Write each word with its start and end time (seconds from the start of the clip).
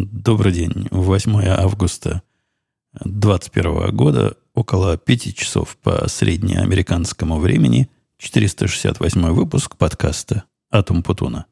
Добрый 0.00 0.52
день. 0.52 0.86
8 0.92 1.44
августа 1.44 2.22
2021 3.04 3.96
года, 3.96 4.36
около 4.54 4.96
5 4.96 5.34
часов 5.34 5.76
по 5.78 6.08
среднеамериканскому 6.08 7.40
времени, 7.40 7.90
468 8.18 9.30
выпуск 9.32 9.76
подкаста 9.76 10.44
«Атом 10.70 11.02
Путуна». 11.02 11.46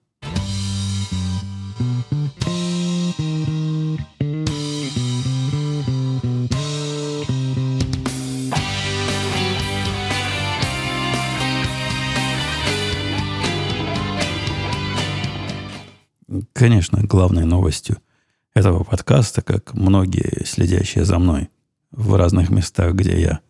Конечно, 16.52 17.00
главной 17.02 17.44
новостью 17.44 17.96
этого 18.56 18.84
подкаста, 18.84 19.42
как 19.42 19.74
многие 19.74 20.44
следящие 20.46 21.04
за 21.04 21.18
мной 21.18 21.50
в 21.90 22.14
разных 22.14 22.48
местах, 22.48 22.94
где 22.94 23.20
я 23.20 23.40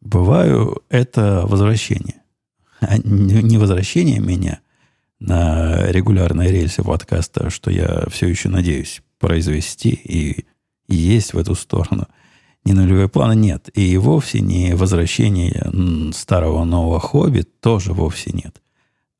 бываю, 0.00 0.82
это 0.88 1.44
возвращение. 1.46 2.22
А 2.80 2.98
не 2.98 3.56
возвращение 3.56 4.18
меня 4.18 4.60
на 5.20 5.86
регулярной 5.92 6.50
рельсе 6.50 6.82
подкаста, 6.82 7.50
что 7.50 7.70
я 7.70 8.04
все 8.10 8.26
еще 8.26 8.48
надеюсь 8.48 9.00
произвести 9.18 9.90
и 9.90 10.44
есть 10.88 11.32
в 11.32 11.38
эту 11.38 11.54
сторону. 11.54 12.08
Не 12.64 12.72
нулевой 12.72 13.08
план 13.08 13.40
нет. 13.40 13.70
И 13.74 13.96
вовсе 13.96 14.40
не 14.40 14.74
возвращение 14.74 15.70
старого 16.12 16.64
нового 16.64 16.98
хобби 16.98 17.42
тоже 17.42 17.92
вовсе 17.92 18.32
нет. 18.32 18.60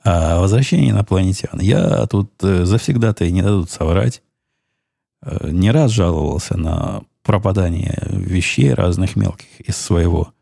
А 0.02 0.40
возвращение 0.40 0.90
инопланетян. 0.90 1.60
Я 1.60 2.06
тут 2.06 2.32
э, 2.42 2.64
завсегда-то 2.64 3.24
и 3.24 3.32
не 3.32 3.42
дадут 3.42 3.70
соврать. 3.70 4.22
Э, 5.22 5.50
не 5.50 5.70
раз 5.70 5.90
жаловался 5.90 6.56
на 6.56 7.02
пропадание 7.22 8.00
вещей 8.10 8.72
разных 8.72 9.16
мелких 9.16 9.60
из 9.60 9.76
своего 9.76 10.32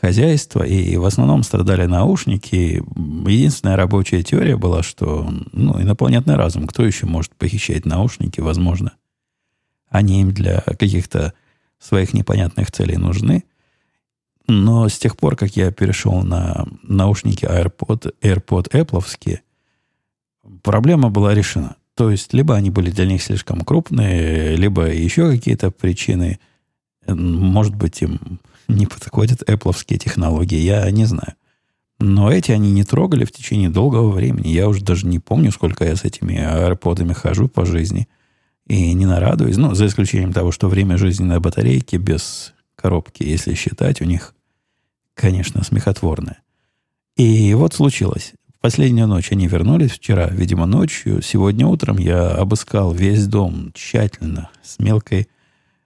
хозяйства, 0.00 0.62
и 0.62 0.96
в 0.96 1.04
основном 1.04 1.42
страдали 1.42 1.86
наушники. 1.86 2.82
Единственная 3.26 3.76
рабочая 3.76 4.22
теория 4.22 4.56
была, 4.56 4.82
что 4.82 5.28
ну, 5.52 5.80
инопланетный 5.80 6.36
разум, 6.36 6.66
кто 6.66 6.84
еще 6.84 7.06
может 7.06 7.34
похищать 7.34 7.84
наушники, 7.84 8.40
возможно, 8.40 8.92
они 9.88 10.20
им 10.20 10.32
для 10.32 10.60
каких-то 10.60 11.32
своих 11.78 12.12
непонятных 12.12 12.70
целей 12.70 12.96
нужны. 12.96 13.44
Но 14.46 14.88
с 14.88 14.98
тех 14.98 15.16
пор, 15.16 15.36
как 15.36 15.56
я 15.56 15.70
перешел 15.72 16.22
на 16.22 16.66
наушники 16.82 17.44
AirPod, 17.44 18.14
AirPod 18.22 18.70
Apple, 18.70 19.40
проблема 20.62 21.10
была 21.10 21.34
решена. 21.34 21.76
То 21.98 22.12
есть, 22.12 22.32
либо 22.32 22.54
они 22.54 22.70
были 22.70 22.92
для 22.92 23.06
них 23.06 23.20
слишком 23.20 23.62
крупные, 23.62 24.54
либо 24.54 24.86
еще 24.86 25.32
какие-то 25.32 25.72
причины. 25.72 26.38
Может 27.08 27.74
быть, 27.74 28.00
им 28.02 28.38
не 28.68 28.86
подходят 28.86 29.42
Apple 29.42 29.74
технологии, 29.98 30.60
я 30.60 30.88
не 30.92 31.06
знаю. 31.06 31.34
Но 31.98 32.30
эти 32.30 32.52
они 32.52 32.70
не 32.70 32.84
трогали 32.84 33.24
в 33.24 33.32
течение 33.32 33.68
долгого 33.68 34.12
времени. 34.12 34.46
Я 34.46 34.68
уже 34.68 34.84
даже 34.84 35.08
не 35.08 35.18
помню, 35.18 35.50
сколько 35.50 35.84
я 35.84 35.96
с 35.96 36.04
этими 36.04 36.34
AirPod'ами 36.34 37.14
хожу 37.14 37.48
по 37.48 37.66
жизни. 37.66 38.06
И 38.68 38.92
не 38.92 39.04
нарадуюсь. 39.04 39.56
Ну, 39.56 39.74
за 39.74 39.86
исключением 39.86 40.32
того, 40.32 40.52
что 40.52 40.68
время 40.68 40.98
жизни 40.98 41.24
на 41.24 41.40
батарейке 41.40 41.96
без 41.96 42.54
коробки, 42.76 43.24
если 43.24 43.54
считать, 43.54 44.00
у 44.00 44.04
них, 44.04 44.36
конечно, 45.14 45.64
смехотворное. 45.64 46.42
И 47.16 47.52
вот 47.54 47.74
случилось. 47.74 48.34
Последнюю 48.60 49.06
ночь 49.06 49.30
они 49.30 49.46
вернулись 49.46 49.92
вчера, 49.92 50.26
видимо, 50.28 50.66
ночью. 50.66 51.22
Сегодня 51.22 51.66
утром 51.66 51.96
я 51.96 52.30
обыскал 52.30 52.92
весь 52.92 53.26
дом 53.26 53.72
тщательно, 53.72 54.50
с 54.62 54.78
мелкой... 54.78 55.28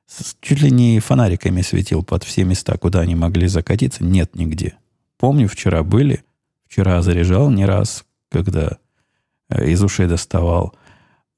С, 0.07 0.37
чуть 0.41 0.61
ли 0.61 0.71
не 0.71 0.99
фонариками 1.01 1.63
светил 1.63 2.03
под 2.03 2.25
все 2.25 2.45
места, 2.45 2.77
куда 2.77 3.01
они 3.01 3.15
могли 3.15 3.47
закатиться. 3.47 4.05
Нет 4.05 4.35
нигде. 4.35 4.75
Помню, 5.19 5.49
вчера 5.49 5.83
были. 5.83 6.25
Вчера 6.67 7.01
заряжал 7.03 7.51
не 7.51 7.65
раз, 7.65 8.05
когда 8.31 8.79
э, 9.49 9.71
из 9.71 9.83
ушей 9.83 10.07
доставал. 10.07 10.75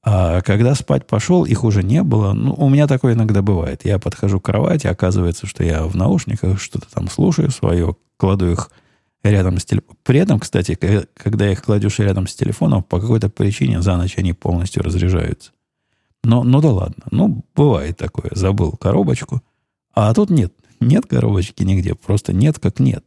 А 0.03 0.41
когда 0.41 0.75
спать 0.75 1.07
пошел, 1.07 1.45
их 1.45 1.63
уже 1.63 1.83
не 1.83 2.03
было. 2.03 2.33
Ну, 2.33 2.53
у 2.53 2.69
меня 2.69 2.87
такое 2.87 3.13
иногда 3.13 3.41
бывает. 3.41 3.85
Я 3.85 3.99
подхожу 3.99 4.39
к 4.39 4.45
кровати, 4.45 4.87
оказывается, 4.87 5.47
что 5.47 5.63
я 5.63 5.83
в 5.83 5.95
наушниках 5.95 6.59
что-то 6.59 6.87
там 6.91 7.09
слушаю 7.09 7.51
свое, 7.51 7.95
кладу 8.17 8.51
их 8.51 8.71
рядом 9.29 9.59
с 9.59 9.65
телефоном. 9.65 9.97
При 10.03 10.19
этом, 10.19 10.39
кстати, 10.39 10.77
когда 11.13 11.51
их 11.51 11.63
кладешь 11.63 11.99
рядом 11.99 12.27
с 12.27 12.35
телефоном, 12.35 12.83
по 12.83 12.99
какой-то 12.99 13.29
причине 13.29 13.81
за 13.81 13.97
ночь 13.97 14.17
они 14.17 14.33
полностью 14.33 14.83
разряжаются. 14.83 15.51
Но, 16.23 16.43
ну 16.43 16.59
да 16.59 16.71
ладно. 16.71 17.03
Ну, 17.11 17.45
бывает 17.55 17.97
такое. 17.97 18.31
Забыл 18.33 18.71
коробочку. 18.71 19.41
А 19.93 20.13
тут 20.13 20.29
нет. 20.29 20.53
Нет 20.79 21.05
коробочки 21.05 21.63
нигде. 21.63 21.93
Просто 21.93 22.33
нет 22.33 22.59
как 22.59 22.79
нет. 22.79 23.05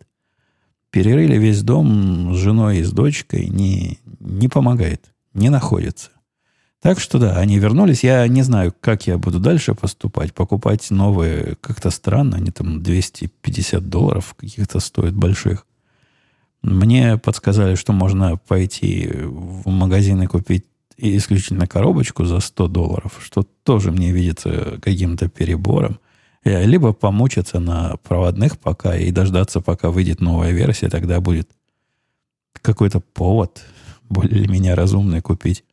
Перерыли 0.91 1.37
весь 1.37 1.63
дом 1.63 2.35
с 2.35 2.39
женой 2.39 2.79
и 2.79 2.85
с 2.85 2.93
дочкой. 2.93 3.49
Не, 3.49 3.99
не 4.21 4.49
помогает. 4.49 5.13
Не 5.35 5.51
находится. 5.51 6.11
Так 6.81 7.01
что 7.01 7.19
да, 7.19 7.37
они 7.37 7.59
вернулись. 7.59 8.05
Я 8.05 8.27
не 8.29 8.43
знаю, 8.43 8.73
как 8.81 9.09
я 9.09 9.19
буду 9.19 9.41
дальше 9.41 9.75
поступать. 9.75 10.33
Покупать 10.33 10.89
новые 10.91 11.57
как-то 11.61 11.91
странно. 11.91 12.37
Они 12.37 12.53
там 12.53 12.83
250 12.83 13.89
долларов 13.89 14.35
каких-то 14.39 14.79
стоят 14.79 15.15
больших. 15.15 15.67
Мне 16.63 17.19
подсказали, 17.19 17.77
что 17.77 17.93
можно 17.93 18.37
пойти 18.37 19.09
в 19.13 19.69
магазин 19.69 20.23
и 20.23 20.27
купить 20.27 20.65
исключительно 20.97 21.67
коробочку 21.67 22.25
за 22.25 22.41
100 22.41 22.69
долларов, 22.69 23.21
что 23.23 23.45
тоже 23.63 23.93
мне 23.93 24.11
видится 24.11 24.79
каким-то 24.83 25.29
перебором. 25.29 26.01
Э, 26.43 26.65
либо 26.65 26.93
помучиться 26.93 27.61
на 27.61 27.97
проводных 28.03 28.59
пока 28.59 28.97
и 28.97 29.13
дождаться, 29.13 29.61
пока 29.61 29.91
выйдет 29.91 30.21
новая 30.21 30.51
версия, 30.51 30.89
тогда 30.89 31.21
будет 31.21 31.49
какой-то 32.61 33.01
повод 33.01 33.65
более-менее 34.09 34.75
разумный 34.75 35.21
купить 35.21 35.65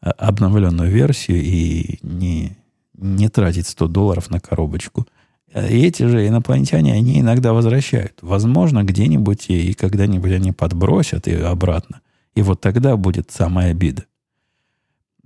а, 0.00 0.10
обновленную 0.10 0.90
версию 0.90 1.42
и 1.42 1.98
не, 2.02 2.58
не 2.94 3.28
тратить 3.30 3.66
100 3.66 3.88
долларов 3.88 4.28
на 4.28 4.40
коробочку– 4.40 5.06
и 5.54 5.86
эти 5.86 6.02
же 6.04 6.26
инопланетяне, 6.26 6.92
они 6.92 7.20
иногда 7.20 7.52
возвращают. 7.52 8.18
Возможно, 8.20 8.84
где-нибудь 8.84 9.48
и 9.48 9.72
когда-нибудь 9.72 10.32
они 10.32 10.52
подбросят 10.52 11.26
и 11.26 11.34
обратно. 11.34 12.00
И 12.34 12.42
вот 12.42 12.60
тогда 12.60 12.96
будет 12.96 13.30
самая 13.30 13.70
обида. 13.70 14.04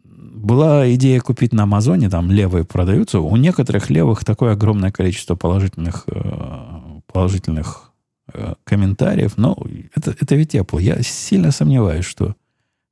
Была 0.04 0.92
идея 0.94 1.20
купить 1.20 1.52
на 1.52 1.64
Амазоне, 1.64 2.08
там 2.08 2.30
левые 2.30 2.64
продаются. 2.64 3.20
У 3.20 3.36
некоторых 3.36 3.90
левых 3.90 4.24
такое 4.24 4.52
огромное 4.52 4.90
количество 4.90 5.34
положительных, 5.34 6.04
э, 6.06 7.00
положительных 7.12 7.92
э, 8.32 8.54
комментариев. 8.64 9.36
Но 9.36 9.56
это, 9.94 10.16
это 10.18 10.34
ведь 10.34 10.54
Apple. 10.54 10.82
Я 10.82 11.02
сильно 11.02 11.50
сомневаюсь, 11.50 12.04
что 12.04 12.34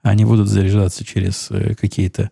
они 0.02 0.24
будут 0.24 0.48
заряжаться 0.48 1.04
через 1.04 1.50
э, 1.50 1.74
какие-то 1.74 2.30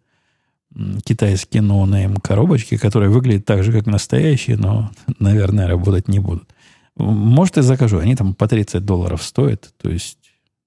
китайские 1.05 1.63
ноунейм 1.63 2.17
коробочки, 2.17 2.77
которые 2.77 3.11
выглядят 3.11 3.45
так 3.45 3.63
же, 3.65 3.73
как 3.73 3.87
настоящие, 3.87 4.57
но, 4.57 4.91
наверное, 5.19 5.67
работать 5.67 6.09
не 6.09 6.19
будут. 6.19 6.49
Может, 6.97 7.59
и 7.59 7.63
закажу. 7.63 7.99
Они 7.99 8.17
там 8.17 8.35
по 8.35 8.49
30 8.49 8.85
долларов 8.85 9.23
стоят. 9.23 9.73
То 9.81 9.91
есть 9.91 10.19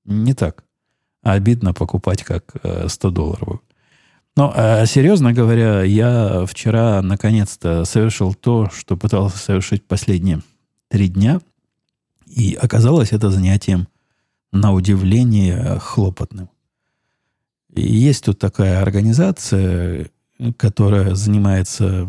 не 0.06 0.34
так 0.34 0.64
обидно 1.22 1.74
покупать, 1.74 2.24
как 2.24 2.56
100 2.88 3.08
э, 3.08 3.12
долларов. 3.12 3.60
Но, 4.38 4.54
а, 4.56 4.86
серьезно 4.86 5.34
говоря, 5.34 5.84
я 5.84 6.46
вчера 6.46 7.02
наконец-то 7.02 7.84
совершил 7.86 8.34
то, 8.34 8.70
что 8.74 8.96
пытался 8.96 9.38
совершить 9.38 9.86
последние 9.86 10.42
три 10.88 11.10
дня. 11.10 11.42
И 12.26 12.58
оказалось 12.60 13.12
это 13.12 13.30
занятием, 13.30 13.88
на 14.54 14.74
удивление, 14.74 15.80
хлопотным. 15.80 16.50
Есть 17.76 18.26
тут 18.26 18.40
такая 18.40 18.82
организация, 18.82 20.10
которая 20.58 21.16
занимается 21.16 22.08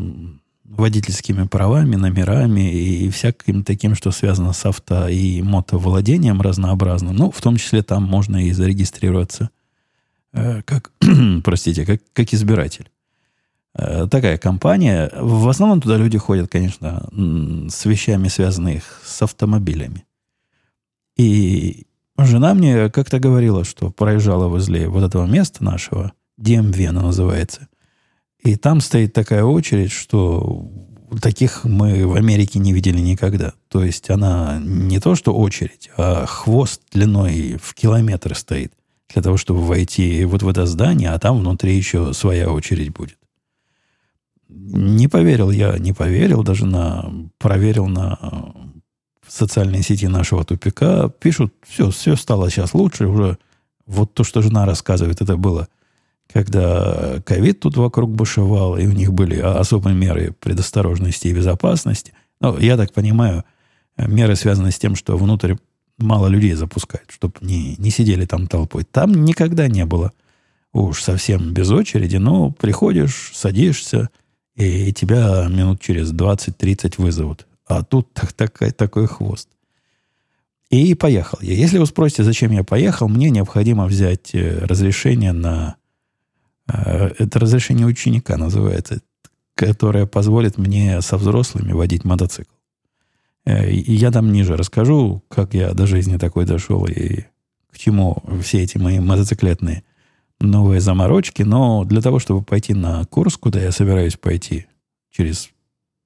водительскими 0.64 1.46
правами, 1.46 1.96
номерами 1.96 2.72
и 2.72 3.10
всяким 3.10 3.62
таким, 3.62 3.94
что 3.94 4.10
связано 4.10 4.52
с 4.52 4.64
авто 4.64 5.06
и 5.06 5.42
мотовладением 5.42 6.40
разнообразным. 6.40 7.14
Ну, 7.14 7.30
в 7.30 7.40
том 7.42 7.56
числе 7.56 7.82
там 7.82 8.04
можно 8.04 8.44
и 8.44 8.52
зарегистрироваться 8.52 9.50
э, 10.32 10.62
как, 10.62 10.90
простите, 11.44 11.84
как, 11.84 12.00
как 12.14 12.32
избиратель. 12.32 12.90
Э, 13.74 14.06
такая 14.10 14.38
компания. 14.38 15.10
В 15.14 15.46
основном 15.48 15.82
туда 15.82 15.98
люди 15.98 16.16
ходят, 16.16 16.50
конечно, 16.50 17.06
с 17.68 17.84
вещами, 17.84 18.28
связанными 18.28 18.82
с 19.04 19.20
автомобилями. 19.22 20.06
И 21.16 21.86
Жена 22.18 22.54
мне 22.54 22.90
как-то 22.90 23.18
говорила, 23.18 23.64
что 23.64 23.90
проезжала 23.90 24.48
возле 24.48 24.88
вот 24.88 25.02
этого 25.02 25.26
места 25.26 25.64
нашего, 25.64 26.12
DMV 26.40 26.86
оно 26.86 27.02
называется. 27.02 27.68
И 28.42 28.56
там 28.56 28.80
стоит 28.80 29.12
такая 29.12 29.44
очередь, 29.44 29.92
что 29.92 30.70
таких 31.20 31.64
мы 31.64 32.06
в 32.06 32.14
Америке 32.14 32.58
не 32.58 32.72
видели 32.72 32.98
никогда. 32.98 33.52
То 33.68 33.84
есть 33.84 34.10
она 34.10 34.58
не 34.60 35.00
то, 35.00 35.14
что 35.14 35.34
очередь, 35.34 35.90
а 35.96 36.26
хвост 36.26 36.82
длиной 36.92 37.58
в 37.62 37.74
километр 37.74 38.34
стоит 38.34 38.72
для 39.12 39.22
того, 39.22 39.36
чтобы 39.36 39.60
войти 39.62 40.24
вот 40.24 40.42
в 40.42 40.48
это 40.48 40.66
здание, 40.66 41.10
а 41.10 41.18
там 41.18 41.38
внутри 41.38 41.76
еще 41.76 42.12
своя 42.12 42.50
очередь 42.50 42.92
будет. 42.92 43.18
Не 44.48 45.08
поверил 45.08 45.50
я, 45.50 45.78
не 45.78 45.92
поверил, 45.92 46.42
даже 46.42 46.66
на 46.66 47.10
проверил 47.38 47.86
на 47.86 48.71
социальные 49.32 49.82
сети 49.82 50.06
нашего 50.08 50.44
тупика. 50.44 51.08
Пишут, 51.08 51.54
все, 51.66 51.90
все 51.90 52.16
стало 52.16 52.50
сейчас 52.50 52.74
лучше, 52.74 53.06
уже 53.06 53.38
вот 53.86 54.12
то, 54.14 54.24
что 54.24 54.42
жена 54.42 54.66
рассказывает, 54.66 55.20
это 55.20 55.36
было, 55.36 55.68
когда 56.32 57.20
ковид 57.24 57.60
тут 57.60 57.76
вокруг 57.76 58.10
бушевал, 58.10 58.76
и 58.76 58.86
у 58.86 58.92
них 58.92 59.12
были 59.12 59.38
особые 59.38 59.94
меры 59.96 60.34
предосторожности 60.38 61.28
и 61.28 61.34
безопасности. 61.34 62.12
Ну, 62.40 62.58
я 62.58 62.76
так 62.76 62.92
понимаю, 62.92 63.44
меры 63.96 64.36
связаны 64.36 64.70
с 64.70 64.78
тем, 64.78 64.94
что 64.94 65.16
внутрь 65.16 65.54
мало 65.98 66.26
людей 66.26 66.52
запускают, 66.54 67.10
чтобы 67.10 67.34
не, 67.40 67.76
не 67.78 67.90
сидели 67.90 68.26
там 68.26 68.46
толпой. 68.46 68.84
Там 68.84 69.24
никогда 69.24 69.68
не 69.68 69.86
было 69.86 70.12
уж 70.72 71.02
совсем 71.02 71.52
без 71.52 71.70
очереди, 71.70 72.16
но 72.16 72.50
приходишь, 72.50 73.32
садишься, 73.34 74.10
и 74.56 74.92
тебя 74.92 75.46
минут 75.48 75.80
через 75.80 76.12
20-30 76.12 76.94
вызовут. 76.98 77.46
А 77.72 77.82
тут 77.82 78.12
так, 78.12 78.32
так, 78.32 78.74
такой 78.74 79.06
хвост. 79.06 79.48
И 80.68 80.94
поехал 80.94 81.38
я. 81.40 81.54
Если 81.54 81.78
вы 81.78 81.86
спросите, 81.86 82.22
зачем 82.22 82.50
я 82.52 82.64
поехал, 82.64 83.08
мне 83.08 83.30
необходимо 83.30 83.86
взять 83.86 84.34
э, 84.34 84.58
разрешение 84.64 85.32
на... 85.32 85.76
Э, 86.66 87.10
это 87.18 87.38
разрешение 87.38 87.86
ученика 87.86 88.36
называется, 88.36 89.00
которое 89.54 90.06
позволит 90.06 90.58
мне 90.58 91.00
со 91.00 91.16
взрослыми 91.16 91.72
водить 91.72 92.04
мотоцикл. 92.04 92.52
Э, 93.44 93.70
и 93.70 93.92
я 93.92 94.10
там 94.10 94.32
ниже 94.32 94.56
расскажу, 94.56 95.22
как 95.28 95.54
я 95.54 95.72
до 95.72 95.86
жизни 95.86 96.18
такой 96.18 96.44
дошел 96.44 96.86
и 96.86 97.24
к 97.70 97.78
чему 97.78 98.22
все 98.42 98.62
эти 98.62 98.76
мои 98.76 99.00
мотоциклетные 99.00 99.82
новые 100.40 100.80
заморочки. 100.80 101.42
Но 101.42 101.84
для 101.84 102.02
того, 102.02 102.18
чтобы 102.18 102.42
пойти 102.42 102.74
на 102.74 103.04
курс, 103.06 103.36
куда 103.36 103.60
я 103.60 103.72
собираюсь 103.72 104.16
пойти 104.16 104.66
через 105.10 105.50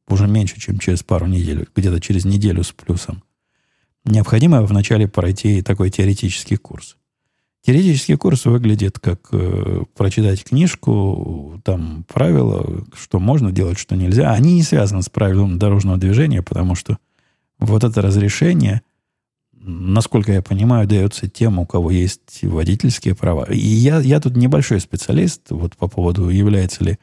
уже 0.09 0.27
меньше, 0.27 0.61
чем 0.61 0.79
через 0.79 1.03
пару 1.03 1.27
недель, 1.27 1.67
где-то 1.75 2.01
через 2.01 2.25
неделю 2.25 2.63
с 2.63 2.73
плюсом, 2.73 3.23
необходимо 4.05 4.63
вначале 4.63 5.09
пройти 5.09 5.63
такой 5.63 5.91
теоретический 5.91 6.57
курс. 6.57 6.97
Теоретический 7.67 8.17
курс 8.17 8.45
выглядит 8.45 9.01
как 9.01 9.29
э, 9.33 9.83
прочитать 9.97 10.45
книжку, 10.45 11.61
там 11.65 12.05
правила, 12.05 12.85
что 12.95 13.19
можно 13.19 13.51
делать, 13.51 13.77
что 13.77 13.97
нельзя. 13.97 14.31
Они 14.31 14.55
не 14.55 14.63
связаны 14.63 15.03
с 15.03 15.09
правилом 15.09 15.59
дорожного 15.59 15.99
движения, 15.99 16.43
потому 16.43 16.77
что 16.77 16.99
вот 17.59 17.83
это 17.83 18.03
разрешение, 18.03 18.83
насколько 19.53 20.31
я 20.31 20.43
понимаю, 20.43 20.87
дается 20.87 21.29
тем, 21.29 21.59
у 21.59 21.67
кого 21.67 21.91
есть 21.91 22.45
водительские 22.45 23.17
права. 23.17 23.47
И 23.51 23.59
я, 23.59 23.99
я 23.99 24.21
тут 24.21 24.37
небольшой 24.37 24.79
специалист 24.79 25.43
вот 25.51 25.77
по 25.77 25.89
поводу, 25.89 26.29
является 26.29 26.85
ли 26.85 26.99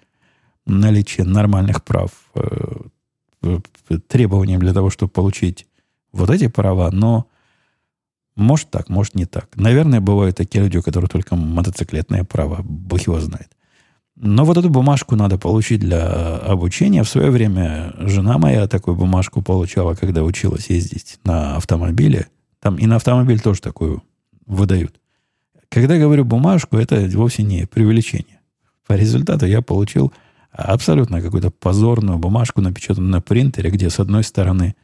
наличие 0.66 1.26
нормальных 1.26 1.84
прав 1.84 2.12
э, 2.36 3.60
требованием 4.08 4.60
для 4.60 4.74
того, 4.74 4.90
чтобы 4.90 5.12
получить 5.12 5.68
вот 6.12 6.30
эти 6.30 6.48
права, 6.48 6.90
но 6.92 7.28
может 8.36 8.70
так, 8.70 8.90
может 8.90 9.16
не 9.16 9.26
так. 9.26 9.50
Наверное, 9.56 10.02
бывают 10.02 10.38
такие 10.38 10.64
люди, 10.64 10.78
у 10.78 10.82
которых 10.82 11.10
только 11.10 11.36
мотоциклетные 11.36 12.24
права, 12.24 12.62
бог 12.64 13.02
его 13.02 13.20
знает. 13.20 13.50
Но 14.16 14.46
вот 14.46 14.58
эту 14.58 14.70
бумажку 14.70 15.16
надо 15.16 15.38
получить 15.38 15.80
для 15.80 16.38
обучения. 16.38 17.04
В 17.04 17.10
свое 17.10 17.32
время 17.32 17.94
жена 17.98 18.38
моя 18.38 18.68
такую 18.68 18.96
бумажку 18.96 19.42
получала, 19.42 19.96
когда 19.96 20.24
училась 20.24 20.70
ездить 20.70 21.20
на 21.24 21.56
автомобиле. 21.56 22.28
Там 22.60 22.78
и 22.78 22.86
на 22.86 22.98
автомобиль 22.98 23.40
тоже 23.40 23.62
такую 23.62 24.04
выдают. 24.46 25.00
Когда 25.70 25.98
говорю 25.98 26.26
бумажку, 26.26 26.78
это 26.78 27.10
вовсе 27.16 27.42
не 27.42 27.66
преувеличение. 27.66 28.40
По 28.86 28.94
результату 28.94 29.48
я 29.48 29.62
получил 29.62 30.14
абсолютно 30.54 31.22
какую-то 31.22 31.52
позорную 31.52 32.20
бумажку, 32.20 32.62
напечатанную 32.62 33.12
на 33.12 33.22
принтере, 33.22 33.70
где 33.70 33.90
с 33.90 34.00
одной 34.00 34.24
стороны 34.24 34.76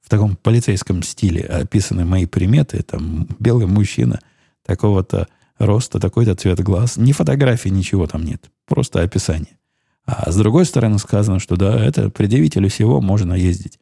в 0.00 0.08
таком 0.08 0.36
полицейском 0.36 1.02
стиле 1.02 1.42
описаны 1.42 2.04
мои 2.04 2.26
приметы, 2.26 2.82
там 2.82 3.26
белый 3.38 3.66
мужчина 3.66 4.20
такого-то 4.64 5.28
роста, 5.58 5.98
такой-то 5.98 6.34
цвет 6.34 6.60
глаз. 6.60 6.96
Ни 6.96 7.12
фотографии, 7.12 7.70
ничего 7.70 8.06
там 8.06 8.24
нет. 8.24 8.50
Просто 8.66 9.00
описание. 9.00 9.58
А 10.04 10.30
с 10.30 10.36
другой 10.36 10.66
стороны 10.66 10.98
сказано, 10.98 11.38
что 11.38 11.56
да, 11.56 11.82
это 11.82 12.10
предъявителю 12.10 12.68
всего 12.68 13.00
можно 13.00 13.32
ездить 13.32 13.78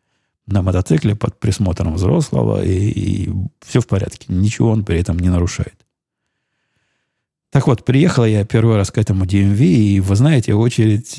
на 0.47 0.63
мотоцикле 0.63 1.17
под 1.17 1.39
присмотром 1.39 1.95
взрослого, 1.95 2.65
и, 2.65 2.91
и 2.91 3.33
все 3.65 3.81
в 3.81 3.87
порядке. 3.87 4.27
Ничего 4.29 4.71
он 4.71 4.85
при 4.85 5.01
этом 5.01 5.19
не 5.19 5.29
нарушает. 5.29 5.75
Так 7.53 7.67
вот, 7.67 7.85
приехал 7.85 8.25
я 8.25 8.47
первый 8.47 8.77
раз 8.77 8.91
к 8.91 8.97
этому 8.97 9.27
DMV, 9.27 9.61
и, 9.61 10.01
вы 10.01 10.17
знаете, 10.17 10.55
очередь 10.55 11.19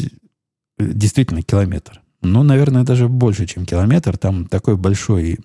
э, 0.80 0.84
действительно 0.84 1.44
километр. 1.44 2.02
Ну, 2.22 2.42
наверное, 2.42 2.84
даже 2.84 3.08
больше, 3.08 3.46
чем 3.46 3.68
километр. 3.68 4.18
Там 4.18 4.48
такой 4.48 4.76
большой 4.76 5.38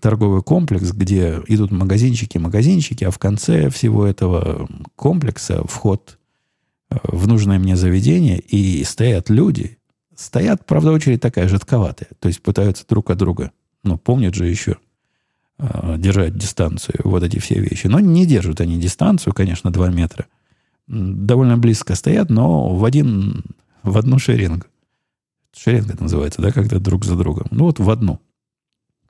торговый 0.00 0.42
комплекс, 0.42 0.90
где 0.90 1.40
идут 1.46 1.70
магазинчики, 1.70 2.36
магазинчики, 2.36 3.04
а 3.04 3.12
в 3.12 3.18
конце 3.20 3.70
всего 3.70 4.04
этого 4.04 4.68
комплекса 4.96 5.62
вход 5.68 6.18
э, 6.90 6.96
в 7.04 7.28
нужное 7.28 7.60
мне 7.60 7.76
заведение, 7.76 8.40
и 8.40 8.82
стоят 8.82 9.30
люди. 9.30 9.78
Стоят, 10.16 10.66
правда, 10.66 10.90
очередь 10.90 11.20
такая 11.20 11.46
жидковатая. 11.46 12.08
То 12.18 12.26
есть 12.26 12.42
пытаются 12.42 12.84
друг 12.88 13.10
от 13.10 13.18
друга. 13.18 13.52
Ну, 13.84 13.98
помнят 13.98 14.34
же 14.34 14.48
еще 14.48 14.78
держать 15.58 16.36
дистанцию, 16.36 17.00
вот 17.04 17.22
эти 17.22 17.38
все 17.38 17.58
вещи. 17.60 17.86
Но 17.86 18.00
не 18.00 18.26
держат 18.26 18.60
они 18.60 18.78
дистанцию, 18.78 19.32
конечно, 19.32 19.70
2 19.70 19.90
метра. 19.90 20.26
Довольно 20.86 21.56
близко 21.58 21.94
стоят, 21.94 22.30
но 22.30 22.74
в, 22.74 22.84
один, 22.84 23.44
в 23.82 23.96
одну 23.96 24.18
шеренгу. 24.18 24.66
Шеренга 25.56 25.94
это 25.94 26.02
называется, 26.02 26.42
да, 26.42 26.52
когда 26.52 26.78
друг 26.78 27.04
за 27.04 27.16
другом. 27.16 27.46
Ну 27.50 27.64
вот 27.64 27.78
в 27.78 27.88
одну. 27.88 28.20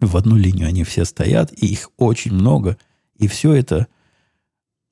В 0.01 0.17
одну 0.17 0.37
линию 0.37 0.69
они 0.69 0.85
все 0.85 1.05
стоят, 1.05 1.53
и 1.53 1.67
их 1.67 1.91
очень 1.97 2.33
много, 2.33 2.77
и 3.17 3.27
все 3.27 3.53
это 3.53 3.89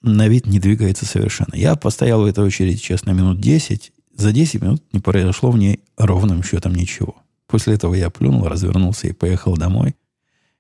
на 0.03 0.29
вид 0.29 0.47
не 0.47 0.59
двигается 0.59 1.07
совершенно. 1.07 1.55
Я 1.55 1.77
постоял 1.77 2.23
в 2.23 2.27
этой 2.27 2.45
очереди, 2.45 2.79
честно, 2.79 3.13
минут 3.13 3.41
10. 3.41 3.93
За 4.17 4.33
10 4.33 4.63
минут 4.63 4.83
не 4.93 5.01
произошло 5.01 5.51
в 5.51 5.59
ней 5.59 5.81
ровным 5.97 6.43
счетом 6.43 6.75
ничего. 6.75 7.17
После 7.47 7.75
этого 7.75 7.95
я 7.95 8.11
плюнул, 8.11 8.47
развернулся 8.47 9.07
и 9.07 9.13
поехал 9.13 9.57
домой 9.57 9.95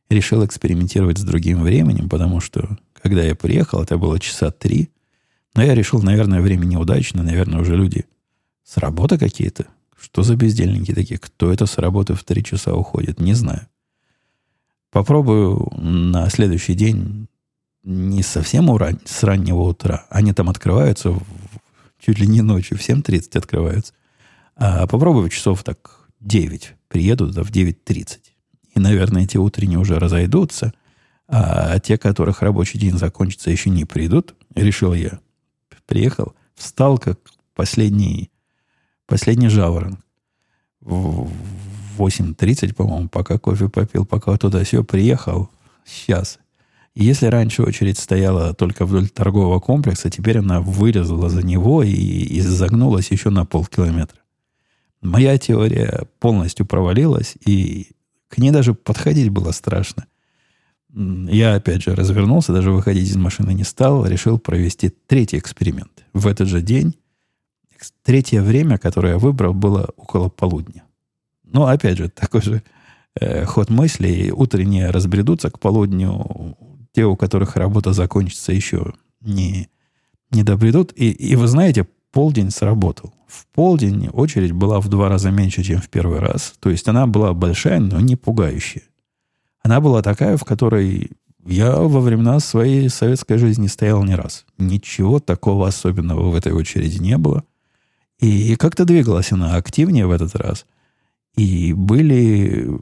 решил 0.08 0.44
экспериментировать 0.44 1.18
с 1.18 1.24
другим 1.24 1.62
временем, 1.62 2.08
потому 2.08 2.40
что, 2.40 2.78
когда 3.00 3.22
я 3.22 3.34
приехал, 3.34 3.82
это 3.82 3.98
было 3.98 4.20
часа 4.20 4.50
три. 4.50 4.90
Но 5.54 5.62
я 5.62 5.74
решил, 5.74 6.02
наверное, 6.02 6.40
время 6.40 6.64
неудачно, 6.64 7.22
наверное, 7.22 7.60
уже 7.60 7.76
люди 7.76 8.04
с 8.64 8.76
работы 8.76 9.18
какие-то. 9.18 9.66
Что 9.98 10.22
за 10.22 10.36
бездельники 10.36 10.92
такие? 10.92 11.18
Кто 11.18 11.52
это 11.52 11.66
с 11.66 11.78
работы 11.78 12.14
в 12.14 12.24
три 12.24 12.42
часа 12.42 12.74
уходит? 12.74 13.20
Не 13.20 13.34
знаю. 13.34 13.66
Попробую 14.90 15.70
на 15.76 16.28
следующий 16.30 16.74
день 16.74 17.28
не 17.82 18.22
совсем 18.22 18.70
уран, 18.70 19.00
с 19.04 19.22
раннего 19.22 19.62
утра. 19.62 20.06
Они 20.10 20.32
там 20.32 20.48
открываются 20.48 21.10
в, 21.10 21.22
чуть 21.98 22.18
ли 22.18 22.26
не 22.26 22.42
ночью, 22.42 22.78
в 22.78 22.80
7.30 22.80 23.38
открываются. 23.38 23.92
А 24.56 24.86
попробую 24.86 25.28
часов 25.30 25.62
так 25.64 26.08
9. 26.20 26.74
Приеду 26.88 27.28
туда 27.28 27.42
в 27.42 27.50
9.30 27.50 28.18
и, 28.74 28.80
наверное, 28.80 29.22
эти 29.22 29.36
утренние 29.36 29.78
уже 29.78 29.98
разойдутся, 29.98 30.72
а 31.28 31.78
те, 31.78 31.96
которых 31.96 32.42
рабочий 32.42 32.78
день 32.78 32.98
закончится, 32.98 33.50
еще 33.50 33.70
не 33.70 33.84
придут, 33.84 34.34
решил 34.54 34.92
я. 34.94 35.20
Приехал, 35.86 36.34
встал 36.54 36.98
как 36.98 37.18
последний, 37.54 38.30
последний 39.06 39.48
жаворонок. 39.48 40.00
В 40.80 41.30
8.30, 41.98 42.74
по-моему, 42.74 43.08
пока 43.08 43.38
кофе 43.38 43.68
попил, 43.68 44.04
пока 44.04 44.36
туда 44.36 44.64
все 44.64 44.84
приехал. 44.84 45.48
Сейчас. 45.84 46.38
Если 46.94 47.26
раньше 47.26 47.62
очередь 47.62 47.98
стояла 47.98 48.54
только 48.54 48.86
вдоль 48.86 49.08
торгового 49.08 49.60
комплекса, 49.60 50.10
теперь 50.10 50.38
она 50.38 50.60
вырезала 50.60 51.28
за 51.28 51.44
него 51.44 51.82
и, 51.82 51.90
и 51.90 52.40
загнулась 52.40 53.10
еще 53.10 53.30
на 53.30 53.44
полкилометра. 53.44 54.18
Моя 55.00 55.36
теория 55.38 56.04
полностью 56.20 56.66
провалилась, 56.66 57.34
и 57.44 57.88
к 58.28 58.38
ней 58.38 58.50
даже 58.50 58.74
подходить 58.74 59.30
было 59.30 59.52
страшно. 59.52 60.06
Я, 60.94 61.56
опять 61.56 61.82
же, 61.82 61.94
развернулся, 61.94 62.52
даже 62.52 62.70
выходить 62.70 63.08
из 63.08 63.16
машины 63.16 63.52
не 63.52 63.64
стал, 63.64 64.06
решил 64.06 64.38
провести 64.38 64.90
третий 64.90 65.38
эксперимент. 65.38 66.04
В 66.12 66.28
этот 66.28 66.48
же 66.48 66.62
день, 66.62 66.94
третье 68.04 68.42
время, 68.42 68.78
которое 68.78 69.14
я 69.14 69.18
выбрал, 69.18 69.54
было 69.54 69.90
около 69.96 70.28
полудня. 70.28 70.84
Но, 71.42 71.66
опять 71.66 71.98
же, 71.98 72.08
такой 72.14 72.42
же 72.42 72.62
э, 73.18 73.44
ход 73.44 73.70
мыслей. 73.70 74.30
Утренние 74.30 74.90
разбредутся 74.90 75.50
к 75.50 75.58
полудню. 75.58 76.56
Те, 76.92 77.04
у 77.06 77.16
которых 77.16 77.56
работа 77.56 77.92
закончится, 77.92 78.52
еще 78.52 78.94
не, 79.20 79.68
не 80.30 80.44
добредут. 80.44 80.92
И, 80.94 81.10
и 81.10 81.34
вы 81.34 81.48
знаете, 81.48 81.88
полдень 82.14 82.50
сработал. 82.50 83.12
В 83.26 83.44
полдень 83.48 84.08
очередь 84.08 84.52
была 84.52 84.78
в 84.78 84.88
два 84.88 85.08
раза 85.08 85.32
меньше, 85.32 85.64
чем 85.64 85.80
в 85.80 85.88
первый 85.88 86.20
раз. 86.20 86.54
То 86.60 86.70
есть 86.70 86.86
она 86.86 87.08
была 87.08 87.34
большая, 87.34 87.80
но 87.80 87.98
не 87.98 88.14
пугающая. 88.14 88.84
Она 89.64 89.80
была 89.80 90.00
такая, 90.00 90.36
в 90.36 90.44
которой 90.44 91.10
я 91.44 91.72
во 91.76 92.00
времена 92.00 92.38
своей 92.38 92.88
советской 92.88 93.36
жизни 93.38 93.66
стоял 93.66 94.04
не 94.04 94.14
раз. 94.14 94.46
Ничего 94.58 95.18
такого 95.18 95.66
особенного 95.66 96.30
в 96.30 96.36
этой 96.36 96.52
очереди 96.52 96.98
не 96.98 97.18
было. 97.18 97.42
И 98.20 98.54
как-то 98.54 98.84
двигалась 98.84 99.32
она 99.32 99.56
активнее 99.56 100.06
в 100.06 100.12
этот 100.12 100.36
раз. 100.36 100.66
И 101.34 101.72
были 101.72 102.80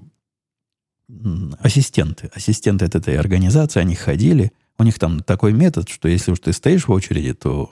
ассистенты. 1.58 2.30
Ассистенты 2.34 2.84
от 2.84 2.94
этой 2.96 3.16
организации, 3.16 3.80
они 3.80 3.94
ходили. 3.94 4.52
У 4.76 4.82
них 4.82 4.98
там 4.98 5.20
такой 5.20 5.54
метод, 5.54 5.88
что 5.88 6.06
если 6.06 6.32
уж 6.32 6.40
ты 6.40 6.52
стоишь 6.52 6.86
в 6.86 6.92
очереди, 6.92 7.32
то 7.32 7.70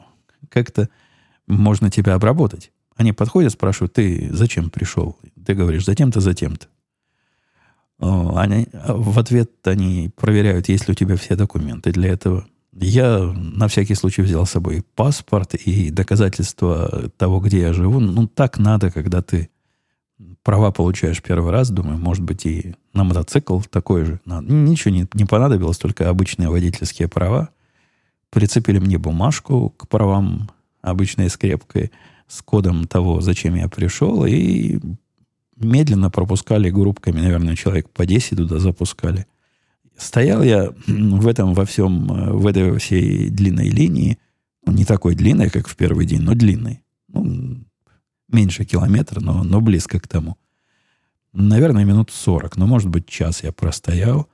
как-то 0.49 0.88
можно 1.50 1.90
тебя 1.90 2.14
обработать. 2.14 2.73
Они 2.97 3.12
подходят, 3.12 3.52
спрашивают, 3.52 3.92
ты 3.95 4.28
зачем 4.33 4.71
пришел? 4.71 5.19
Ты 5.45 5.54
говоришь, 5.54 5.85
затем-то, 5.85 6.21
затем-то. 6.21 6.66
Они, 7.99 8.69
в 8.73 9.19
ответ 9.19 9.50
они 9.64 10.11
проверяют, 10.16 10.69
есть 10.69 10.88
ли 10.88 10.92
у 10.92 10.95
тебя 10.95 11.16
все 11.16 11.37
документы 11.37 11.92
для 11.92 12.11
этого. 12.11 12.47
Я 12.73 13.19
на 13.19 13.69
всякий 13.69 13.95
случай 13.95 14.23
взял 14.23 14.47
с 14.47 14.50
собой 14.50 14.85
паспорт 14.95 15.54
и 15.54 15.90
доказательства 15.90 17.11
того, 17.16 17.40
где 17.40 17.61
я 17.61 17.73
живу. 17.73 18.00
Ну, 18.00 18.26
так 18.26 18.59
надо, 18.59 18.90
когда 18.90 19.23
ты 19.23 19.50
права 20.42 20.71
получаешь 20.71 21.23
первый 21.23 21.50
раз. 21.52 21.71
Думаю, 21.71 21.99
может 21.99 22.23
быть, 22.23 22.47
и 22.47 22.75
на 22.95 23.04
мотоцикл 23.04 23.61
такой 23.61 24.04
же. 24.04 24.21
Ничего 24.25 24.95
не, 24.95 25.07
не 25.14 25.25
понадобилось, 25.25 25.78
только 25.78 26.09
обычные 26.09 26.49
водительские 26.49 27.09
права. 27.09 27.50
Прицепили 28.30 28.78
мне 28.78 28.99
бумажку 28.99 29.71
к 29.71 29.88
правам 29.88 30.50
обычной 30.83 31.31
скрепкой 31.31 31.91
с 32.27 32.43
кодом 32.43 32.87
того, 32.87 33.21
зачем 33.21 33.55
я 33.55 33.69
пришел, 33.69 34.25
и 34.25 34.79
медленно 35.57 36.11
пропускали 36.11 36.71
группками, 36.71 37.21
наверное, 37.21 37.57
человек 37.57 37.91
по 37.91 38.07
10 38.07 38.37
туда 38.37 38.59
запускали. 38.59 39.27
Стоял 39.97 40.43
я 40.43 40.73
в 40.87 41.27
этом 41.27 41.55
во 41.55 41.65
всем, 41.65 42.07
в 42.39 42.47
этой 42.47 42.79
всей 42.79 43.29
длинной 43.29 43.69
линии, 43.69 44.19
ну, 44.65 44.73
не 44.73 44.85
такой 44.85 45.15
длинной, 45.15 45.51
как 45.51 45.69
в 45.69 45.77
первый 45.77 46.07
день, 46.07 46.23
но 46.23 46.35
длинной. 46.35 46.83
Ну, 47.09 47.65
меньше 48.29 48.65
километра, 48.65 49.21
но, 49.21 49.43
но 49.43 49.61
близко 49.61 50.01
к 50.01 50.09
тому. 50.09 50.37
Наверное, 51.33 51.85
минут 51.85 52.11
40, 52.11 52.57
но, 52.57 52.67
может 52.67 52.89
быть, 52.89 53.07
час 53.07 53.43
я 53.43 53.53
простоял. 53.53 54.29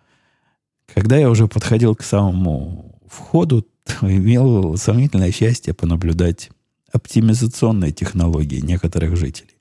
Когда 0.93 1.17
я 1.17 1.31
уже 1.31 1.49
подходил 1.49 1.95
к 1.95 2.03
самому 2.03 2.96
входу, 3.09 3.67
имел 4.03 4.77
сомнительное 4.77 5.33
счастье 5.33 5.75
понаблюдать 5.75 6.51
оптимизационные 6.93 7.93
технологии 7.93 8.61
некоторых 8.61 9.17
жителей. 9.17 9.57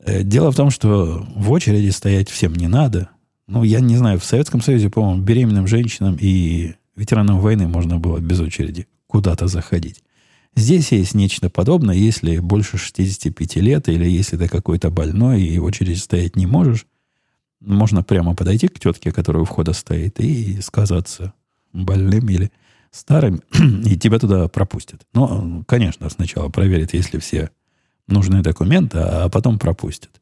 Э, 0.00 0.22
дело 0.22 0.50
в 0.50 0.56
том, 0.56 0.70
что 0.70 1.26
в 1.34 1.50
очереди 1.50 1.90
стоять 1.90 2.28
всем 2.28 2.54
не 2.54 2.68
надо. 2.68 3.10
Ну, 3.46 3.62
я 3.64 3.80
не 3.80 3.96
знаю, 3.96 4.18
в 4.18 4.24
Советском 4.24 4.60
Союзе, 4.60 4.90
по-моему, 4.90 5.22
беременным 5.22 5.66
женщинам 5.66 6.16
и 6.20 6.74
ветеранам 6.96 7.40
войны 7.40 7.68
можно 7.68 7.98
было 7.98 8.18
без 8.18 8.40
очереди 8.40 8.86
куда-то 9.06 9.46
заходить. 9.46 10.02
Здесь 10.54 10.92
есть 10.92 11.14
нечто 11.14 11.48
подобное, 11.48 11.94
если 11.94 12.38
больше 12.38 12.76
65 12.76 13.56
лет, 13.56 13.88
или 13.88 14.08
если 14.08 14.36
ты 14.36 14.48
какой-то 14.48 14.90
больной 14.90 15.42
и 15.42 15.58
в 15.58 15.64
очереди 15.64 15.98
стоять 15.98 16.36
не 16.36 16.46
можешь, 16.46 16.86
можно 17.60 18.02
прямо 18.02 18.34
подойти 18.34 18.68
к 18.68 18.78
тетке, 18.78 19.12
которая 19.12 19.42
у 19.42 19.46
входа 19.46 19.72
стоит, 19.72 20.20
и 20.20 20.60
сказаться 20.60 21.32
больным 21.72 22.28
или 22.28 22.50
старым, 22.90 23.42
и 23.84 23.96
тебя 23.96 24.18
туда 24.18 24.48
пропустят. 24.48 25.02
Но, 25.14 25.64
конечно, 25.66 26.08
сначала 26.10 26.48
проверят, 26.48 26.94
если 26.94 27.18
все 27.18 27.50
нужные 28.06 28.42
документы, 28.42 28.98
а 28.98 29.28
потом 29.28 29.58
пропустят. 29.58 30.20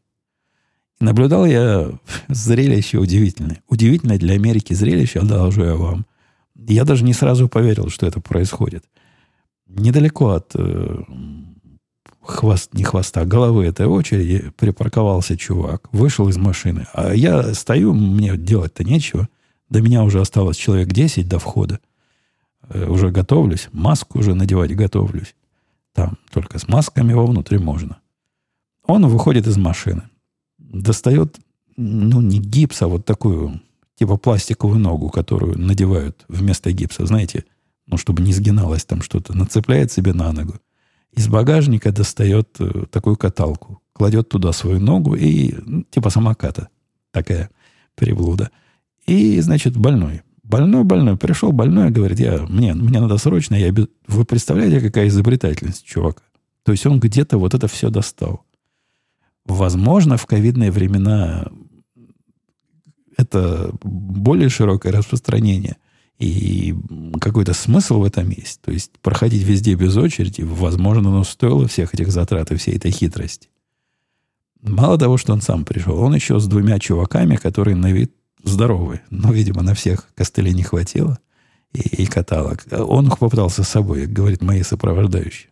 наблюдал 1.01 1.47
я 1.47 1.91
зрелище 2.29 2.99
удивительное. 2.99 3.63
Удивительное 3.69 4.19
для 4.19 4.35
Америки 4.35 4.75
зрелище, 4.75 5.21
одолжу 5.21 5.65
я 5.65 5.75
вам. 5.75 6.07
Я 6.55 6.85
даже 6.85 7.05
не 7.05 7.13
сразу 7.13 7.49
поверил, 7.49 7.89
что 7.89 8.07
это 8.07 8.21
происходит. 8.21 8.85
Недалеко 9.67 10.31
от 10.31 10.51
э, 10.55 11.03
хвост, 12.23 12.75
не 12.75 12.85
хвоста, 12.85 13.25
головы 13.25 13.65
этой 13.65 13.87
очереди 13.87 14.53
припарковался 14.57 15.37
чувак, 15.37 15.89
вышел 15.93 16.29
из 16.29 16.37
машины. 16.37 16.87
А 16.93 17.15
я 17.15 17.55
стою, 17.55 17.95
мне 17.95 18.37
делать-то 18.37 18.85
нечего. 18.85 19.29
До 19.71 19.81
меня 19.81 20.03
уже 20.03 20.21
осталось 20.21 20.57
человек 20.57 20.89
10 20.89 21.29
до 21.29 21.39
входа. 21.39 21.81
Э, 22.69 22.89
уже 22.89 23.11
готовлюсь, 23.11 23.69
маску 23.73 24.19
уже 24.19 24.35
надевать 24.35 24.75
готовлюсь. 24.75 25.35
Там 25.95 26.19
только 26.33 26.59
с 26.59 26.69
масками 26.69 27.13
вовнутрь 27.13 27.59
можно. 27.59 27.99
Он 28.85 29.07
выходит 29.07 29.47
из 29.47 29.57
машины. 29.57 30.03
Достает, 30.59 31.39
ну, 31.77 32.21
не 32.21 32.39
гипс, 32.39 32.83
а 32.83 32.89
вот 32.89 33.05
такую, 33.05 33.61
типа 33.97 34.17
пластиковую 34.17 34.81
ногу, 34.81 35.09
которую 35.11 35.59
надевают 35.59 36.25
вместо 36.29 36.73
гипса, 36.73 37.07
знаете, 37.07 37.45
ну, 37.87 37.97
чтобы 37.97 38.23
не 38.23 38.33
сгиналось 38.33 38.85
там 38.85 39.03
что-то. 39.03 39.37
Нацепляет 39.37 39.93
себе 39.93 40.13
на 40.13 40.33
ногу. 40.33 40.55
Из 41.13 41.29
багажника 41.29 41.93
достает 41.93 42.57
э, 42.61 42.85
такую 42.91 43.17
каталку. 43.17 43.83
Кладет 43.93 44.29
туда 44.29 44.53
свою 44.53 44.81
ногу 44.81 45.15
и, 45.15 45.55
ну, 45.65 45.83
типа 45.83 46.11
самоката. 46.11 46.69
Такая 47.11 47.51
приблуда. 47.97 48.51
И, 49.11 49.41
значит, 49.41 49.77
больной. 49.77 50.23
Больной, 50.45 50.85
больной. 50.85 51.17
Пришел 51.17 51.51
больной, 51.51 51.91
говорит, 51.91 52.21
я, 52.21 52.47
мне, 52.49 52.75
мне 52.75 53.01
надо 53.01 53.19
срочно. 53.19 53.57
Я, 53.57 53.75
вы 54.07 54.25
представляете, 54.25 54.81
какая 54.81 55.09
изобретательность 55.09 55.85
чувака? 55.85 56.23
То 56.63 56.71
есть 56.71 56.87
он 56.87 57.01
где-то 57.01 57.37
вот 57.37 57.53
это 57.53 57.67
все 57.67 57.91
достал. 57.91 58.45
Возможно, 59.45 60.17
в 60.17 60.27
ковидные 60.27 60.71
времена 60.71 61.51
это 63.17 63.73
более 63.83 64.49
широкое 64.49 64.93
распространение. 64.93 65.77
И 66.21 66.73
какой-то 67.21 67.53
смысл 67.53 67.99
в 67.99 68.05
этом 68.05 68.29
есть. 68.29 68.61
То 68.61 68.71
есть 68.71 68.93
проходить 69.03 69.43
везде 69.43 69.75
без 69.75 69.97
очереди, 69.97 70.43
возможно, 70.43 71.11
но 71.11 71.25
стоило 71.25 71.67
всех 71.67 71.95
этих 71.95 72.13
затрат 72.13 72.53
и 72.53 72.57
всей 72.57 72.77
этой 72.77 72.93
хитрости. 72.93 73.49
Мало 74.63 74.99
того, 74.99 75.17
что 75.17 75.33
он 75.33 75.41
сам 75.41 75.65
пришел, 75.65 75.99
он 75.99 76.15
еще 76.15 76.39
с 76.39 76.47
двумя 76.47 76.79
чуваками, 76.79 77.35
которые 77.35 77.75
на 77.75 77.91
вид 77.91 78.15
здоровый. 78.45 79.01
Но, 79.11 79.33
видимо, 79.33 79.63
на 79.63 79.75
всех 79.75 80.09
костылей 80.15 80.53
не 80.53 80.63
хватило. 80.63 81.19
И, 81.73 82.03
и 82.03 82.07
каталог. 82.07 82.65
Он 82.73 83.11
попытался 83.11 83.63
с 83.63 83.69
собой, 83.69 84.07
говорит, 84.07 84.43
мои 84.43 84.63
сопровождающие. 84.63 85.51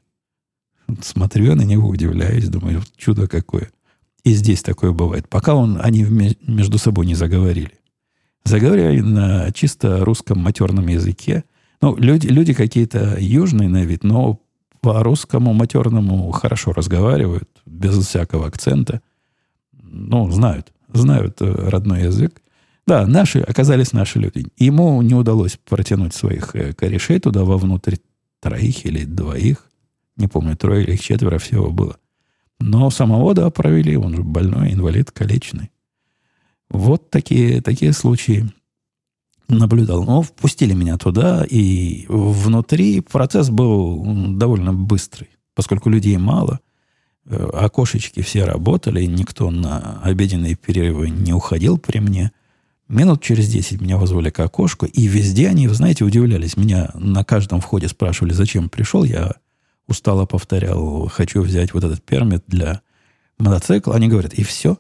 Смотрю 1.01 1.47
я 1.47 1.55
на 1.55 1.63
него, 1.63 1.89
удивляюсь, 1.89 2.49
думаю, 2.49 2.83
чудо 2.97 3.29
какое. 3.29 3.71
И 4.25 4.33
здесь 4.33 4.63
такое 4.63 4.93
бывает. 4.93 5.29
Пока 5.29 5.55
он, 5.55 5.79
они 5.81 6.03
между 6.03 6.79
собой 6.79 7.07
не 7.07 7.15
заговорили. 7.15 7.73
Заговорили 8.45 9.01
на 9.01 9.53
чисто 9.53 10.05
русском 10.05 10.39
матерном 10.39 10.87
языке. 10.89 11.45
Ну, 11.81 11.97
люди, 11.97 12.27
люди 12.27 12.53
какие-то 12.55 13.17
южные 13.21 13.69
на 13.69 13.85
вид, 13.85 14.03
но 14.03 14.41
по 14.81 15.03
русскому 15.03 15.53
матерному 15.53 16.31
хорошо 16.33 16.73
разговаривают, 16.73 17.49
без 17.67 17.97
всякого 18.07 18.47
акцента. 18.47 19.03
Ну, 19.73 20.31
знают, 20.31 20.73
знают 20.93 21.41
э, 21.41 21.69
родной 21.69 22.05
язык. 22.05 22.41
Да, 22.89 23.07
наши 23.07 23.41
оказались 23.41 23.93
наши 23.93 24.19
люди. 24.19 24.47
Ему 24.57 25.03
не 25.03 25.15
удалось 25.15 25.59
протянуть 25.63 26.15
своих 26.15 26.57
э, 26.57 26.73
корешей 26.73 27.21
туда 27.21 27.45
вовнутрь 27.45 27.97
троих 28.41 28.87
или 28.87 29.05
двоих. 29.05 29.67
Не 30.17 30.27
помню, 30.27 30.57
трое 30.57 30.85
или 30.85 30.97
четверо 30.97 31.37
всего 31.37 31.71
было. 31.71 31.99
Но 32.59 32.89
самого, 32.89 33.35
да, 33.35 33.51
провели. 33.51 33.95
Он 33.99 34.17
же 34.17 34.23
больной, 34.23 34.73
инвалид, 34.73 35.11
калечный. 35.11 35.71
Вот 36.71 37.11
такие, 37.11 37.61
такие 37.61 37.93
случаи 37.93 38.51
наблюдал. 39.49 40.05
Но 40.05 40.23
впустили 40.23 40.73
меня 40.73 40.97
туда, 40.97 41.45
и 41.45 42.07
внутри 42.09 43.03
процесс 43.03 43.51
был 43.51 44.03
довольно 44.39 44.73
быстрый, 44.73 45.29
поскольку 45.55 45.91
людей 45.91 46.17
мало. 46.17 46.61
Э, 47.27 47.51
окошечки 47.53 48.23
все 48.23 48.45
работали, 48.45 49.05
никто 49.05 49.51
на 49.51 50.01
обеденные 50.03 50.55
перерывы 50.55 51.11
не 51.11 51.35
уходил 51.35 51.77
при 51.77 51.99
мне. 51.99 52.33
Минут 52.89 53.23
через 53.23 53.49
10 53.49 53.83
меня 53.83 53.99
вызвали 53.99 54.31
к 54.31 54.41
окошку, 54.41 54.87
и 54.87 55.07
везде 55.07 55.49
они, 55.49 55.69
знаете, 55.69 56.05
удивлялись. 56.05 56.57
Меня 56.57 56.91
на 56.95 57.23
каждом 57.23 57.61
входе 57.61 57.87
спрашивали, 57.89 58.33
зачем 58.33 58.71
пришел. 58.71 59.05
Я 59.05 59.35
устало 59.87 60.25
повторял, 60.25 61.07
хочу 61.09 61.43
взять 61.43 61.75
вот 61.75 61.85
этот 61.85 62.03
пермит 62.03 62.45
для 62.47 62.81
мотоцикла. 63.39 63.95
Они 63.95 64.09
говорят, 64.09 64.33
и 64.35 64.43
все. 64.43 64.79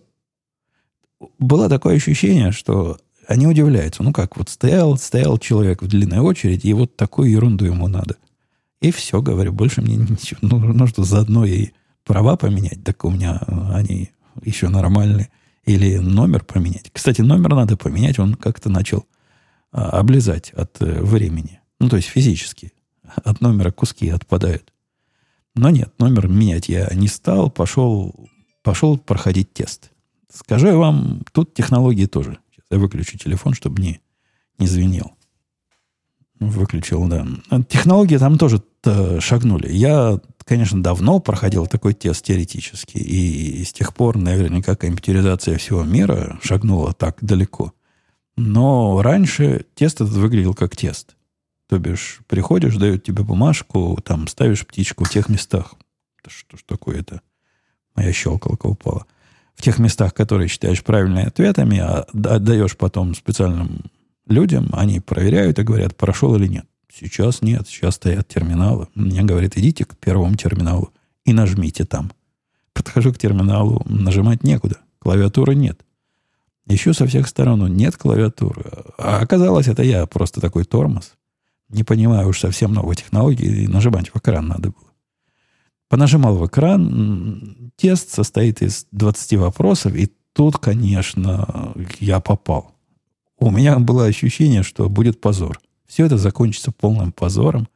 Было 1.38 1.68
такое 1.68 1.96
ощущение, 1.96 2.50
что 2.52 2.98
они 3.26 3.46
удивляются. 3.46 4.02
Ну 4.02 4.12
как, 4.14 4.38
вот 4.38 4.48
стоял, 4.48 4.96
стоял 4.96 5.36
человек 5.36 5.82
в 5.82 5.86
длинной 5.86 6.20
очереди, 6.20 6.68
и 6.68 6.72
вот 6.72 6.96
такую 6.96 7.30
ерунду 7.30 7.66
ему 7.66 7.88
надо. 7.88 8.16
И 8.80 8.90
все, 8.90 9.20
говорю, 9.20 9.52
больше 9.52 9.82
мне 9.82 9.96
ничего. 9.96 10.38
Ну, 10.40 10.58
ну 10.58 10.86
что, 10.86 11.04
заодно 11.04 11.44
и 11.44 11.70
права 12.04 12.36
поменять, 12.36 12.82
так 12.84 13.04
у 13.04 13.10
меня 13.10 13.42
они 13.72 14.12
еще 14.42 14.68
нормальные. 14.68 15.28
Или 15.68 15.98
номер 15.98 16.44
поменять. 16.44 16.90
Кстати, 16.92 17.20
номер 17.20 17.54
надо 17.54 17.76
поменять, 17.76 18.18
он 18.18 18.34
как-то 18.34 18.70
начал 18.70 19.06
а, 19.70 19.98
облизать 19.98 20.50
от 20.52 20.80
э, 20.80 21.02
времени. 21.02 21.60
Ну, 21.78 21.90
то 21.90 21.96
есть 21.96 22.08
физически. 22.08 22.72
От 23.02 23.42
номера 23.42 23.70
куски 23.70 24.08
отпадают. 24.08 24.72
Но 25.54 25.68
нет, 25.68 25.92
номер 25.98 26.28
менять 26.28 26.70
я 26.70 26.88
не 26.94 27.06
стал, 27.06 27.50
пошел, 27.50 28.28
пошел 28.62 28.96
проходить 28.96 29.52
тест. 29.52 29.90
Скажу 30.32 30.68
я 30.68 30.76
вам, 30.76 31.22
тут 31.32 31.52
технологии 31.52 32.06
тоже. 32.06 32.38
Сейчас 32.50 32.64
я 32.70 32.78
выключу 32.78 33.18
телефон, 33.18 33.52
чтобы 33.52 33.82
не, 33.82 34.00
не 34.58 34.66
звенел. 34.66 35.12
Выключил, 36.40 37.06
да. 37.08 37.26
Технологии 37.68 38.16
там 38.16 38.38
тоже 38.38 38.62
шагнули. 39.20 39.70
Я 39.70 40.18
конечно, 40.48 40.82
давно 40.82 41.20
проходил 41.20 41.66
такой 41.66 41.92
тест 41.92 42.24
теоретический, 42.24 43.00
и 43.00 43.64
с 43.64 43.72
тех 43.72 43.94
пор 43.94 44.16
наверняка 44.16 44.74
компьютеризация 44.74 45.58
всего 45.58 45.84
мира 45.84 46.40
шагнула 46.42 46.94
так 46.94 47.18
далеко. 47.20 47.74
Но 48.36 49.02
раньше 49.02 49.66
тест 49.74 50.00
этот 50.00 50.14
выглядел 50.14 50.54
как 50.54 50.74
тест. 50.74 51.16
То 51.68 51.78
бишь, 51.78 52.20
приходишь, 52.26 52.76
дают 52.76 53.04
тебе 53.04 53.22
бумажку, 53.24 53.98
там 54.02 54.26
ставишь 54.26 54.66
птичку 54.66 55.04
в 55.04 55.10
тех 55.10 55.28
местах. 55.28 55.74
Что 56.26 56.56
ж 56.56 56.60
такое 56.66 57.00
это? 57.00 57.20
Моя 57.94 58.12
щелкалка 58.12 58.66
упала. 58.66 59.06
В 59.54 59.62
тех 59.62 59.78
местах, 59.78 60.14
которые 60.14 60.48
считаешь 60.48 60.82
правильными 60.82 61.26
ответами, 61.26 61.78
а 61.78 62.06
отдаешь 62.24 62.76
потом 62.76 63.14
специальным 63.14 63.82
людям, 64.26 64.68
они 64.72 65.00
проверяют 65.00 65.58
и 65.58 65.62
говорят, 65.62 65.96
прошел 65.96 66.34
или 66.36 66.46
нет. 66.46 66.66
Сейчас 66.92 67.42
нет, 67.42 67.68
сейчас 67.68 67.96
стоят 67.96 68.28
терминалы. 68.28 68.88
Мне 68.94 69.22
говорят, 69.22 69.56
идите 69.56 69.84
к 69.84 69.96
первому 69.96 70.36
терминалу 70.36 70.92
и 71.24 71.32
нажмите 71.32 71.84
там. 71.84 72.10
Подхожу 72.72 73.12
к 73.12 73.18
терминалу, 73.18 73.82
нажимать 73.86 74.42
некуда. 74.42 74.78
Клавиатуры 74.98 75.54
нет. 75.54 75.84
Еще 76.66 76.92
со 76.92 77.06
всех 77.06 77.28
сторон 77.28 77.66
нет 77.74 77.96
клавиатуры. 77.96 78.64
А 78.98 79.20
оказалось, 79.20 79.68
это 79.68 79.82
я 79.82 80.06
просто 80.06 80.40
такой 80.40 80.64
тормоз. 80.64 81.14
Не 81.68 81.84
понимаю 81.84 82.28
уж 82.28 82.40
совсем 82.40 82.72
новой 82.72 82.96
технологии, 82.96 83.64
и 83.64 83.68
нажимать 83.68 84.08
в 84.08 84.16
экран 84.16 84.48
надо 84.48 84.70
было. 84.70 84.88
Понажимал 85.88 86.36
в 86.36 86.46
экран. 86.46 87.72
Тест 87.76 88.10
состоит 88.10 88.62
из 88.62 88.86
20 88.92 89.34
вопросов, 89.34 89.94
и 89.94 90.12
тут, 90.32 90.58
конечно, 90.58 91.74
я 92.00 92.20
попал. 92.20 92.74
У 93.38 93.50
меня 93.50 93.78
было 93.78 94.04
ощущение, 94.04 94.62
что 94.62 94.88
будет 94.88 95.20
позор. 95.20 95.60
Все 95.88 96.06
это 96.06 96.18
закончится 96.18 96.70
полным 96.70 97.10
позором, 97.10 97.66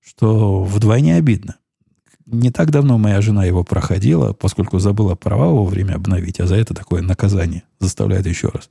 что 0.00 0.62
вдвойне 0.62 1.16
обидно. 1.16 1.56
Не 2.26 2.50
так 2.50 2.70
давно 2.70 2.98
моя 2.98 3.20
жена 3.20 3.44
его 3.44 3.64
проходила, 3.64 4.32
поскольку 4.32 4.78
забыла 4.78 5.14
права 5.14 5.48
вовремя 5.48 5.94
обновить, 5.94 6.38
а 6.38 6.46
за 6.46 6.56
это 6.56 6.74
такое 6.74 7.02
наказание 7.02 7.64
заставляет 7.80 8.26
еще 8.26 8.48
раз. 8.48 8.70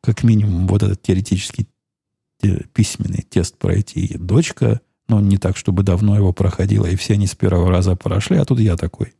Как 0.00 0.22
минимум, 0.22 0.68
вот 0.68 0.82
этот 0.82 1.02
теоретический 1.02 1.66
письменный 2.74 3.24
тест 3.28 3.56
пройти. 3.56 4.16
Дочка, 4.18 4.80
ну, 5.08 5.18
не 5.20 5.38
так, 5.38 5.56
чтобы 5.56 5.82
давно 5.82 6.16
его 6.16 6.32
проходила, 6.32 6.86
и 6.86 6.96
все 6.96 7.14
они 7.14 7.26
с 7.26 7.34
первого 7.34 7.70
раза 7.70 7.96
прошли, 7.96 8.36
а 8.36 8.44
тут 8.44 8.60
я 8.60 8.76
такой. 8.76 9.14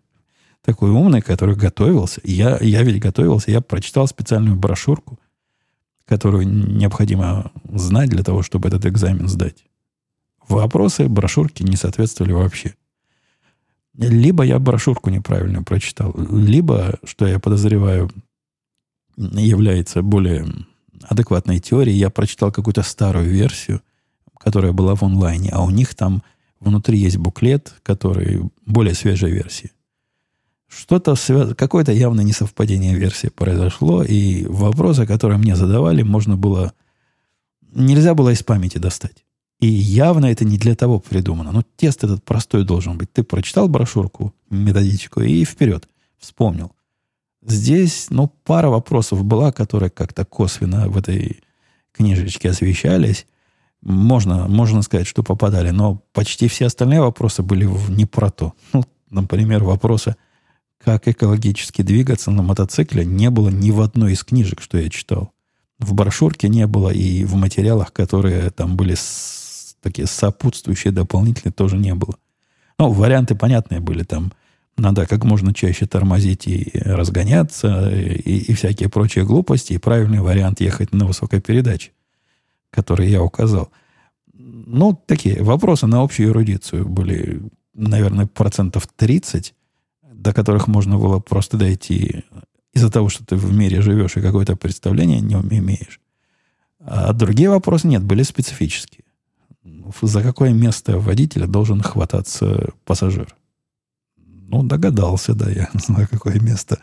Такой 0.63 0.91
умный, 0.91 1.23
который 1.23 1.57
готовился. 1.57 2.21
Я, 2.25 2.59
я 2.61 2.83
ведь 2.83 3.01
готовился, 3.01 3.51
я 3.51 3.61
прочитал 3.61 4.07
специальную 4.07 4.57
брошюрку, 4.57 5.19
которую 6.07 6.49
необходимо 6.49 7.51
знать 7.73 8.11
для 8.11 8.23
того, 8.23 8.43
чтобы 8.43 8.69
этот 8.69 8.87
экзамен 8.87 9.29
сдать. 9.29 9.67
Вопросы 10.49 11.09
брошюрки 11.09 11.63
не 11.63 11.77
соответствовали 11.77 12.33
вообще. 12.33 12.75
Либо 13.99 14.45
я 14.45 14.59
брошюрку 14.59 15.11
неправильно 15.11 15.63
прочитал, 15.63 16.15
либо, 16.31 16.99
что 17.05 17.27
я 17.27 17.41
подозреваю, 17.41 18.11
является 19.17 20.03
более 20.03 20.47
адекватной 21.03 21.59
теорией, 21.61 21.97
я 21.97 22.11
прочитал 22.11 22.53
какую-то 22.53 22.83
старую 22.83 23.29
версию, 23.29 23.81
которая 24.39 24.73
была 24.73 24.95
в 24.95 25.03
онлайне, 25.03 25.51
а 25.51 25.63
у 25.63 25.71
них 25.71 25.95
там 25.95 26.23
внутри 26.61 26.99
есть 26.99 27.17
буклет, 27.17 27.75
который 27.83 28.43
более 28.67 28.95
свежей 28.95 29.31
версии. 29.31 29.73
Что-то 30.69 31.15
какое-то 31.55 31.93
явно 31.93 32.23
несовпадение 32.23 32.95
версии 32.95 33.29
произошло, 33.29 34.03
и 34.03 34.45
вопросы, 34.47 35.07
которые 35.07 35.39
мне 35.39 35.57
задавали, 35.57 36.03
можно 36.03 36.37
было... 36.37 36.73
Нельзя 37.73 38.15
было 38.15 38.31
из 38.31 38.43
памяти 38.43 38.79
достать. 38.79 39.25
И 39.61 39.69
явно 39.69 40.27
это 40.27 40.45
не 40.45 40.59
для 40.59 40.75
того 40.75 40.99
придумано. 40.99 41.53
Но 41.53 41.63
тест 41.77 42.05
этот 42.05 42.25
простой 42.25 42.65
должен 42.65 42.99
быть. 42.99 43.13
Ты 43.13 43.23
прочитал 43.23 43.69
брошюрку, 43.69 44.35
методичку 44.51 45.21
и 45.21 45.45
вперед. 45.45 45.89
Вспомнил. 46.19 46.73
Здесь, 47.43 48.09
ну, 48.11 48.29
пара 48.45 48.69
вопросов 48.69 49.25
была, 49.25 49.53
которые 49.53 49.91
как-то 49.91 50.25
косвенно 50.25 50.89
в 50.89 50.99
этой 50.99 51.43
книжечке 51.93 52.51
освещались. 52.51 53.27
Можно, 53.83 54.49
можно 54.49 54.83
сказать, 54.83 55.07
что 55.07 55.23
попадали, 55.23 55.71
но 55.71 56.03
почти 56.13 56.49
все 56.49 56.67
остальные 56.67 57.01
вопросы 57.01 57.43
были 57.43 57.69
не 57.89 58.05
про 58.05 58.31
то. 58.31 58.53
Ну, 58.73 58.85
например, 59.11 59.63
вопросы 59.63 60.17
как 60.83 61.09
экологически 61.09 61.83
двигаться 61.83 62.31
на 62.31 62.43
мотоцикле 62.43 63.05
не 63.05 63.31
было 63.31 63.49
ни 63.49 63.71
в 63.71 63.81
одной 63.81 64.13
из 64.13 64.25
книжек, 64.25 64.61
что 64.61 64.79
я 64.79 64.89
читал. 64.89 65.33
В 65.79 65.95
брошюрке 65.95 66.49
не 66.49 66.67
было, 66.67 66.91
и 66.91 67.25
в 67.25 67.35
материалах, 67.35 67.93
которые 67.93 68.51
там 68.51 68.77
были 68.77 68.95
с, 68.95 69.77
такие 69.83 70.07
сопутствующие, 70.07 70.93
дополнительные, 70.93 71.53
тоже 71.53 71.77
не 71.77 71.95
было. 71.95 72.17
Ну, 72.79 72.91
варианты 72.91 73.35
понятные 73.35 73.81
были. 73.81 74.03
Там 74.03 74.33
надо 74.77 75.07
как 75.07 75.25
можно 75.25 75.55
чаще 75.55 75.87
тормозить 75.87 76.47
и 76.47 76.71
разгоняться, 76.75 77.91
и, 77.91 78.39
и 78.39 78.55
всякие 78.55 78.89
прочие 78.89 79.25
глупости. 79.25 79.75
И 79.75 79.79
правильный 79.79 80.21
вариант 80.21 80.61
ехать 80.61 80.93
на 80.93 81.07
высокой 81.07 81.41
передаче, 81.41 81.93
который 82.71 83.11
я 83.11 83.23
указал. 83.23 83.71
Ну, 84.35 84.99
такие 85.07 85.43
вопросы 85.43 85.87
на 85.87 86.03
общую 86.03 86.31
эрудицию 86.31 86.89
были, 86.89 87.43
наверное, 87.75 88.27
процентов 88.27 88.87
30 88.97 89.55
до 90.27 90.33
которых 90.33 90.67
можно 90.67 90.99
было 90.99 91.21
просто 91.21 91.57
дойти 91.57 92.25
из-за 92.75 92.91
того, 92.91 93.09
что 93.09 93.25
ты 93.25 93.37
в 93.37 93.55
мире 93.55 93.81
живешь 93.81 94.17
и 94.17 94.21
какое-то 94.21 94.57
представление 94.57 95.21
не 95.21 95.35
имеешь. 95.35 96.01
А 96.81 97.13
другие 97.13 97.49
вопросы 97.49 97.87
нет, 97.87 98.03
были 98.03 98.25
специфические. 98.25 99.05
За 100.03 100.23
какое 100.23 100.53
место 100.53 100.99
водителя 100.99 101.47
должен 101.47 101.81
хвататься 101.81 102.71
пассажир? 102.85 103.37
Ну, 104.17 104.65
догадался, 104.65 105.35
да, 105.35 105.49
я, 105.49 105.69
за 105.75 106.09
какое 106.09 106.41
место 106.41 106.79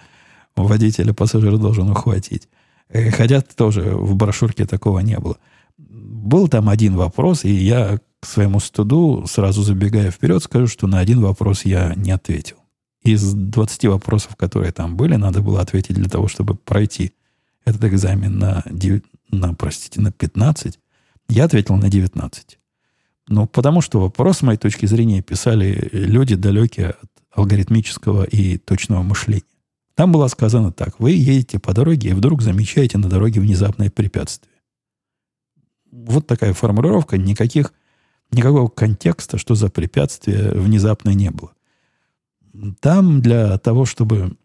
водителя 0.55 1.13
пассажир 1.13 1.57
должен 1.57 1.89
ухватить. 1.89 2.47
Э, 2.87 3.11
хотя 3.11 3.41
тоже 3.41 3.81
в 3.81 4.15
брошюрке 4.15 4.65
такого 4.65 4.99
не 4.99 5.19
было. 5.19 5.35
Был 5.77 6.47
там 6.47 6.69
один 6.69 6.95
вопрос, 6.95 7.43
и 7.43 7.51
я 7.51 7.99
к 8.21 8.25
своему 8.25 8.61
студу, 8.61 9.25
сразу 9.27 9.63
забегая 9.63 10.11
вперед, 10.11 10.41
скажу, 10.41 10.67
что 10.67 10.87
на 10.87 10.99
один 10.99 11.19
вопрос 11.19 11.65
я 11.65 11.93
не 11.95 12.11
ответил 12.11 12.62
из 13.03 13.33
20 13.33 13.85
вопросов, 13.85 14.35
которые 14.35 14.71
там 14.71 14.95
были, 14.95 15.15
надо 15.15 15.41
было 15.41 15.61
ответить 15.61 15.95
для 15.95 16.09
того, 16.09 16.27
чтобы 16.27 16.55
пройти 16.55 17.13
этот 17.65 17.83
экзамен 17.85 18.39
на, 18.39 18.63
9, 18.69 19.03
на 19.31 19.53
простите, 19.53 20.01
на 20.01 20.11
15. 20.11 20.79
Я 21.29 21.45
ответил 21.45 21.75
на 21.75 21.89
19. 21.89 22.59
Ну, 23.29 23.47
потому 23.47 23.81
что 23.81 24.01
вопрос, 24.01 24.39
с 24.39 24.41
моей 24.41 24.57
точки 24.57 24.85
зрения, 24.85 25.21
писали 25.21 25.89
люди, 25.91 26.35
далекие 26.35 26.89
от 26.89 27.09
алгоритмического 27.31 28.23
и 28.23 28.57
точного 28.57 29.01
мышления. 29.01 29.43
Там 29.95 30.11
было 30.11 30.27
сказано 30.27 30.71
так. 30.71 30.99
Вы 30.99 31.11
едете 31.11 31.59
по 31.59 31.73
дороге 31.73 32.09
и 32.09 32.13
вдруг 32.13 32.41
замечаете 32.41 32.97
на 32.97 33.09
дороге 33.09 33.39
внезапное 33.39 33.89
препятствие. 33.89 34.51
Вот 35.91 36.25
такая 36.25 36.53
формулировка. 36.53 37.17
Никаких, 37.17 37.73
никакого 38.31 38.67
контекста, 38.67 39.37
что 39.37 39.55
за 39.55 39.69
препятствие 39.69 40.51
внезапное 40.51 41.13
не 41.13 41.29
было. 41.29 41.52
Там 42.79 43.21
для 43.21 43.57
того, 43.57 43.85
чтобы... 43.85 44.37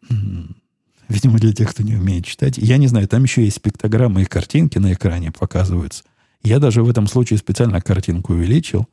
Видимо, 1.09 1.39
для 1.39 1.55
тех, 1.55 1.71
кто 1.71 1.83
не 1.83 1.95
умеет 1.95 2.27
читать. 2.27 2.59
Я 2.59 2.77
не 2.77 2.87
знаю, 2.87 3.09
там 3.09 3.23
еще 3.23 3.43
есть 3.43 3.63
пиктограммы 3.63 4.23
и 4.23 4.27
картинки 4.27 4.77
на 4.79 4.93
экране 4.93 5.33
показываются. 5.33 6.05
Я 6.43 6.59
даже 6.59 6.83
в 6.83 6.91
этом 6.91 7.07
случае 7.07 7.39
специально 7.39 7.81
картинку 7.81 8.35
увеличил. 8.35 8.87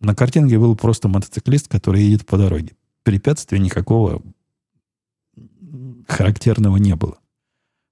На 0.00 0.14
картинке 0.14 0.58
был 0.58 0.74
просто 0.74 1.08
мотоциклист, 1.08 1.68
который 1.68 2.02
едет 2.02 2.24
по 2.24 2.38
дороге. 2.38 2.76
Препятствия 3.02 3.58
никакого 3.58 4.22
характерного 6.08 6.78
не 6.78 6.96
было. 6.96 7.18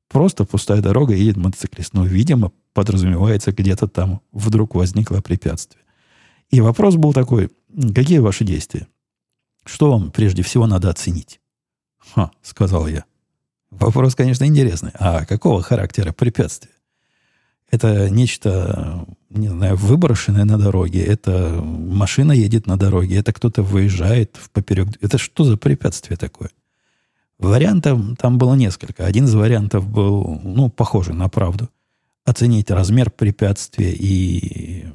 Просто 0.09 0.47
пустая 0.47 0.81
дорога, 0.81 1.15
едет 1.15 1.37
мотоциклист. 1.37 1.93
Но, 1.93 2.07
видимо, 2.07 2.53
подразумевается, 2.73 3.53
где-то 3.53 3.87
там 3.87 4.23
вдруг 4.33 4.75
возникло 4.75 5.21
препятствие. 5.21 5.85
И 6.51 6.63
вопрос 6.63 6.97
был 6.97 7.13
такой, 7.13 7.51
какие 7.95 8.19
ваши 8.19 8.45
действия? 8.45 8.89
Что 9.69 9.91
вам 9.91 10.11
прежде 10.11 10.43
всего 10.43 10.67
надо 10.67 10.89
оценить? 10.89 11.41
Ха, 11.99 12.31
сказал 12.43 12.89
я. 12.89 13.05
Вопрос, 13.71 14.15
конечно, 14.15 14.45
интересный. 14.45 14.93
А 14.95 15.27
какого 15.27 15.63
характера 15.63 16.13
препятствие? 16.13 16.73
Это 17.71 18.09
нечто, 18.09 19.05
не 19.29 19.49
знаю, 19.49 19.77
выброшенное 19.77 20.47
на 20.47 20.59
дороге. 20.59 21.05
Это 21.05 21.61
машина 21.63 22.33
едет 22.33 22.67
на 22.67 22.79
дороге. 22.79 23.17
Это 23.17 23.35
кто-то 23.35 23.63
выезжает 23.63 24.39
в 24.41 24.51
поперек. 24.51 24.89
Это 25.03 25.19
что 25.19 25.45
за 25.45 25.59
препятствие 25.59 26.17
такое? 26.17 26.49
Вариантов 27.39 28.01
там 28.17 28.39
было 28.39 28.55
несколько. 28.55 29.05
Один 29.05 29.27
из 29.27 29.35
вариантов 29.35 29.87
был, 29.87 30.41
ну, 30.43 30.71
похожий 30.71 31.15
на 31.15 31.29
правду. 31.29 31.69
Оценить 32.25 32.71
размер 32.71 33.11
препятствия 33.11 33.93
и 33.93 34.87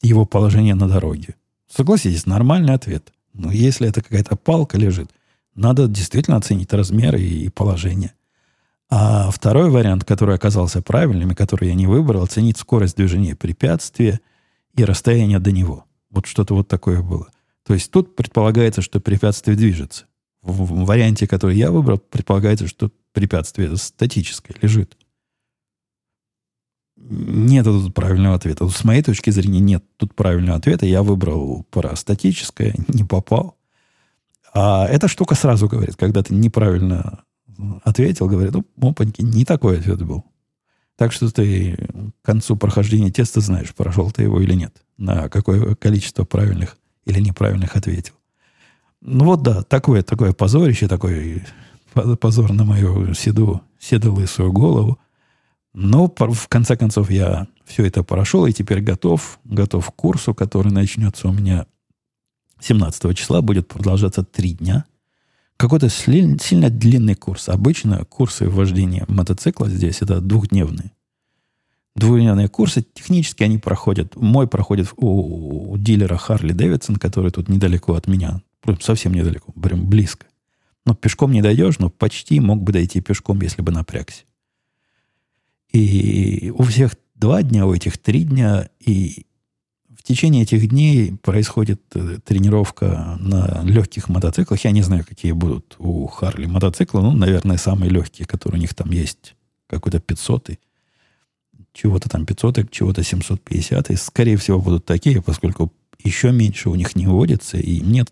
его 0.00 0.26
положение 0.26 0.76
на 0.76 0.88
дороге. 0.88 1.34
Согласитесь, 1.68 2.24
нормальный 2.24 2.74
ответ. 2.74 3.12
Но 3.36 3.52
если 3.52 3.88
это 3.88 4.02
какая-то 4.02 4.36
палка 4.36 4.78
лежит, 4.78 5.10
надо 5.54 5.88
действительно 5.88 6.36
оценить 6.36 6.72
размеры 6.72 7.20
и 7.20 7.48
положение. 7.48 8.12
А 8.88 9.30
второй 9.30 9.70
вариант, 9.70 10.04
который 10.04 10.36
оказался 10.36 10.80
правильным, 10.80 11.32
и 11.32 11.34
который 11.34 11.68
я 11.68 11.74
не 11.74 11.86
выбрал, 11.86 12.22
оценить 12.22 12.56
скорость 12.56 12.96
движения 12.96 13.34
препятствия 13.34 14.20
и 14.74 14.84
расстояние 14.84 15.38
до 15.38 15.50
него. 15.50 15.84
Вот 16.10 16.26
что-то 16.26 16.54
вот 16.54 16.68
такое 16.68 17.02
было. 17.02 17.28
То 17.66 17.74
есть 17.74 17.90
тут 17.90 18.14
предполагается, 18.14 18.80
что 18.80 19.00
препятствие 19.00 19.56
движется. 19.56 20.06
В, 20.40 20.64
в 20.64 20.84
варианте, 20.86 21.26
который 21.26 21.56
я 21.56 21.72
выбрал, 21.72 21.98
предполагается, 21.98 22.68
что 22.68 22.92
препятствие 23.12 23.76
статическое 23.76 24.56
лежит. 24.62 24.96
Нет 27.08 27.64
тут 27.64 27.94
правильного 27.94 28.34
ответа. 28.34 28.68
С 28.68 28.84
моей 28.84 29.02
точки 29.02 29.30
зрения 29.30 29.60
нет 29.60 29.84
тут 29.96 30.14
правильного 30.14 30.58
ответа. 30.58 30.86
Я 30.86 31.02
выбрал 31.02 31.64
про 31.70 31.94
статическое, 31.94 32.74
не 32.88 33.04
попал. 33.04 33.56
А 34.52 34.86
эта 34.86 35.06
штука 35.06 35.34
сразу 35.34 35.68
говорит, 35.68 35.96
когда 35.96 36.22
ты 36.22 36.34
неправильно 36.34 37.20
ответил, 37.84 38.26
говорит, 38.26 38.54
ну, 38.54 38.90
опаньки, 38.90 39.22
не 39.22 39.44
такой 39.44 39.78
ответ 39.78 40.02
был. 40.02 40.24
Так 40.96 41.12
что 41.12 41.30
ты 41.30 41.76
к 42.22 42.26
концу 42.26 42.56
прохождения 42.56 43.10
теста 43.10 43.40
знаешь, 43.40 43.74
прошел 43.74 44.10
ты 44.10 44.22
его 44.22 44.40
или 44.40 44.54
нет, 44.54 44.74
на 44.96 45.28
какое 45.28 45.74
количество 45.74 46.24
правильных 46.24 46.78
или 47.04 47.20
неправильных 47.20 47.76
ответил. 47.76 48.14
Ну 49.02 49.26
вот 49.26 49.42
да, 49.42 49.62
такое, 49.62 50.02
такое 50.02 50.32
позорище, 50.32 50.88
такой 50.88 51.44
позор 52.18 52.52
на 52.52 52.64
мою 52.64 53.14
седу, 53.14 53.60
седолысую 53.78 54.52
голову. 54.52 54.98
Но 55.78 56.08
в 56.08 56.48
конце 56.48 56.76
концов 56.76 57.10
я 57.10 57.46
все 57.64 57.84
это 57.84 58.02
прошел 58.02 58.46
и 58.46 58.52
теперь 58.52 58.80
готов, 58.80 59.38
готов 59.44 59.88
к 59.88 59.94
курсу, 59.94 60.34
который 60.34 60.72
начнется 60.72 61.28
у 61.28 61.32
меня 61.32 61.66
17 62.60 63.16
числа, 63.16 63.42
будет 63.42 63.68
продолжаться 63.68 64.24
три 64.24 64.54
дня– 64.54 64.84
какой-то 65.56 65.88
сильно 65.88 66.70
длинный 66.70 67.14
курс. 67.14 67.48
Обычно 67.48 68.04
курсы 68.04 68.48
вождения 68.48 69.04
мотоцикла 69.08 69.68
здесь 69.68 70.02
это 70.02 70.20
двухдневные. 70.20 70.92
Двухдневные 71.94 72.48
курсы, 72.48 72.84
технически 72.92 73.42
они 73.42 73.56
проходят. 73.56 74.16
Мой 74.16 74.46
проходит 74.46 74.92
у, 74.96 75.76
дилера 75.78 76.18
Харли 76.18 76.52
Дэвидсон, 76.52 76.96
который 76.96 77.30
тут 77.30 77.48
недалеко 77.48 77.94
от 77.94 78.06
меня. 78.06 78.42
Совсем 78.80 79.14
недалеко, 79.14 79.52
прям 79.52 79.88
близко. 79.88 80.26
Но 80.84 80.94
пешком 80.94 81.32
не 81.32 81.40
дойдешь, 81.40 81.78
но 81.78 81.88
почти 81.88 82.38
мог 82.38 82.62
бы 82.62 82.72
дойти 82.72 83.00
пешком, 83.00 83.40
если 83.40 83.62
бы 83.62 83.72
напрягся. 83.72 84.24
И 85.72 86.52
у 86.56 86.62
всех 86.62 86.96
два 87.14 87.42
дня, 87.42 87.66
у 87.66 87.74
этих 87.74 87.98
три 87.98 88.24
дня. 88.24 88.68
И 88.80 89.26
течение 90.06 90.44
этих 90.44 90.68
дней 90.68 91.16
происходит 91.16 91.82
э, 91.94 92.18
тренировка 92.24 93.16
на 93.18 93.62
легких 93.64 94.08
мотоциклах. 94.08 94.64
Я 94.64 94.70
не 94.70 94.82
знаю, 94.82 95.04
какие 95.04 95.32
будут 95.32 95.74
у 95.78 96.06
Харли 96.06 96.46
мотоциклы. 96.46 97.02
Ну, 97.02 97.10
наверное, 97.10 97.56
самые 97.56 97.90
легкие, 97.90 98.26
которые 98.26 98.58
у 98.58 98.60
них 98.60 98.74
там 98.74 98.90
есть. 98.90 99.34
Какой-то 99.66 99.98
500 100.00 100.50
чего-то 101.72 102.08
там 102.08 102.24
500 102.24 102.70
чего-то 102.70 103.02
750 103.02 103.90
и 103.90 103.96
скорее 103.96 104.38
всего 104.38 104.58
будут 104.58 104.86
такие, 104.86 105.20
поскольку 105.20 105.74
еще 106.02 106.32
меньше 106.32 106.70
у 106.70 106.74
них 106.74 106.96
не 106.96 107.06
водится, 107.06 107.58
и 107.58 107.82
мне 107.82 108.04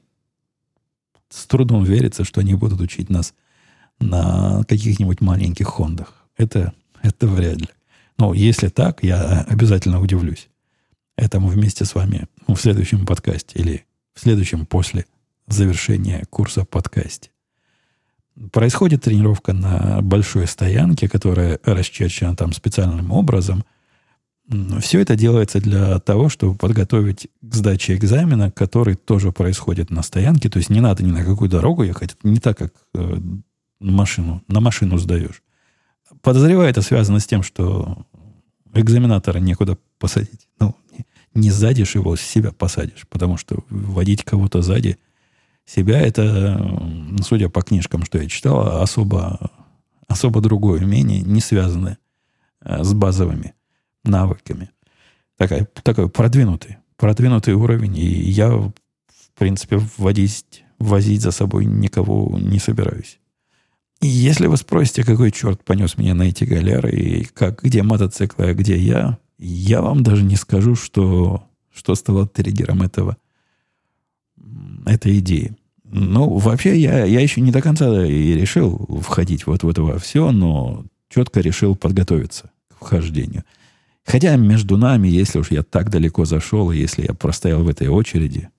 с 1.30 1.46
трудом 1.46 1.82
верится, 1.82 2.24
что 2.24 2.40
они 2.40 2.54
будут 2.54 2.82
учить 2.82 3.08
нас 3.08 3.32
на 4.00 4.64
каких-нибудь 4.68 5.22
маленьких 5.22 5.66
хондах. 5.66 6.26
Это, 6.36 6.74
это 7.04 7.26
вряд 7.26 7.60
ли. 7.60 7.68
Но 8.18 8.34
если 8.34 8.68
так, 8.68 9.04
я 9.04 9.42
обязательно 9.42 10.00
удивлюсь 10.00 10.48
этому 11.16 11.48
вместе 11.48 11.84
с 11.84 11.94
вами 11.94 12.26
в 12.48 12.56
следующем 12.56 13.06
подкасте 13.06 13.58
или 13.58 13.84
в 14.14 14.20
следующем 14.20 14.66
после 14.66 15.06
завершения 15.46 16.24
курса 16.30 16.64
подкасте. 16.64 17.30
Происходит 18.50 19.02
тренировка 19.02 19.52
на 19.52 20.00
большой 20.02 20.48
стоянке, 20.48 21.08
которая 21.08 21.60
расчерчена 21.62 22.34
там 22.34 22.52
специальным 22.52 23.12
образом. 23.12 23.64
Все 24.80 25.00
это 25.00 25.14
делается 25.14 25.60
для 25.60 25.98
того, 26.00 26.28
чтобы 26.28 26.56
подготовить 26.56 27.28
к 27.42 27.54
сдаче 27.54 27.94
экзамена, 27.94 28.50
который 28.50 28.96
тоже 28.96 29.30
происходит 29.30 29.90
на 29.90 30.02
стоянке. 30.02 30.48
То 30.48 30.58
есть 30.58 30.70
не 30.70 30.80
надо 30.80 31.04
ни 31.04 31.12
на 31.12 31.24
какую 31.24 31.48
дорогу 31.48 31.82
ехать, 31.84 32.16
не 32.24 32.40
так, 32.40 32.58
как 32.58 32.74
э, 32.94 33.18
машину, 33.78 34.42
на 34.48 34.60
машину 34.60 34.98
сдаешь. 34.98 35.43
Подозреваю, 36.24 36.70
это 36.70 36.80
связано 36.80 37.20
с 37.20 37.26
тем, 37.26 37.42
что 37.42 38.06
экзаменатора 38.72 39.38
некуда 39.38 39.76
посадить. 39.98 40.48
Ну, 40.58 40.74
не 41.34 41.50
сзади 41.50 41.82
его, 41.82 42.16
себя 42.16 42.50
посадишь. 42.50 43.06
Потому 43.10 43.36
что 43.36 43.58
водить 43.68 44.24
кого-то 44.24 44.62
сзади 44.62 44.98
себя, 45.66 46.00
это, 46.00 46.58
судя 47.22 47.50
по 47.50 47.60
книжкам, 47.60 48.04
что 48.04 48.18
я 48.18 48.26
читал, 48.26 48.80
особо, 48.80 49.50
особо 50.08 50.40
другое 50.40 50.82
умение, 50.82 51.20
не 51.20 51.40
связанное 51.40 51.98
э, 52.62 52.82
с 52.82 52.94
базовыми 52.94 53.54
навыками. 54.02 54.70
Такая, 55.36 55.68
такой 55.82 56.08
продвинутый, 56.08 56.78
продвинутый 56.96 57.52
уровень. 57.52 57.98
И 57.98 58.30
я, 58.30 58.48
в 58.48 58.72
принципе, 59.36 59.78
водить, 59.98 60.64
возить 60.78 61.20
за 61.20 61.32
собой 61.32 61.66
никого 61.66 62.38
не 62.38 62.58
собираюсь. 62.58 63.18
И 64.00 64.06
если 64.06 64.46
вы 64.46 64.56
спросите, 64.56 65.04
какой 65.04 65.30
черт 65.30 65.64
понес 65.64 65.96
меня 65.96 66.14
на 66.14 66.24
эти 66.24 66.44
галеры, 66.44 66.90
и 66.90 67.24
как, 67.24 67.62
где 67.62 67.82
мотоциклы, 67.82 68.46
а 68.46 68.54
где 68.54 68.76
я, 68.76 69.18
я 69.38 69.82
вам 69.82 70.02
даже 70.02 70.22
не 70.22 70.36
скажу, 70.36 70.74
что, 70.74 71.44
что 71.72 71.94
стало 71.94 72.26
триггером 72.26 72.82
этого, 72.82 73.16
этой 74.86 75.18
идеи. 75.18 75.56
Ну, 75.84 76.38
вообще, 76.38 76.78
я, 76.78 77.04
я 77.04 77.20
еще 77.20 77.40
не 77.40 77.52
до 77.52 77.62
конца 77.62 78.04
и 78.04 78.32
решил 78.34 79.00
входить 79.02 79.46
вот 79.46 79.62
в 79.62 79.68
это 79.68 79.82
во 79.82 79.98
все, 79.98 80.32
но 80.32 80.84
четко 81.08 81.40
решил 81.40 81.76
подготовиться 81.76 82.50
к 82.68 82.84
вхождению. 82.84 83.44
Хотя 84.04 84.36
между 84.36 84.76
нами, 84.76 85.08
если 85.08 85.38
уж 85.38 85.50
я 85.50 85.62
так 85.62 85.90
далеко 85.90 86.24
зашел, 86.24 86.70
если 86.70 87.06
я 87.06 87.14
простоял 87.14 87.62
в 87.62 87.68
этой 87.68 87.88
очереди, 87.88 88.50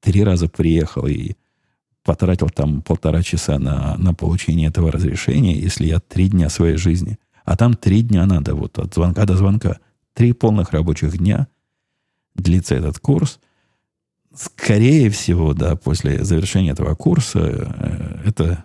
три 0.00 0.22
раза 0.22 0.48
приехал 0.48 1.06
и 1.06 1.32
потратил 2.04 2.50
там 2.50 2.82
полтора 2.82 3.22
часа 3.22 3.58
на, 3.58 3.96
на 3.96 4.14
получение 4.14 4.68
этого 4.68 4.92
разрешения, 4.92 5.58
если 5.58 5.86
я 5.86 6.00
три 6.00 6.28
дня 6.28 6.48
своей 6.48 6.76
жизни, 6.76 7.18
а 7.44 7.56
там 7.56 7.74
три 7.74 8.02
дня 8.02 8.26
надо 8.26 8.54
вот 8.54 8.78
от 8.78 8.94
звонка 8.94 9.24
до 9.24 9.36
звонка– 9.36 9.78
Три 10.14 10.32
полных 10.32 10.70
рабочих 10.70 11.18
дня 11.18 11.48
длится 12.36 12.76
этот 12.76 12.98
курс. 13.00 13.40
Скорее 14.32 15.10
всего, 15.10 15.54
да, 15.54 15.76
после 15.76 16.24
завершения 16.24 16.70
этого 16.70 16.94
курса 16.94 17.40
э, 17.40 18.22
это 18.24 18.64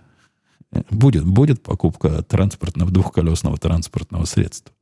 будет, 0.92 1.26
будет 1.26 1.62
покупка 1.62 2.22
транспортного, 2.24 2.92
двухколесного 2.92 3.58
транспортного 3.58 4.26
средства. 4.26 4.74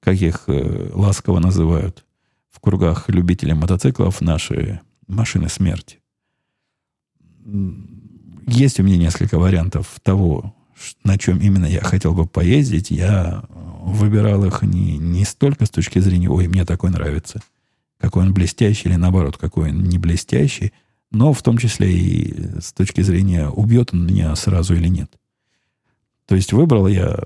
Как 0.00 0.14
их 0.16 0.44
э, 0.46 0.90
ласково 0.94 1.38
называют 1.38 2.04
в 2.50 2.60
кругах 2.60 3.08
любителей 3.10 3.54
мотоциклов 3.54 4.22
наши 4.22 4.80
машины 5.06 5.50
смерти. 5.50 6.00
Есть 8.46 8.80
у 8.80 8.82
меня 8.82 8.96
несколько 8.96 9.38
вариантов 9.38 9.98
того, 10.02 10.54
на 11.02 11.18
чем 11.18 11.38
именно 11.38 11.66
я 11.66 11.80
хотел 11.80 12.14
бы 12.14 12.26
поездить. 12.26 12.90
Я 12.90 13.44
выбирал 13.82 14.44
их 14.44 14.62
не, 14.62 14.98
не 14.98 15.24
столько 15.24 15.66
с 15.66 15.70
точки 15.70 15.98
зрения, 15.98 16.30
ой, 16.30 16.48
мне 16.48 16.64
такой 16.64 16.90
нравится, 16.90 17.40
какой 17.98 18.24
он 18.24 18.34
блестящий, 18.34 18.88
или 18.88 18.96
наоборот, 18.96 19.36
какой 19.36 19.70
он 19.70 19.84
не 19.84 19.98
блестящий, 19.98 20.72
но 21.10 21.32
в 21.32 21.42
том 21.42 21.58
числе 21.58 21.92
и 21.92 22.60
с 22.60 22.72
точки 22.72 23.02
зрения, 23.02 23.48
убьет 23.48 23.90
он 23.92 24.06
меня 24.06 24.34
сразу 24.36 24.74
или 24.74 24.88
нет. 24.88 25.10
То 26.26 26.34
есть 26.34 26.52
выбрал 26.52 26.88
я 26.88 27.24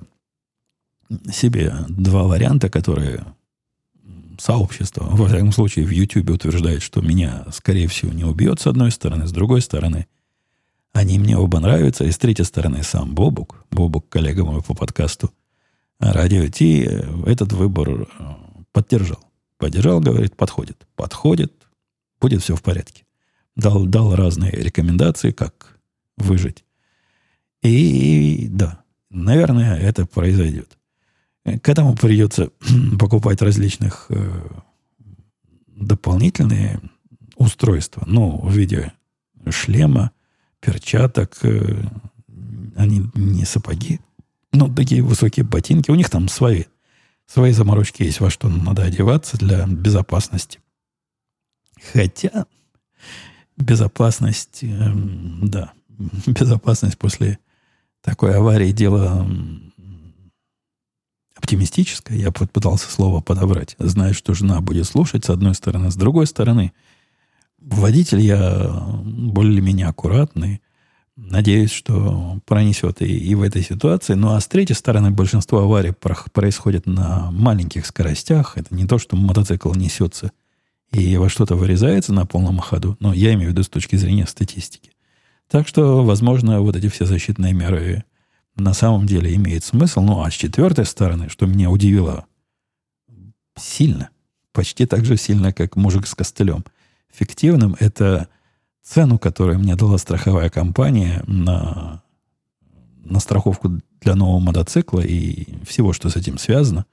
себе 1.32 1.72
два 1.88 2.24
варианта, 2.24 2.68
которые 2.68 3.24
сообщество, 4.38 5.04
во 5.04 5.28
всяком 5.28 5.52
случае, 5.52 5.86
в 5.86 5.90
YouTube 5.90 6.30
утверждает, 6.30 6.82
что 6.82 7.00
меня, 7.00 7.44
скорее 7.52 7.88
всего, 7.88 8.12
не 8.12 8.24
убьет 8.24 8.60
с 8.60 8.66
одной 8.66 8.90
стороны, 8.90 9.26
с 9.26 9.32
другой 9.32 9.60
стороны, 9.60 10.06
они 10.92 11.18
мне 11.18 11.36
оба 11.36 11.60
нравятся, 11.60 12.04
и 12.04 12.10
с 12.10 12.18
третьей 12.18 12.44
стороны 12.44 12.82
сам 12.82 13.14
Бобук, 13.14 13.64
Бобук, 13.70 14.08
коллега 14.08 14.44
мой 14.44 14.62
по 14.62 14.74
подкасту, 14.74 15.30
Радио 16.00 16.46
Ти 16.46 16.88
этот 17.26 17.52
выбор 17.52 18.02
э, 18.02 18.06
поддержал. 18.72 19.18
Поддержал, 19.58 20.00
говорит, 20.00 20.36
подходит. 20.36 20.86
Подходит, 20.94 21.52
будет 22.20 22.42
все 22.42 22.54
в 22.54 22.62
порядке. 22.62 23.04
Дал, 23.56 23.84
дал 23.86 24.14
разные 24.14 24.52
рекомендации, 24.52 25.32
как 25.32 25.76
выжить. 26.16 26.64
И 27.62 28.46
да, 28.48 28.84
наверное, 29.10 29.76
это 29.76 30.06
произойдет. 30.06 30.77
К 31.56 31.68
этому 31.68 31.96
придется 31.96 32.50
покупать 32.98 33.40
различных 33.42 34.06
э, 34.10 34.48
дополнительные 35.66 36.80
устройства, 37.36 38.02
ну, 38.06 38.40
в 38.42 38.52
виде 38.52 38.92
шлема, 39.50 40.10
перчаток, 40.60 41.38
э, 41.42 41.82
они 42.76 43.10
не 43.14 43.44
сапоги, 43.44 44.00
ну, 44.52 44.72
такие 44.72 45.02
высокие 45.02 45.44
ботинки. 45.44 45.90
У 45.90 45.94
них 45.94 46.10
там 46.10 46.28
свои, 46.28 46.64
свои 47.26 47.52
заморочки 47.52 48.02
есть, 48.02 48.20
во 48.20 48.30
что 48.30 48.48
надо 48.48 48.82
одеваться 48.82 49.36
для 49.36 49.66
безопасности. 49.66 50.60
Хотя 51.92 52.46
безопасность, 53.56 54.60
э, 54.62 54.92
да, 55.42 55.72
безопасность 56.26 56.98
после 56.98 57.38
такой 58.02 58.36
аварии 58.36 58.72
дело 58.72 59.28
оптимистическое. 61.48 62.18
Я 62.18 62.30
пытался 62.30 62.90
слово 62.90 63.22
подобрать. 63.22 63.74
Знаю, 63.78 64.12
что 64.12 64.34
жена 64.34 64.60
будет 64.60 64.86
слушать, 64.86 65.24
с 65.24 65.30
одной 65.30 65.54
стороны. 65.54 65.90
С 65.90 65.96
другой 65.96 66.26
стороны, 66.26 66.72
водитель 67.58 68.20
я 68.20 68.70
более-менее 69.02 69.86
аккуратный. 69.86 70.60
Надеюсь, 71.16 71.70
что 71.72 72.38
пронесет 72.44 73.00
и, 73.00 73.06
и 73.06 73.34
в 73.34 73.42
этой 73.42 73.62
ситуации. 73.62 74.12
Ну 74.12 74.34
а 74.34 74.40
с 74.40 74.46
третьей 74.46 74.76
стороны, 74.76 75.10
большинство 75.10 75.60
аварий 75.60 75.94
происходит 76.32 76.84
на 76.84 77.30
маленьких 77.30 77.86
скоростях. 77.86 78.58
Это 78.58 78.74
не 78.74 78.86
то, 78.86 78.98
что 78.98 79.16
мотоцикл 79.16 79.72
несется 79.72 80.32
и 80.92 81.16
во 81.16 81.30
что-то 81.30 81.56
вырезается 81.56 82.12
на 82.12 82.26
полном 82.26 82.58
ходу, 82.58 82.96
но 83.00 83.14
я 83.14 83.32
имею 83.34 83.50
в 83.50 83.52
виду 83.52 83.62
с 83.62 83.68
точки 83.68 83.96
зрения 83.96 84.26
статистики. 84.26 84.90
Так 85.48 85.66
что, 85.66 86.04
возможно, 86.04 86.60
вот 86.60 86.76
эти 86.76 86.88
все 86.88 87.06
защитные 87.06 87.54
меры 87.54 88.04
на 88.58 88.74
самом 88.74 89.06
деле 89.06 89.34
имеют 89.34 89.64
смысл. 89.64 90.00
Ну, 90.00 90.22
а 90.22 90.30
с 90.30 90.34
четвертой 90.34 90.84
стороны, 90.84 91.28
что 91.28 91.46
меня 91.46 91.70
удивило 91.70 92.26
сильно, 93.56 94.10
почти 94.52 94.86
так 94.86 95.04
же 95.04 95.16
сильно, 95.16 95.52
как 95.52 95.76
мужик 95.76 96.06
с 96.06 96.14
костылем, 96.14 96.64
фиктивным, 97.12 97.76
это 97.78 98.28
цену, 98.82 99.18
которую 99.18 99.58
мне 99.58 99.76
дала 99.76 99.98
страховая 99.98 100.50
компания 100.50 101.22
на, 101.26 102.02
на 103.04 103.20
страховку 103.20 103.80
для 104.00 104.14
нового 104.14 104.40
мотоцикла 104.40 105.00
и 105.00 105.46
всего, 105.64 105.92
что 105.92 106.08
с 106.08 106.16
этим 106.16 106.38
связано. 106.38 106.86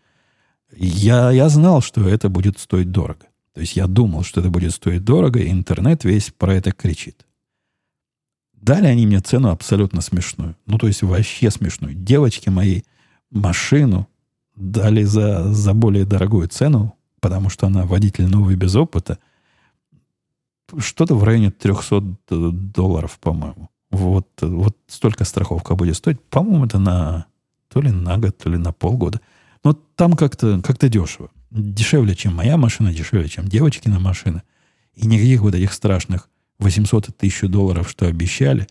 Я, 0.76 1.32
я 1.32 1.50
знал, 1.50 1.82
что 1.82 2.08
это 2.08 2.30
будет 2.30 2.60
стоить 2.60 2.92
дорого. 2.92 3.26
То 3.54 3.62
есть 3.62 3.78
я 3.78 3.88
думал, 3.88 4.24
что 4.24 4.42
это 4.42 4.50
будет 4.50 4.74
стоить 4.74 5.06
дорого, 5.06 5.40
и 5.40 5.50
интернет 5.50 6.04
весь 6.04 6.32
про 6.38 6.56
это 6.56 6.72
кричит. 6.72 7.26
Дали 8.66 8.88
они 8.88 9.06
мне 9.06 9.20
цену 9.20 9.50
абсолютно 9.50 10.02
смешную. 10.02 10.56
Ну, 10.66 10.80
то 10.80 10.88
есть 10.88 11.04
вообще 11.04 11.52
смешную. 11.52 11.94
Девочки 11.94 12.50
моей 12.50 12.84
машину 13.30 14.08
дали 14.56 15.04
за, 15.04 15.54
за 15.54 15.76
более 15.76 16.04
дорогую 16.04 16.48
цену, 16.48 16.96
потому 17.20 17.50
что 17.50 17.68
она 17.68 17.86
водитель 17.86 18.26
новый 18.26 18.56
без 18.56 18.76
опыта. 18.76 19.20
Что-то 20.80 21.14
в 21.14 21.24
районе 21.24 21.52
300 21.52 22.02
долларов, 22.30 23.20
по-моему. 23.20 23.70
Вот, 23.92 24.30
вот 24.42 24.76
столько 24.88 25.26
страховка 25.26 25.76
будет 25.76 25.96
стоить. 25.96 26.20
По-моему, 26.24 26.66
это 26.66 26.80
на 26.80 27.28
то 27.72 27.82
ли 27.82 27.92
на 27.92 28.18
год, 28.18 28.36
то 28.36 28.50
ли 28.50 28.58
на 28.58 28.74
полгода. 28.74 29.22
Но 29.64 29.74
там 29.74 30.14
как-то 30.14 30.60
как 30.64 30.80
дешево 30.80 31.30
дешевле, 31.52 32.16
чем 32.16 32.36
моя 32.36 32.58
машина, 32.58 32.92
дешевле, 32.92 33.30
чем 33.30 33.48
девочкина 33.48 34.00
машина. 34.00 34.42
И 34.96 35.06
никаких 35.06 35.42
вот 35.42 35.54
этих 35.54 35.72
страшных 35.72 36.30
800 36.60 37.10
и 37.10 37.12
1000 37.12 37.48
долларов, 37.48 37.90
что 37.90 38.08
обещали, 38.08 38.68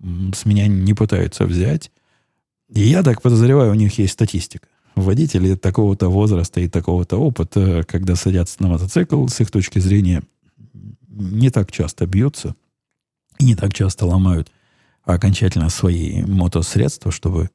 с 0.00 0.44
меня 0.44 0.66
не 0.66 0.94
пытаются 0.94 1.44
взять. 1.44 1.90
И 2.68 2.80
я 2.80 3.02
так 3.02 3.22
подозреваю, 3.22 3.72
у 3.72 3.74
них 3.74 3.98
есть 3.98 4.12
статистика. 4.12 4.68
Водители 4.94 5.54
такого-то 5.54 6.08
возраста 6.08 6.60
и 6.60 6.68
такого-то 6.68 7.16
опыта, 7.16 7.84
когда 7.86 8.16
садятся 8.16 8.62
на 8.62 8.68
мотоцикл, 8.68 9.26
с 9.26 9.40
их 9.40 9.50
точки 9.50 9.78
зрения, 9.78 10.22
не 11.08 11.50
так 11.50 11.70
часто 11.72 12.06
бьются 12.06 12.54
и 13.38 13.44
не 13.44 13.54
так 13.54 13.74
часто 13.74 14.06
ломают 14.06 14.50
окончательно 15.04 15.70
свои 15.70 16.22
мотосредства, 16.22 17.10
чтобы 17.10 17.50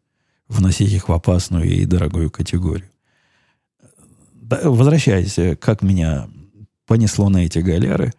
вносить 0.48 0.92
их 0.92 1.10
в 1.10 1.14
опасную 1.14 1.66
и 1.66 1.86
дорогую 1.86 2.30
категорию 2.30 2.90
возвращаясь, 4.50 5.58
как 5.60 5.82
меня 5.82 6.28
понесло 6.86 7.30
на 7.30 7.46
эти 7.46 7.60
галеры, 7.60 8.14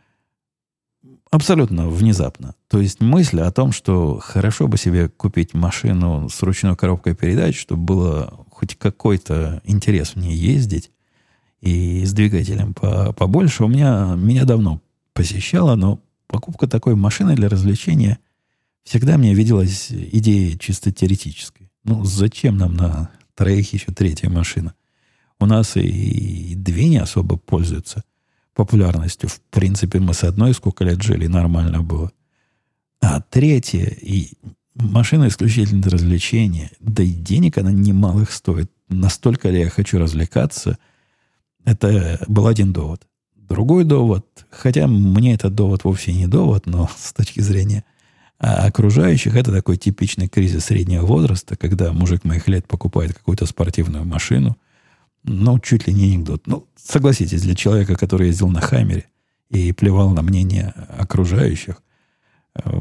абсолютно 1.37 1.89
внезапно. 1.89 2.55
То 2.69 2.81
есть 2.81 3.01
мысль 3.01 3.41
о 3.41 3.53
том, 3.53 3.73
что 3.73 4.19
хорошо 4.19 4.67
бы 4.69 4.77
себе 4.77 5.09
купить 5.09 5.55
машину 5.55 6.29
с 6.29 6.43
ручной 6.43 6.77
коробкой 6.77 7.15
передач, 7.15 7.59
чтобы 7.59 7.85
было 7.85 8.47
хоть 8.51 8.77
какой-то 8.77 9.61
интерес 9.65 10.15
в 10.15 10.17
ней 10.17 10.37
ездить, 10.37 10.91
и 11.61 12.05
с 12.05 12.13
двигателем 12.13 12.75
по, 12.75 13.13
побольше, 13.13 13.65
у 13.65 13.69
меня, 13.69 14.15
меня 14.17 14.45
давно 14.45 14.83
посещала, 15.15 15.75
но 15.75 16.01
покупка 16.27 16.67
такой 16.67 16.95
машины 16.95 17.35
для 17.35 17.49
развлечения 17.49 18.19
всегда 18.85 19.17
мне 19.17 19.35
виделась 19.35 19.91
идеей 19.91 20.59
чисто 20.59 20.93
теоретической. 20.93 21.71
Ну, 21.85 22.05
зачем 22.05 22.57
нам 22.57 22.75
на 22.75 23.11
троих 23.35 23.73
еще 23.73 23.93
третья 23.93 24.29
машина? 24.29 24.75
у 25.39 25.47
нас 25.47 25.77
и 25.77 26.55
две 26.57 26.89
не 26.89 26.99
особо 26.99 27.37
пользуются 27.37 28.05
популярностью. 28.57 29.29
В 29.29 29.41
принципе, 29.51 30.01
мы 30.01 30.15
с 30.15 30.25
одной 30.25 30.55
сколько 30.55 30.83
лет 30.83 31.03
жили, 31.03 31.27
нормально 31.27 31.83
было. 31.83 32.11
А 33.01 33.21
третья, 33.21 33.85
и 33.85 34.33
машина 34.75 35.29
исключительно 35.29 35.83
для 35.83 35.93
развлечения, 35.93 36.71
да 36.81 37.03
и 37.03 37.11
денег 37.11 37.59
она 37.59 37.71
немалых 37.71 38.33
стоит. 38.33 38.71
Настолько 38.89 39.51
ли 39.51 39.61
я 39.61 39.69
хочу 39.69 39.99
развлекаться, 39.99 40.79
это 41.65 42.25
был 42.27 42.47
один 42.47 42.73
довод. 42.73 43.07
Другой 43.35 43.85
довод, 43.85 44.27
хотя 44.51 44.87
мне 44.87 45.35
этот 45.35 45.55
довод 45.55 45.85
вовсе 45.85 46.13
не 46.13 46.27
довод, 46.27 46.67
но 46.67 46.91
с 46.97 47.13
точки 47.13 47.41
зрения 47.41 47.85
окружающих, 48.39 49.35
это 49.35 49.53
такой 49.53 49.77
типичный 49.77 50.29
кризис 50.29 50.67
среднего 50.67 51.07
возраста, 51.07 51.57
когда 51.57 51.93
мужик 51.93 52.25
моих 52.25 52.49
лет 52.49 52.67
покупает 52.67 53.15
какую-то 53.15 53.47
спортивную 53.47 54.05
машину, 54.05 54.57
ну, 55.27 55.59
чуть 55.59 55.87
ли 55.87 55.93
не 55.93 56.15
анекдот. 56.15 56.47
Ну, 56.47 56.67
согласитесь, 56.77 57.43
для 57.43 57.55
человека, 57.55 57.97
который 57.97 58.29
ездил 58.29 58.49
на 58.49 58.61
Хаммере 58.61 59.07
и 59.51 59.73
плевал 59.73 60.11
на 60.11 60.23
мнение 60.23 60.73
окружающих, 60.97 61.83
э, 62.55 62.81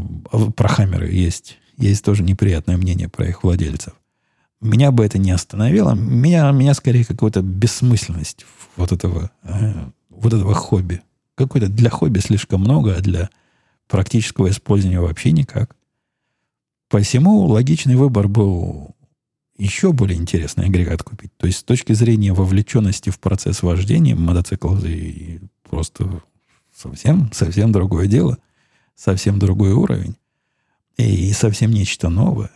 про 0.55 0.67
Хаммеры 0.67 1.11
есть, 1.11 1.57
есть 1.77 2.05
тоже 2.05 2.23
неприятное 2.23 2.77
мнение 2.77 3.09
про 3.09 3.27
их 3.27 3.43
владельцев. 3.43 3.93
Меня 4.61 4.91
бы 4.91 5.05
это 5.05 5.17
не 5.17 5.31
остановило. 5.31 5.93
Меня, 5.93 6.49
меня 6.51 6.73
скорее 6.73 7.03
какая-то 7.03 7.41
бессмысленность 7.41 8.45
вот 8.77 8.91
этого, 8.91 9.31
э, 9.43 9.73
вот 10.09 10.33
этого 10.33 10.53
хобби. 10.53 11.01
Какой-то 11.35 11.67
для 11.67 11.89
хобби 11.89 12.19
слишком 12.19 12.61
много, 12.61 12.95
а 12.95 13.01
для 13.01 13.29
практического 13.87 14.49
использования 14.49 15.01
вообще 15.01 15.31
никак. 15.31 15.75
Посему 16.89 17.45
логичный 17.45 17.95
выбор 17.95 18.27
был 18.27 18.94
еще 19.57 19.93
более 19.93 20.17
интересный 20.17 20.65
агрегат 20.65 21.03
купить. 21.03 21.31
То 21.37 21.47
есть 21.47 21.59
с 21.59 21.63
точки 21.63 21.93
зрения 21.93 22.33
вовлеченности 22.33 23.09
в 23.09 23.19
процесс 23.19 23.63
вождения 23.63 24.15
мотоцикл 24.15 24.75
и 24.83 25.39
просто 25.69 26.21
совсем, 26.75 27.31
совсем 27.31 27.71
другое 27.71 28.07
дело, 28.07 28.37
совсем 28.95 29.39
другой 29.39 29.71
уровень 29.71 30.15
и 30.97 31.31
совсем 31.33 31.71
нечто 31.71 32.09
новое. 32.09 32.51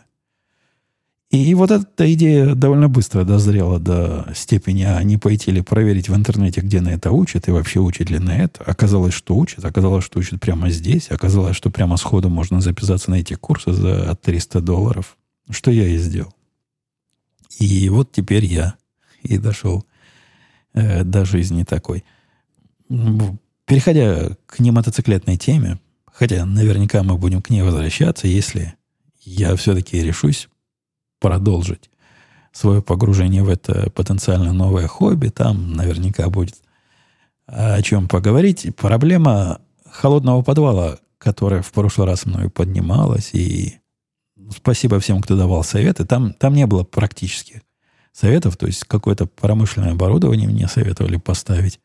И 1.30 1.54
вот 1.54 1.70
эта 1.70 2.12
идея 2.12 2.56
довольно 2.56 2.88
быстро 2.88 3.22
дозрела 3.22 3.78
до 3.78 4.26
степени, 4.34 4.82
а 4.82 5.00
не 5.04 5.16
пойти 5.16 5.52
ли 5.52 5.62
проверить 5.62 6.08
в 6.08 6.14
интернете, 6.14 6.60
где 6.60 6.80
на 6.80 6.88
это 6.88 7.12
учат, 7.12 7.46
и 7.46 7.52
вообще 7.52 7.78
учат 7.78 8.10
ли 8.10 8.18
на 8.18 8.36
это. 8.36 8.64
Оказалось, 8.64 9.14
что 9.14 9.36
учат. 9.36 9.64
Оказалось, 9.64 10.04
что 10.04 10.18
учат 10.18 10.40
прямо 10.40 10.70
здесь. 10.70 11.08
Оказалось, 11.08 11.54
что 11.54 11.70
прямо 11.70 11.96
сходу 11.98 12.28
можно 12.30 12.60
записаться 12.60 13.12
на 13.12 13.16
эти 13.16 13.34
курсы 13.34 13.72
за 13.72 14.16
300 14.16 14.60
долларов. 14.60 15.16
Что 15.48 15.70
я 15.70 15.86
и 15.86 15.98
сделал. 15.98 16.34
И 17.58 17.88
вот 17.88 18.12
теперь 18.12 18.44
я 18.44 18.74
и 19.22 19.38
дошел 19.38 19.84
э, 20.74 21.04
до 21.04 21.24
жизни 21.24 21.64
такой. 21.64 22.04
Переходя 23.66 24.36
к 24.46 24.58
немотоциклетной 24.58 25.36
теме, 25.36 25.78
хотя 26.06 26.44
наверняка 26.44 27.02
мы 27.02 27.16
будем 27.16 27.42
к 27.42 27.50
ней 27.50 27.62
возвращаться, 27.62 28.26
если 28.26 28.74
я 29.22 29.54
все-таки 29.56 30.00
решусь 30.02 30.48
продолжить 31.20 31.90
свое 32.52 32.82
погружение 32.82 33.42
в 33.42 33.48
это 33.48 33.90
потенциально 33.90 34.52
новое 34.52 34.88
хобби, 34.88 35.28
там 35.28 35.74
наверняка 35.74 36.28
будет 36.30 36.56
о 37.46 37.80
чем 37.82 38.08
поговорить. 38.08 38.74
Проблема 38.76 39.60
холодного 39.90 40.42
подвала, 40.42 40.98
которая 41.18 41.62
в 41.62 41.72
прошлый 41.72 42.06
раз 42.06 42.26
мною 42.26 42.50
поднималась, 42.50 43.30
и 43.34 43.79
спасибо 44.54 45.00
всем, 45.00 45.20
кто 45.20 45.36
давал 45.36 45.64
советы. 45.64 46.04
Там, 46.04 46.32
там 46.32 46.54
не 46.54 46.66
было 46.66 46.84
практически 46.84 47.62
советов, 48.12 48.56
то 48.56 48.66
есть 48.66 48.84
какое-то 48.84 49.26
промышленное 49.26 49.92
оборудование 49.92 50.48
мне 50.48 50.68
советовали 50.68 51.16
поставить. 51.16 51.80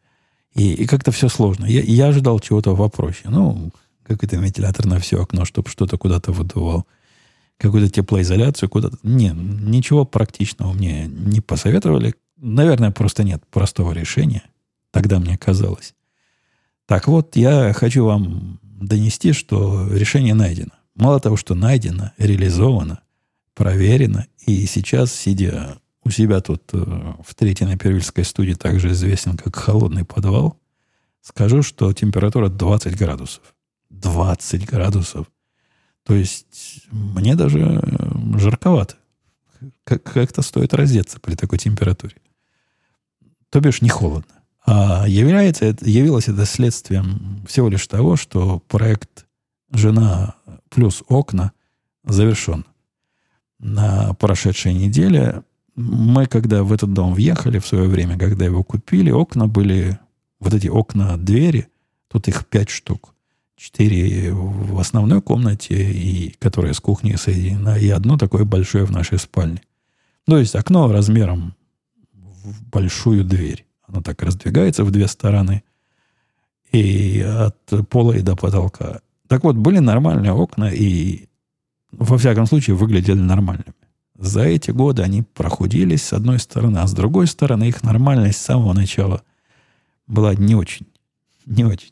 И, 0.53 0.73
и 0.73 0.85
как-то 0.85 1.11
все 1.11 1.27
сложно. 1.29 1.65
Я, 1.65 1.81
я 1.81 2.07
ожидал 2.07 2.39
чего-то 2.39 2.75
попроще. 2.75 3.29
Ну, 3.29 3.71
какой-то 4.03 4.37
вентилятор 4.37 4.85
на 4.85 4.99
все 4.99 5.21
окно, 5.21 5.45
чтобы 5.45 5.69
что-то 5.69 5.97
куда-то 5.97 6.31
выдувал. 6.31 6.85
Какую-то 7.57 7.89
теплоизоляцию 7.89 8.69
куда-то. 8.69 8.97
Не, 9.03 9.29
ничего 9.29 10.05
практичного 10.05 10.73
мне 10.73 11.07
не 11.07 11.41
посоветовали. 11.41 12.15
Наверное, 12.37 12.91
просто 12.91 13.23
нет 13.23 13.43
простого 13.49 13.91
решения. 13.91 14.43
Тогда 14.91 15.19
мне 15.19 15.37
казалось. 15.37 15.93
Так 16.85 17.07
вот, 17.07 17.35
я 17.35 17.73
хочу 17.73 18.05
вам 18.05 18.59
донести, 18.61 19.33
что 19.33 19.87
решение 19.91 20.33
найдено. 20.33 20.71
Мало 20.95 21.19
того, 21.19 21.35
что 21.35 21.55
найдено, 21.55 22.11
реализовано, 22.17 22.99
проверено, 23.53 24.27
и 24.45 24.65
сейчас, 24.65 25.13
сидя 25.13 25.77
у 26.03 26.09
себя 26.09 26.39
тут 26.39 26.63
э, 26.73 26.77
в 26.77 27.35
третьей 27.35 27.67
на 27.67 27.77
Первильской 27.77 28.23
студии, 28.23 28.53
также 28.53 28.91
известен 28.91 29.37
как 29.37 29.55
холодный 29.55 30.05
подвал, 30.05 30.57
скажу, 31.21 31.63
что 31.63 31.91
температура 31.93 32.47
20 32.47 32.97
градусов. 32.97 33.41
20 33.89 34.65
градусов. 34.65 35.27
То 36.05 36.13
есть 36.13 36.85
мне 36.91 37.35
даже 37.35 37.59
э, 37.59 38.37
жарковато. 38.37 38.95
Как- 39.83 40.03
как-то 40.03 40.41
стоит 40.43 40.73
раздеться 40.73 41.19
при 41.19 41.35
такой 41.35 41.57
температуре. 41.57 42.15
То 43.49 43.59
бишь 43.59 43.81
не 43.81 43.89
холодно. 43.89 44.31
А 44.65 45.07
является, 45.07 45.65
явилось 45.81 46.27
это 46.27 46.45
следствием 46.45 47.43
всего 47.47 47.69
лишь 47.69 47.85
того, 47.87 48.15
что 48.15 48.59
проект 48.67 49.25
«Жена 49.71 50.35
плюс 50.75 51.03
окна» 51.07 51.53
завершен. 52.03 52.65
На 53.59 54.13
прошедшей 54.13 54.73
неделе 54.73 55.43
мы, 55.75 56.27
когда 56.27 56.63
в 56.63 56.73
этот 56.73 56.93
дом 56.93 57.13
въехали 57.13 57.59
в 57.59 57.65
свое 57.65 57.87
время, 57.87 58.19
когда 58.19 58.43
его 58.43 58.61
купили, 58.61 59.09
окна 59.09 59.47
были, 59.47 59.97
вот 60.41 60.53
эти 60.53 60.67
окна 60.67 61.17
двери, 61.17 61.69
тут 62.09 62.27
их 62.27 62.45
пять 62.45 62.69
штук. 62.69 63.13
Четыре 63.55 64.33
в 64.33 64.77
основной 64.77 65.21
комнате, 65.21 65.91
и, 65.91 66.35
которая 66.39 66.73
с 66.73 66.81
кухней 66.81 67.17
соединена, 67.17 67.77
и 67.77 67.87
одно 67.87 68.17
такое 68.17 68.43
большое 68.43 68.83
в 68.83 68.91
нашей 68.91 69.17
спальне. 69.17 69.61
То 70.25 70.37
есть 70.37 70.55
окно 70.55 70.91
размером 70.91 71.55
в 72.43 72.63
большую 72.69 73.23
дверь. 73.23 73.65
Оно 73.87 74.01
так 74.01 74.21
раздвигается 74.21 74.83
в 74.83 74.91
две 74.91 75.07
стороны. 75.07 75.63
И 76.73 77.21
от 77.21 77.87
пола 77.89 78.11
и 78.11 78.21
до 78.21 78.35
потолка. 78.35 78.99
Так 79.27 79.43
вот, 79.43 79.55
были 79.55 79.79
нормальные 79.79 80.31
окна, 80.31 80.71
и 80.71 81.27
во 81.91 82.17
всяком 82.17 82.45
случае 82.45 82.75
выглядели 82.75 83.19
нормальными. 83.19 83.73
За 84.17 84.43
эти 84.43 84.71
годы 84.71 85.01
они 85.01 85.23
прохудились 85.23 86.03
с 86.03 86.13
одной 86.13 86.39
стороны, 86.39 86.77
а 86.77 86.87
с 86.87 86.93
другой 86.93 87.27
стороны 87.27 87.65
их 87.65 87.83
нормальность 87.83 88.39
с 88.39 88.45
самого 88.45 88.73
начала 88.73 89.23
была 90.07 90.35
не 90.35 90.55
очень. 90.55 90.87
Не 91.45 91.65
очень. 91.65 91.91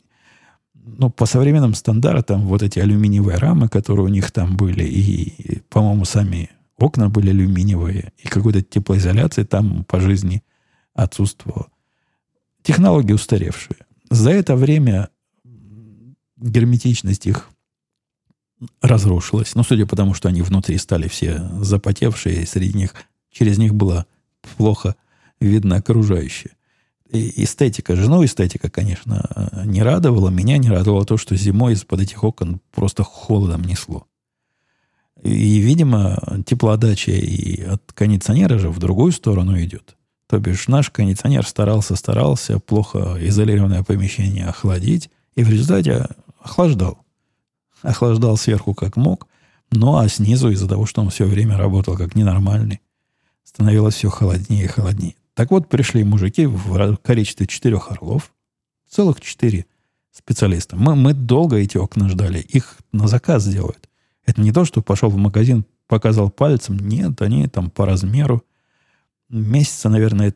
Но 0.74 1.10
по 1.10 1.26
современным 1.26 1.74
стандартам 1.74 2.46
вот 2.46 2.62
эти 2.62 2.78
алюминиевые 2.78 3.38
рамы, 3.38 3.68
которые 3.68 4.06
у 4.06 4.08
них 4.08 4.30
там 4.30 4.56
были, 4.56 4.84
и, 4.84 5.60
по-моему, 5.68 6.04
сами 6.04 6.50
окна 6.78 7.08
были 7.08 7.30
алюминиевые, 7.30 8.12
и 8.18 8.28
какой-то 8.28 8.62
теплоизоляции 8.62 9.44
там 9.44 9.84
по 9.84 10.00
жизни 10.00 10.42
отсутствовало. 10.94 11.68
Технологии 12.62 13.12
устаревшие. 13.12 13.76
За 14.10 14.30
это 14.30 14.56
время 14.56 15.08
герметичность 16.44 17.26
их 17.26 17.48
разрушилась. 18.80 19.54
Ну, 19.54 19.62
судя 19.62 19.86
по 19.86 19.96
тому, 19.96 20.14
что 20.14 20.28
они 20.28 20.42
внутри 20.42 20.78
стали 20.78 21.08
все 21.08 21.48
запотевшие, 21.60 22.42
и 22.42 22.46
среди 22.46 22.76
них, 22.76 22.94
через 23.30 23.58
них 23.58 23.74
было 23.74 24.06
плохо 24.56 24.96
видно 25.40 25.76
окружающее. 25.76 26.52
И 27.10 27.44
эстетика, 27.44 27.96
жену 27.96 28.24
эстетика, 28.24 28.70
конечно, 28.70 29.50
не 29.64 29.82
радовала. 29.82 30.30
Меня 30.30 30.58
не 30.58 30.68
радовало 30.68 31.04
то, 31.04 31.16
что 31.16 31.36
зимой 31.36 31.74
из-под 31.74 32.00
этих 32.00 32.24
окон 32.24 32.60
просто 32.72 33.04
холодом 33.04 33.62
несло. 33.62 34.06
И, 35.22 35.58
видимо, 35.58 36.18
теплоотдача 36.44 37.12
и 37.12 37.62
от 37.62 37.92
кондиционера 37.92 38.58
же 38.58 38.68
в 38.68 38.78
другую 38.78 39.12
сторону 39.12 39.58
идет. 39.60 39.96
То 40.26 40.38
бишь 40.38 40.68
наш 40.68 40.90
кондиционер 40.90 41.46
старался, 41.46 41.96
старался 41.96 42.58
плохо 42.58 43.16
изолированное 43.20 43.82
помещение 43.82 44.46
охладить, 44.46 45.10
и 45.34 45.44
в 45.44 45.50
результате 45.50 46.08
охлаждал 46.44 47.04
охлаждал 47.84 48.36
сверху 48.36 48.74
как 48.74 48.96
мог, 48.96 49.28
ну 49.70 49.96
а 49.96 50.08
снизу 50.08 50.50
из-за 50.50 50.68
того, 50.68 50.86
что 50.86 51.02
он 51.02 51.10
все 51.10 51.26
время 51.26 51.56
работал 51.56 51.96
как 51.96 52.14
ненормальный, 52.14 52.80
становилось 53.44 53.94
все 53.94 54.08
холоднее 54.08 54.64
и 54.64 54.68
холоднее. 54.68 55.14
Так 55.34 55.50
вот, 55.50 55.68
пришли 55.68 56.04
мужики 56.04 56.46
в 56.46 56.96
количестве 56.98 57.46
четырех 57.46 57.90
орлов, 57.90 58.32
целых 58.88 59.20
четыре 59.20 59.66
специалиста. 60.12 60.76
Мы, 60.76 60.94
мы 60.94 61.12
долго 61.12 61.56
эти 61.56 61.76
окна 61.76 62.08
ждали, 62.08 62.38
их 62.38 62.78
на 62.92 63.08
заказ 63.08 63.46
делают. 63.46 63.88
Это 64.24 64.40
не 64.40 64.52
то, 64.52 64.64
что 64.64 64.80
пошел 64.80 65.10
в 65.10 65.16
магазин, 65.16 65.66
показал 65.86 66.30
пальцем. 66.30 66.78
Нет, 66.78 67.20
они 67.20 67.46
там 67.48 67.68
по 67.68 67.84
размеру. 67.84 68.44
Месяца, 69.28 69.88
наверное, 69.88 70.34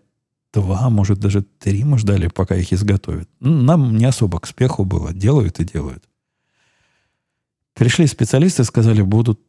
два, 0.52 0.90
может, 0.90 1.18
даже 1.18 1.42
три 1.42 1.84
мы 1.84 1.98
ждали, 1.98 2.28
пока 2.28 2.56
их 2.56 2.72
изготовят. 2.72 3.28
Нам 3.40 3.96
не 3.96 4.04
особо 4.04 4.40
к 4.40 4.46
спеху 4.46 4.84
было. 4.84 5.12
Делают 5.12 5.60
и 5.60 5.64
делают. 5.64 6.04
Пришли 7.74 8.06
специалисты, 8.06 8.64
сказали, 8.64 9.02
будут 9.02 9.40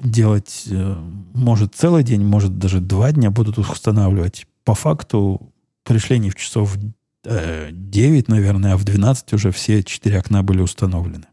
делать, 0.00 0.64
э, 0.70 0.96
может, 1.34 1.74
целый 1.74 2.04
день, 2.04 2.24
может, 2.24 2.58
даже 2.58 2.80
два 2.80 3.12
дня 3.12 3.30
будут 3.30 3.58
устанавливать. 3.58 4.46
По 4.64 4.74
факту 4.74 5.52
пришли 5.82 6.18
не 6.18 6.30
в 6.30 6.34
часов 6.34 6.76
9, 7.24 8.28
э, 8.28 8.32
наверное, 8.32 8.74
а 8.74 8.76
в 8.76 8.84
12 8.84 9.32
уже 9.32 9.50
все 9.50 9.82
четыре 9.82 10.18
окна 10.18 10.42
были 10.42 10.60
установлены. 10.60 11.26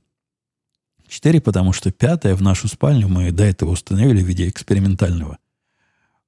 Четыре, 1.07 1.41
потому 1.41 1.73
что 1.73 1.91
пятое 1.91 2.35
в 2.35 2.41
нашу 2.41 2.67
спальню 2.69 3.09
мы 3.09 3.31
до 3.31 3.43
этого 3.43 3.71
установили 3.71 4.23
в 4.23 4.27
виде 4.27 4.47
экспериментального 4.47 5.37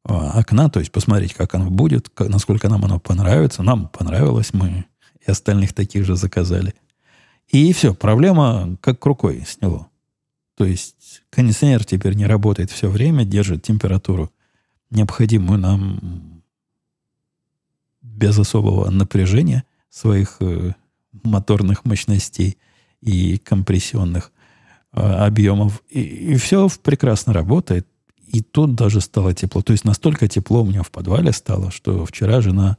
окна, 0.04 0.70
то 0.70 0.80
есть 0.80 0.92
посмотреть, 0.92 1.34
как 1.34 1.56
оно 1.56 1.70
будет, 1.70 2.10
как, 2.10 2.30
насколько 2.30 2.70
нам 2.70 2.84
оно 2.86 3.00
понравится. 3.00 3.63
Нам 3.63 3.88
понравилось, 3.88 4.54
мы 4.54 4.86
и 5.26 5.32
остальных 5.32 5.74
таких 5.74 6.06
же 6.06 6.16
заказали. 6.16 6.74
И 7.48 7.72
все, 7.74 7.94
проблема 7.94 8.78
как 8.82 9.06
рукой 9.06 9.44
сняло. 9.48 9.88
То 10.56 10.66
есть 10.66 11.24
кондиционер 11.30 11.84
теперь 11.86 12.16
не 12.16 12.26
работает 12.26 12.72
все 12.72 12.89
время, 12.89 13.26
держит 13.26 13.63
температуру, 13.63 14.32
необходимую 14.89 15.60
нам 15.60 16.42
без 18.02 18.38
особого 18.38 18.89
напряжения 18.89 19.63
своих 19.89 20.38
э, 20.39 20.74
моторных 21.24 21.86
мощностей 21.86 22.58
и 23.02 23.38
компрессионных 23.38 24.32
э, 24.92 25.00
объемов. 25.00 25.82
И, 25.89 26.02
и 26.02 26.36
все 26.36 26.70
прекрасно 26.82 27.34
работает. 27.34 27.88
И 28.34 28.41
тут 28.41 28.74
даже 28.74 29.00
стало 29.00 29.34
тепло. 29.34 29.62
То 29.62 29.72
есть 29.72 29.86
настолько 29.86 30.28
тепло 30.28 30.63
у 30.63 30.65
меня 30.65 30.82
в 30.82 30.89
подвале 30.89 31.32
стало, 31.32 31.72
что 31.72 32.06
вчера 32.06 32.41
жена 32.41 32.78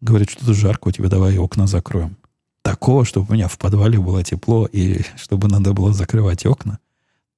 говорит, 0.00 0.30
что 0.30 0.46
тут 0.46 0.56
жарко, 0.56 0.88
у 0.88 0.92
тебя 0.92 1.08
давай 1.08 1.36
окна 1.36 1.66
закроем. 1.66 2.16
Такого, 2.62 3.04
чтобы 3.04 3.26
у 3.28 3.34
меня 3.34 3.48
в 3.48 3.58
подвале 3.58 3.98
было 3.98 4.22
тепло, 4.22 4.66
и 4.66 5.02
чтобы 5.16 5.48
надо 5.48 5.74
было 5.74 5.92
закрывать 5.92 6.46
окна, 6.46 6.78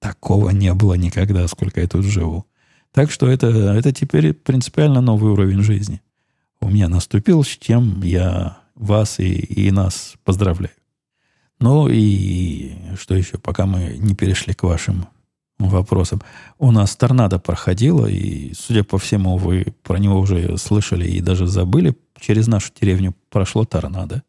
Такого 0.01 0.49
не 0.51 0.73
было 0.73 0.95
никогда, 0.95 1.47
сколько 1.47 1.81
я 1.81 1.87
тут 1.87 2.05
живу. 2.05 2.47
Так 2.93 3.11
что 3.11 3.29
это, 3.29 3.49
это 3.49 3.93
теперь 3.93 4.33
принципиально 4.33 5.01
новый 5.01 5.33
уровень 5.33 5.63
жизни. 5.63 6.01
У 6.61 6.69
меня 6.69 6.89
наступил, 6.89 7.45
с 7.45 7.49
чем 7.49 8.03
я 8.03 8.59
вас 8.75 9.21
и, 9.21 9.31
и 9.31 9.71
нас 9.71 10.15
поздравляю. 10.25 10.75
Ну 11.59 11.89
и 11.89 12.73
что 12.99 13.15
еще, 13.15 13.37
пока 13.37 13.67
мы 13.67 13.97
не 13.99 14.15
перешли 14.15 14.55
к 14.55 14.63
вашим 14.63 15.07
вопросам. 15.69 16.23
У 16.59 16.71
нас 16.71 16.97
торнадо 16.97 17.39
проходило, 17.39 18.07
и, 18.07 18.53
судя 18.55 18.85
по 18.85 18.99
всему, 18.99 19.37
вы 19.37 19.75
про 19.83 19.99
него 19.99 20.19
уже 20.19 20.57
слышали 20.59 21.09
и 21.09 21.21
даже 21.21 21.47
забыли. 21.47 21.97
Через 22.19 22.47
нашу 22.47 22.73
деревню 22.79 23.15
прошло 23.31 23.65
торнадо 23.65 24.23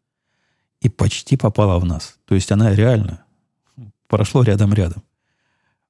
и 0.80 0.88
почти 0.88 1.36
попало 1.36 1.78
в 1.78 1.84
нас. 1.84 2.16
То 2.26 2.34
есть 2.34 2.50
она 2.52 2.74
реально 2.74 3.24
прошло 4.08 4.42
рядом-рядом 4.42 5.02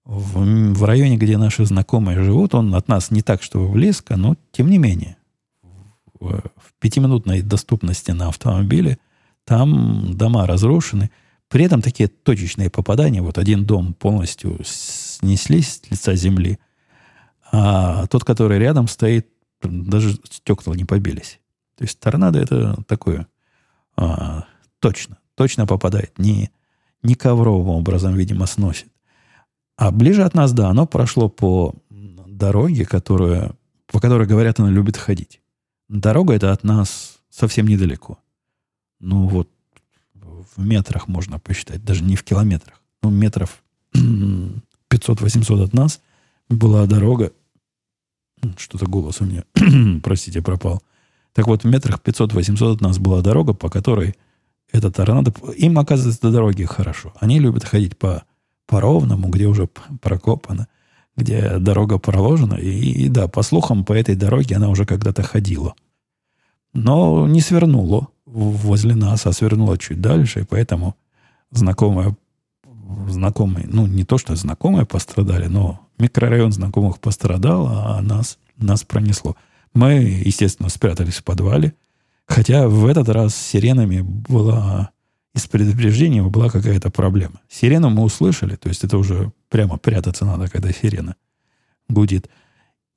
в, 0.05 0.75
в 0.75 0.85
районе, 0.85 1.17
где 1.17 1.39
наши 1.39 1.65
знакомые 1.65 2.23
живут, 2.23 2.55
он 2.55 2.75
от 2.75 2.89
нас 2.89 3.11
не 3.11 3.23
так, 3.23 3.43
что 3.43 3.69
близко, 3.69 4.17
но 4.17 4.37
тем 4.51 4.69
не 4.69 4.79
менее. 4.79 5.17
В, 6.19 6.41
в 6.57 6.73
пятиминутной 6.79 7.43
доступности 7.43 8.11
на 8.11 8.29
автомобиле 8.29 8.99
там 9.45 10.17
дома 10.17 10.47
разрушены. 10.47 11.11
При 11.49 11.65
этом 11.65 11.83
такие 11.83 12.09
точечные 12.09 12.71
попадания. 12.71 13.21
Вот 13.21 13.39
один 13.39 13.65
дом 13.65 13.93
полностью 13.95 14.61
снеслись 15.23 15.81
с 15.85 15.91
лица 15.91 16.15
земли, 16.15 16.59
а 17.51 18.07
тот, 18.09 18.25
который 18.25 18.59
рядом 18.59 18.89
стоит, 18.89 19.29
даже 19.63 20.19
стекла 20.29 20.75
не 20.75 20.85
побились. 20.85 21.41
То 21.77 21.85
есть 21.85 22.01
торнадо 22.01 22.41
это 22.41 22.83
такое 22.87 23.29
а, 23.97 24.45
точно, 24.81 25.19
точно 25.35 25.67
попадает. 25.67 26.19
Не, 26.19 26.51
не 27.03 27.15
ковровым 27.15 27.69
образом, 27.69 28.15
видимо, 28.15 28.47
сносит. 28.47 28.89
А 29.77 29.91
ближе 29.91 30.25
от 30.25 30.35
нас, 30.35 30.53
да, 30.53 30.69
оно 30.69 30.87
прошло 30.87 31.29
по 31.29 31.75
дороге, 31.91 32.85
которая, 32.85 33.53
по 33.87 34.01
которой, 34.01 34.27
говорят, 34.27 34.59
она 34.59 34.71
любит 34.71 34.97
ходить. 34.97 35.41
Дорога 35.89 36.35
это 36.35 36.53
от 36.53 36.65
нас 36.65 37.19
совсем 37.31 37.67
недалеко. 37.67 38.19
Ну 38.99 39.27
вот 39.29 39.49
в 40.57 40.61
метрах 40.61 41.09
можно 41.09 41.39
посчитать, 41.39 41.85
даже 41.85 42.03
не 42.03 42.17
в 42.17 42.25
километрах. 42.25 42.81
Ну, 43.03 43.11
метров 43.11 43.63
500-800 44.93 45.65
от 45.65 45.73
нас 45.73 46.01
была 46.49 46.87
дорога. 46.87 47.33
Что-то 48.57 48.87
голос 48.87 49.21
у 49.21 49.25
меня, 49.25 49.45
простите, 50.03 50.43
пропал. 50.43 50.83
Так 51.33 51.47
вот, 51.47 51.65
в 51.65 51.67
метрах 51.67 52.01
500-800 52.01 52.75
от 52.75 52.81
нас 52.81 52.99
была 52.99 53.23
дорога, 53.23 53.55
по 53.55 53.71
которой 53.71 54.17
эта 54.71 54.91
торнадо... 54.91 55.33
Им, 55.57 55.79
оказывается, 55.79 56.23
до 56.23 56.31
дороги 56.31 56.65
хорошо. 56.65 57.13
Они 57.21 57.39
любят 57.39 57.65
ходить 57.65 57.97
по 57.97 58.25
по 58.73 58.81
ровному, 58.81 59.29
где 59.29 59.47
уже 59.47 59.69
прокопано, 60.01 60.67
где 61.15 61.59
дорога 61.59 61.99
проложена. 61.99 62.55
И, 62.55 63.05
и 63.05 63.09
да, 63.11 63.29
по 63.29 63.43
слухам, 63.43 63.85
по 63.85 63.93
этой 63.93 64.15
дороге 64.15 64.57
она 64.57 64.71
уже 64.71 64.87
когда-то 64.87 65.23
ходила. 65.23 65.75
Но 66.73 67.29
не 67.29 67.43
свернула 67.43 68.09
возле 68.25 68.95
нас, 68.95 69.27
а 69.27 69.33
свернула 69.33 69.77
чуть 69.77 70.01
дальше, 70.01 70.41
и 70.41 70.45
поэтому 70.45 70.97
знакомые, 71.51 72.17
знакомые, 73.09 73.67
ну, 73.69 73.87
не 73.87 74.05
то, 74.05 74.19
что 74.19 74.35
знакомые 74.37 74.87
пострадали, 74.87 75.47
но 75.47 75.81
микрорайон 75.99 76.53
знакомых 76.53 76.99
пострадал, 76.99 77.69
а 77.69 78.01
нас, 78.03 78.39
нас 78.57 78.85
пронесло. 78.85 79.37
Мы, 79.75 80.23
естественно, 80.25 80.69
спрятались 80.69 81.17
в 81.17 81.25
подвале, 81.25 81.75
Хотя 82.27 82.69
в 82.69 82.87
этот 82.87 83.09
раз 83.09 83.35
с 83.35 83.47
сиренами 83.51 84.01
была 84.01 84.91
из 85.35 85.47
предупреждения 85.47 86.23
была 86.23 86.49
какая-то 86.49 86.91
проблема. 86.91 87.41
Сирену 87.49 87.91
мы 87.91 88.03
услышали, 88.03 88.57
то 88.57 88.69
есть 88.69 88.85
это 88.85 88.99
уже 88.99 89.33
прямо 89.49 89.79
прятаться 89.79 90.25
надо, 90.25 90.49
когда 90.49 90.73
сирена 90.73 91.17
гудит. 91.89 92.29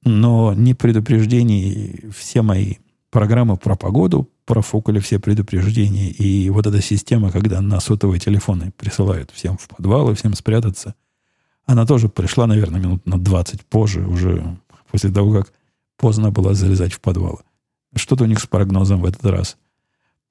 Но 0.04 0.54
не 0.54 0.74
предупреждений, 0.74 2.10
все 2.16 2.42
мои 2.42 2.76
программы 3.10 3.58
про 3.58 3.76
погоду 3.76 4.30
профукали 4.46 5.00
все 5.00 5.20
предупреждения. 5.20 6.10
И 6.10 6.50
вот 6.50 6.68
эта 6.68 6.82
система, 6.82 7.32
когда 7.32 7.62
на 7.62 7.80
сотовые 7.80 8.20
телефоны 8.20 8.72
присылают 8.78 9.32
всем 9.32 9.58
в 9.58 9.68
подвал 9.68 10.12
и 10.12 10.16
всем 10.16 10.34
спрятаться, 10.34 10.96
она 11.66 11.86
тоже 11.86 12.10
пришла, 12.10 12.48
наверное, 12.48 12.80
минут 12.80 13.06
на 13.06 13.20
20 13.20 13.66
позже, 13.66 14.06
уже 14.06 14.58
после 14.92 15.12
того, 15.12 15.34
как 15.34 15.52
поздно 15.98 16.32
было 16.32 16.54
залезать 16.54 16.94
в 16.94 17.00
подвал. 17.00 17.42
Что-то 17.96 18.26
у 18.26 18.28
них 18.28 18.40
с 18.40 18.46
прогнозом 18.46 19.02
в 19.02 19.06
этот 19.06 19.26
раз 19.26 19.58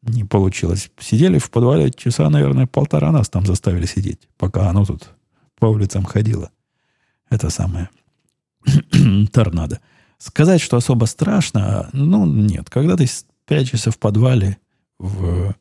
не 0.03 0.25
получилось. 0.25 0.91
Сидели 0.99 1.39
в 1.39 1.51
подвале 1.51 1.91
часа, 1.91 2.29
наверное, 2.31 2.67
полтора 2.67 3.11
нас 3.11 3.29
там 3.29 3.47
заставили 3.47 3.87
сидеть, 3.87 4.29
пока 4.37 4.69
оно 4.69 4.85
тут 4.85 5.11
по 5.59 5.67
улицам 5.67 6.05
ходило. 6.05 6.51
Это 7.31 7.51
самое 7.51 7.89
торнадо. 9.33 9.81
Сказать, 10.19 10.61
что 10.61 10.77
особо 10.77 11.07
страшно, 11.07 11.89
ну, 11.93 12.27
нет. 12.27 12.71
Когда 12.71 12.97
ты 12.97 13.07
прячешься 13.47 13.91
в 13.91 13.99
подвале, 13.99 14.59
в, 14.99 15.55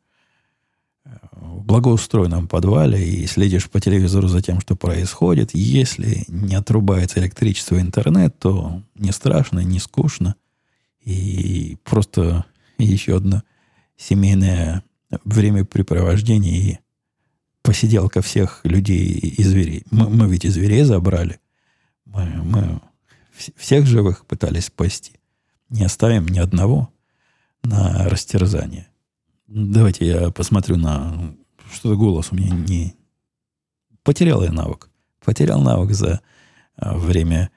в 1.32 1.64
благоустроенном 1.64 2.48
подвале 2.48 3.04
и 3.04 3.26
следишь 3.28 3.70
по 3.70 3.80
телевизору 3.80 4.28
за 4.28 4.42
тем, 4.42 4.60
что 4.60 4.76
происходит, 4.76 5.52
если 5.54 6.26
не 6.28 6.56
отрубается 6.56 7.20
электричество 7.20 7.76
и 7.76 7.82
интернет, 7.82 8.38
то 8.40 8.82
не 8.96 9.12
страшно, 9.12 9.60
не 9.60 9.80
скучно. 9.80 10.36
И 11.04 11.78
просто 11.84 12.46
еще 12.78 13.18
одно 13.18 13.44
семейное 13.98 14.84
времяпрепровождение 15.26 16.60
и 16.60 16.80
посиделка 17.62 18.22
всех 18.22 18.62
людей 18.64 19.08
и 19.08 19.44
зверей. 19.44 19.84
Мы, 19.92 20.10
мы 20.10 20.28
ведь 20.28 20.46
и 20.46 20.50
зверей 20.50 20.84
забрали. 20.84 21.40
Мы, 22.06 22.26
мы 22.44 22.82
всех 23.58 23.86
живых 23.86 24.26
пытались 24.26 24.66
спасти. 24.66 25.14
Не 25.70 25.84
оставим 25.84 26.28
ни 26.28 26.40
одного 26.40 26.93
на 27.64 28.10
растерзание. 28.10 28.88
Давайте 29.48 30.08
я 30.08 30.30
посмотрю 30.32 30.78
на... 30.78 31.36
Что-то 31.72 31.96
голос 31.96 32.32
у 32.32 32.36
меня 32.36 32.50
не... 32.50 32.96
Потерял 34.04 34.44
я 34.44 34.52
навык. 34.52 34.90
Потерял 35.24 35.62
навык 35.62 35.92
за 35.92 36.22
а, 36.76 36.98
время 36.98 37.52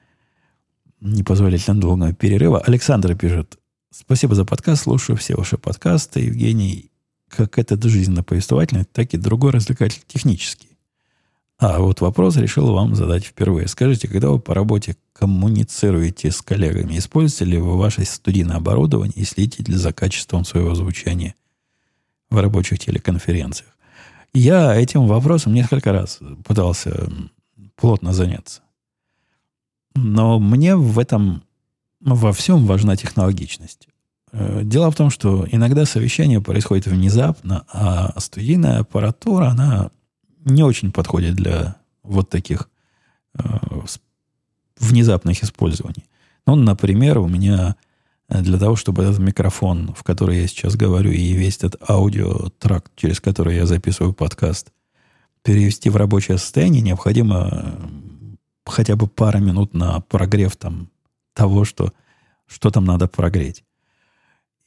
непозволительно 1.01 1.79
долгого 1.79 2.13
перерыва. 2.13 2.59
Александр 2.61 3.15
пишет. 3.15 3.57
Спасибо 3.91 4.35
за 4.35 4.45
подкаст. 4.45 4.83
Слушаю 4.83 5.17
все 5.17 5.35
ваши 5.35 5.57
подкасты. 5.57 6.21
Евгений, 6.21 6.91
как 7.27 7.59
этот 7.59 7.83
жизненно-повествовательный, 7.83 8.85
так 8.85 9.13
и 9.13 9.17
другой 9.17 9.51
развлекатель 9.51 10.03
технический. 10.07 10.77
А 11.59 11.79
вот 11.79 12.01
вопрос 12.01 12.37
решил 12.37 12.71
вам 12.71 12.95
задать 12.95 13.25
впервые. 13.25 13.67
Скажите, 13.67 14.07
когда 14.07 14.29
вы 14.29 14.39
по 14.39 14.53
работе 14.53 14.95
коммуницируете 15.17 16.31
с 16.31 16.41
коллегами, 16.41 16.97
используете 16.97 17.45
ли 17.45 17.57
вы 17.57 17.77
ваше 17.77 18.05
студийное 18.05 18.57
оборудование 18.57 19.15
и 19.15 19.25
следите 19.25 19.63
ли 19.63 19.73
за 19.73 19.93
качеством 19.93 20.45
своего 20.45 20.75
звучания 20.75 21.35
в 22.29 22.39
рабочих 22.39 22.79
телеконференциях? 22.79 23.77
Я 24.33 24.75
этим 24.75 25.07
вопросом 25.07 25.53
несколько 25.53 25.91
раз 25.91 26.19
пытался 26.45 27.09
плотно 27.75 28.13
заняться. 28.13 28.61
Но 29.95 30.39
мне 30.39 30.75
в 30.75 30.99
этом 30.99 31.43
во 31.99 32.31
всем 32.31 32.65
важна 32.65 32.95
технологичность. 32.95 33.87
Э, 34.31 34.61
дело 34.63 34.91
в 34.91 34.95
том, 34.95 35.09
что 35.09 35.47
иногда 35.51 35.85
совещание 35.85 36.41
происходит 36.41 36.85
внезапно, 36.85 37.65
а 37.71 38.19
студийная 38.19 38.79
аппаратура, 38.79 39.47
она 39.47 39.89
не 40.45 40.63
очень 40.63 40.91
подходит 40.91 41.35
для 41.35 41.77
вот 42.03 42.29
таких 42.29 42.69
э, 43.33 43.41
внезапных 44.79 45.43
использований. 45.43 46.05
Ну, 46.45 46.55
например, 46.55 47.19
у 47.19 47.27
меня 47.27 47.75
э, 48.29 48.41
для 48.41 48.57
того, 48.57 48.75
чтобы 48.75 49.03
этот 49.03 49.19
микрофон, 49.19 49.93
в 49.95 50.03
который 50.03 50.41
я 50.41 50.47
сейчас 50.47 50.75
говорю, 50.75 51.11
и 51.11 51.33
весь 51.33 51.57
этот 51.57 51.77
аудиотракт, 51.89 52.91
через 52.95 53.19
который 53.19 53.55
я 53.55 53.65
записываю 53.65 54.13
подкаст, 54.13 54.71
перевести 55.43 55.89
в 55.89 55.95
рабочее 55.95 56.37
состояние, 56.37 56.81
необходимо 56.81 57.49
э, 57.51 57.97
хотя 58.65 58.95
бы 58.95 59.07
пара 59.07 59.37
минут 59.39 59.73
на 59.73 59.99
прогрев 60.01 60.55
там 60.55 60.89
того, 61.33 61.65
что, 61.65 61.93
что 62.47 62.69
там 62.69 62.85
надо 62.85 63.07
прогреть. 63.07 63.63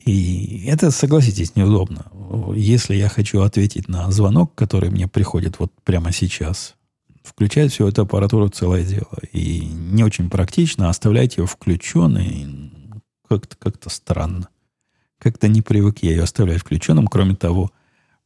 И 0.05 0.65
это, 0.67 0.91
согласитесь, 0.91 1.57
неудобно. 1.57 2.07
Если 2.55 2.95
я 2.95 3.09
хочу 3.09 3.43
ответить 3.43 3.89
на 3.89 4.11
звонок, 4.11 4.55
который 4.55 4.91
мне 4.91 5.07
приходит 5.07 5.59
вот 5.59 5.73
прямо 5.85 6.13
сейчас, 6.13 6.75
включать 7.31 7.73
всю 7.73 7.87
эту 7.87 8.03
аппаратуру 8.03 8.49
целое 8.49 8.85
дело. 8.85 9.19
И 9.33 9.61
не 9.61 10.03
очень 10.03 10.29
практично, 10.29 10.89
оставлять 10.89 11.37
ее 11.37 11.47
включенной 11.47 12.73
как-то 13.29 13.57
как 13.57 13.77
странно. 13.91 14.49
Как-то 15.19 15.49
не 15.49 15.63
привык 15.63 15.99
я 16.03 16.11
ее 16.11 16.23
оставлять 16.25 16.61
включенным. 16.61 17.07
Кроме 17.07 17.37
того, 17.37 17.71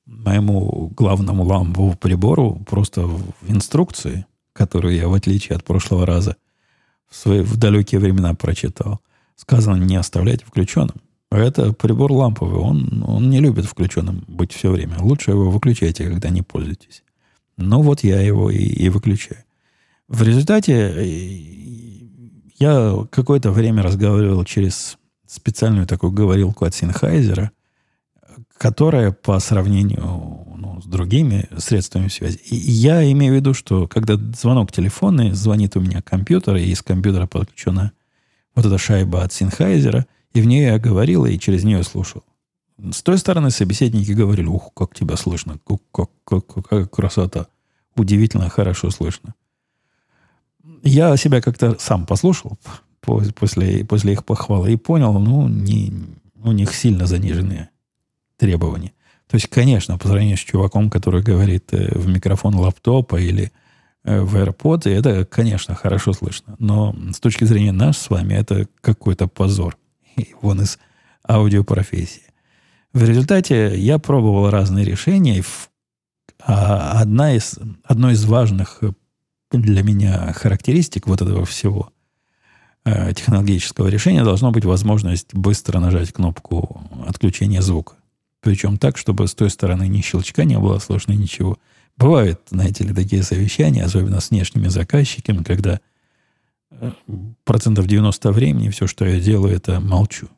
моему 0.07 0.91
главному 0.97 1.45
ламповому 1.45 1.97
прибору 1.97 2.65
просто 2.67 3.03
в 3.03 3.23
инструкции, 3.47 4.27
которую 4.53 4.95
я, 4.95 5.09
в 5.09 5.15
отличие 5.15 5.57
от 5.57 5.65
прошлого 5.65 6.07
раза, 6.07 6.37
в, 7.11 7.17
свои, 7.17 7.41
в 7.41 7.57
далекие 7.57 8.01
времена 8.01 8.35
прочитал, 8.35 9.01
сказано 9.37 9.77
не 9.77 9.97
оставлять 9.97 10.43
включенным. 10.43 10.97
А 11.31 11.39
это 11.39 11.73
прибор 11.73 12.13
ламповый, 12.13 12.59
он, 12.59 13.05
он 13.07 13.29
не 13.29 13.41
любит 13.41 13.67
включенным 13.67 14.25
быть 14.29 14.53
все 14.53 14.71
время. 14.71 14.97
Лучше 15.01 15.33
его 15.33 15.51
выключайте, 15.51 16.05
когда 16.05 16.31
не 16.31 16.43
пользуетесь. 16.43 17.03
Ну 17.57 17.83
вот 17.83 18.03
я 18.03 18.21
его 18.21 18.51
и, 18.51 18.59
и 18.59 18.89
выключаю. 18.89 19.45
В 20.09 20.23
результате 20.23 20.73
э, 20.73 21.55
я 22.59 23.07
какое-то 23.11 23.51
время 23.51 23.83
разговаривал 23.83 24.45
через 24.45 24.99
специальную 25.27 25.87
такую 25.87 26.13
говорилку 26.13 26.65
от 26.65 26.75
Синхайзера, 26.75 27.51
которая 28.59 29.13
по 29.13 29.39
сравнению 29.41 30.47
ну, 30.57 30.81
с 30.83 30.87
другими 30.87 31.49
средствами 31.59 32.09
связи. 32.09 32.39
И 32.51 32.57
я 32.57 33.11
имею 33.13 33.33
в 33.33 33.37
виду, 33.37 33.55
что 33.55 33.89
когда 33.89 34.17
звонок 34.17 34.73
телефонный, 34.73 35.33
звонит 35.33 35.77
у 35.77 35.81
меня 35.81 36.03
компьютер, 36.03 36.57
и 36.57 36.71
из 36.71 36.83
компьютера 36.83 37.27
подключена 37.27 37.93
вот 38.55 38.67
эта 38.67 38.79
шайба 38.79 39.23
от 39.23 39.33
Синхайзера, 39.33 40.07
и 40.33 40.41
в 40.41 40.47
нее 40.47 40.65
я 40.65 40.79
говорил, 40.79 41.27
и 41.27 41.39
через 41.39 41.65
нее 41.65 41.83
слушал. 41.83 42.23
С 42.79 43.03
той 43.03 43.19
стороны 43.19 43.51
собеседники 43.51 44.11
говорили, 44.11 44.47
ух, 44.47 44.73
как 44.75 44.95
тебя 44.95 45.17
слышно, 45.17 45.59
как, 45.67 45.81
как, 45.93 46.11
как, 46.25 46.47
какая 46.47 46.87
красота. 46.87 47.47
Удивительно 47.97 48.49
хорошо 48.49 48.91
слышно. 48.91 49.35
Я 50.83 51.17
себя 51.17 51.41
как-то 51.41 51.79
сам 51.79 52.05
послушал 52.05 52.59
после, 53.01 53.85
после 53.85 54.13
их 54.13 54.25
похвалы 54.25 54.73
и 54.73 54.77
понял, 54.77 55.19
ну, 55.19 55.49
не, 55.49 55.93
у 56.43 56.53
них 56.53 56.75
сильно 56.75 57.07
заниженные 57.07 57.71
требования. 58.37 58.93
То 59.29 59.37
есть, 59.37 59.49
конечно, 59.49 59.97
по 59.99 60.09
сравнению 60.09 60.37
с 60.37 60.41
чуваком, 60.41 60.91
который 60.91 61.23
говорит 61.23 61.73
э, 61.73 61.97
в 61.97 62.09
микрофон 62.09 62.55
лаптопа 62.57 63.17
или 63.17 63.53
э, 64.05 64.21
в 64.21 64.37
AirPods, 64.37 64.91
это, 64.91 65.25
конечно, 65.25 65.75
хорошо 65.75 66.13
слышно. 66.13 66.57
Но 66.59 66.95
с 67.13 67.21
точки 67.21 67.45
зрения 67.45 67.73
нас 67.73 67.99
с 67.99 68.11
вами, 68.11 68.35
это 68.35 68.67
какой-то 68.81 69.27
позор 69.27 69.77
вон 70.43 70.63
из 70.63 70.79
аудиопрофессии. 71.27 72.34
В 72.95 73.03
результате 73.03 73.77
я 73.77 73.99
пробовал 73.99 74.51
разные 74.51 74.85
решения. 74.85 75.43
А 76.41 77.01
одна 77.01 77.35
из, 77.35 77.59
одно 77.83 78.13
из 78.13 78.25
важных 78.25 78.81
для 79.51 79.83
меня 79.83 80.33
характеристик 80.33 81.09
вот 81.09 81.21
этого 81.21 81.45
всего 81.45 81.91
э, 82.85 83.13
технологического 83.15 83.89
решения 83.89 84.23
должна 84.23 84.53
быть 84.53 84.65
возможность 84.65 85.35
быстро 85.35 85.81
нажать 85.81 86.13
кнопку 86.13 86.83
отключения 87.07 87.63
звука. 87.63 87.95
Причем 88.41 88.79
так, 88.79 88.97
чтобы 88.97 89.27
с 89.27 89.35
той 89.35 89.51
стороны 89.51 89.89
ни 89.89 90.01
щелчка 90.01 90.45
не 90.45 90.59
было 90.59 90.79
слышно, 90.79 91.13
ничего. 91.13 91.59
Бывают, 91.97 92.43
знаете 92.51 92.85
ли, 92.85 92.95
такие 92.95 93.25
совещания, 93.25 93.83
особенно 93.83 94.21
с 94.21 94.31
внешними 94.31 94.69
заказчиками, 94.69 95.43
когда 95.43 95.81
процентов 97.45 97.87
90 97.87 98.31
времени 98.33 98.69
все, 98.69 98.87
что 98.87 99.05
я 99.05 99.19
делаю, 99.19 99.57
это 99.57 99.81
молчу. 99.81 100.29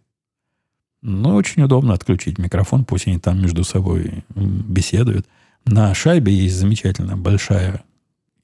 Но 1.09 1.37
очень 1.37 1.63
удобно 1.63 1.95
отключить 1.95 2.37
микрофон, 2.37 2.85
пусть 2.85 3.07
они 3.07 3.21
там 3.21 3.41
между 3.41 3.63
собой 3.63 4.25
беседуют. 4.35 5.25
На 5.65 5.95
шайбе 5.95 6.35
есть 6.35 6.57
замечательно 6.57 7.17
большая 7.17 7.85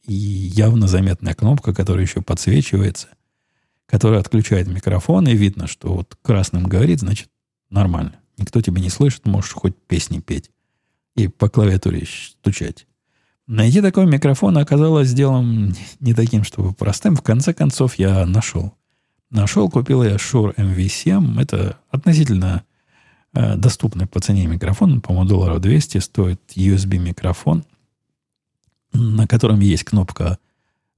и 0.06 0.14
явно 0.14 0.86
заметная 0.86 1.34
кнопка, 1.34 1.74
которая 1.74 2.04
еще 2.04 2.22
подсвечивается, 2.22 3.08
которая 3.86 4.20
отключает 4.20 4.68
микрофон, 4.68 5.26
и 5.26 5.34
видно, 5.34 5.66
что 5.66 5.92
вот 5.92 6.16
красным 6.22 6.68
говорит, 6.68 7.00
значит, 7.00 7.30
нормально. 7.68 8.14
Никто 8.38 8.62
тебя 8.62 8.80
не 8.80 8.90
слышит, 8.90 9.26
можешь 9.26 9.54
хоть 9.54 9.76
песни 9.88 10.20
петь 10.20 10.52
и 11.16 11.26
по 11.26 11.48
клавиатуре 11.48 12.06
стучать. 12.06 12.86
Найти 13.48 13.80
такой 13.80 14.06
микрофон 14.06 14.56
оказалось 14.56 15.12
делом 15.12 15.74
не 15.98 16.14
таким, 16.14 16.44
чтобы 16.44 16.72
простым. 16.74 17.16
В 17.16 17.22
конце 17.22 17.54
концов, 17.54 17.96
я 17.96 18.24
нашел. 18.24 18.76
Нашел, 19.32 19.70
купил 19.70 20.02
я 20.02 20.16
Shure 20.16 20.54
MV7. 20.56 21.40
Это 21.40 21.78
относительно 21.90 22.64
э, 23.32 23.56
доступный 23.56 24.06
по 24.06 24.20
цене 24.20 24.46
микрофон, 24.46 25.00
по-моему, 25.00 25.26
долларов 25.26 25.62
200 25.62 25.98
стоит 25.98 26.40
USB-микрофон, 26.54 27.64
на 28.92 29.26
котором 29.26 29.60
есть 29.60 29.84
кнопка 29.84 30.38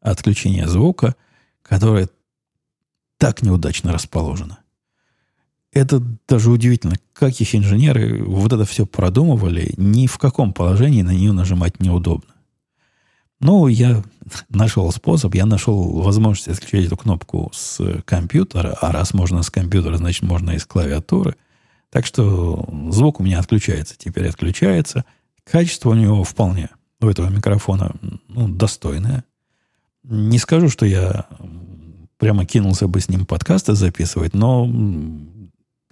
отключения 0.00 0.66
звука, 0.66 1.14
которая 1.62 2.08
так 3.18 3.42
неудачно 3.42 3.92
расположена. 3.92 4.58
Это 5.70 6.02
даже 6.26 6.50
удивительно, 6.50 6.96
как 7.12 7.40
их 7.40 7.54
инженеры 7.54 8.24
вот 8.24 8.52
это 8.52 8.64
все 8.64 8.84
продумывали, 8.84 9.74
ни 9.76 10.08
в 10.08 10.18
каком 10.18 10.52
положении 10.52 11.02
на 11.02 11.12
нее 11.12 11.30
нажимать 11.30 11.78
неудобно. 11.78 12.33
Ну, 13.46 13.68
я 13.68 14.02
нашел 14.48 14.90
способ, 14.90 15.34
я 15.34 15.44
нашел 15.44 16.00
возможность 16.00 16.48
отключать 16.48 16.86
эту 16.86 16.96
кнопку 16.96 17.50
с 17.52 18.00
компьютера, 18.06 18.74
а 18.80 18.90
раз 18.90 19.12
можно 19.12 19.42
с 19.42 19.50
компьютера, 19.50 19.98
значит, 19.98 20.22
можно 20.22 20.52
и 20.52 20.58
с 20.58 20.64
клавиатуры. 20.64 21.36
Так 21.90 22.06
что 22.06 22.66
звук 22.88 23.20
у 23.20 23.22
меня 23.22 23.38
отключается, 23.38 23.96
теперь 23.98 24.28
отключается. 24.28 25.04
Качество 25.44 25.90
у 25.90 25.94
него 25.94 26.24
вполне 26.24 26.70
у 27.02 27.06
этого 27.06 27.28
микрофона 27.28 27.94
ну, 28.28 28.48
достойное. 28.48 29.24
Не 30.04 30.38
скажу, 30.38 30.70
что 30.70 30.86
я 30.86 31.26
прямо 32.16 32.46
кинулся 32.46 32.88
бы 32.88 32.98
с 32.98 33.10
ним 33.10 33.26
подкасты 33.26 33.74
записывать, 33.74 34.32
но 34.32 34.66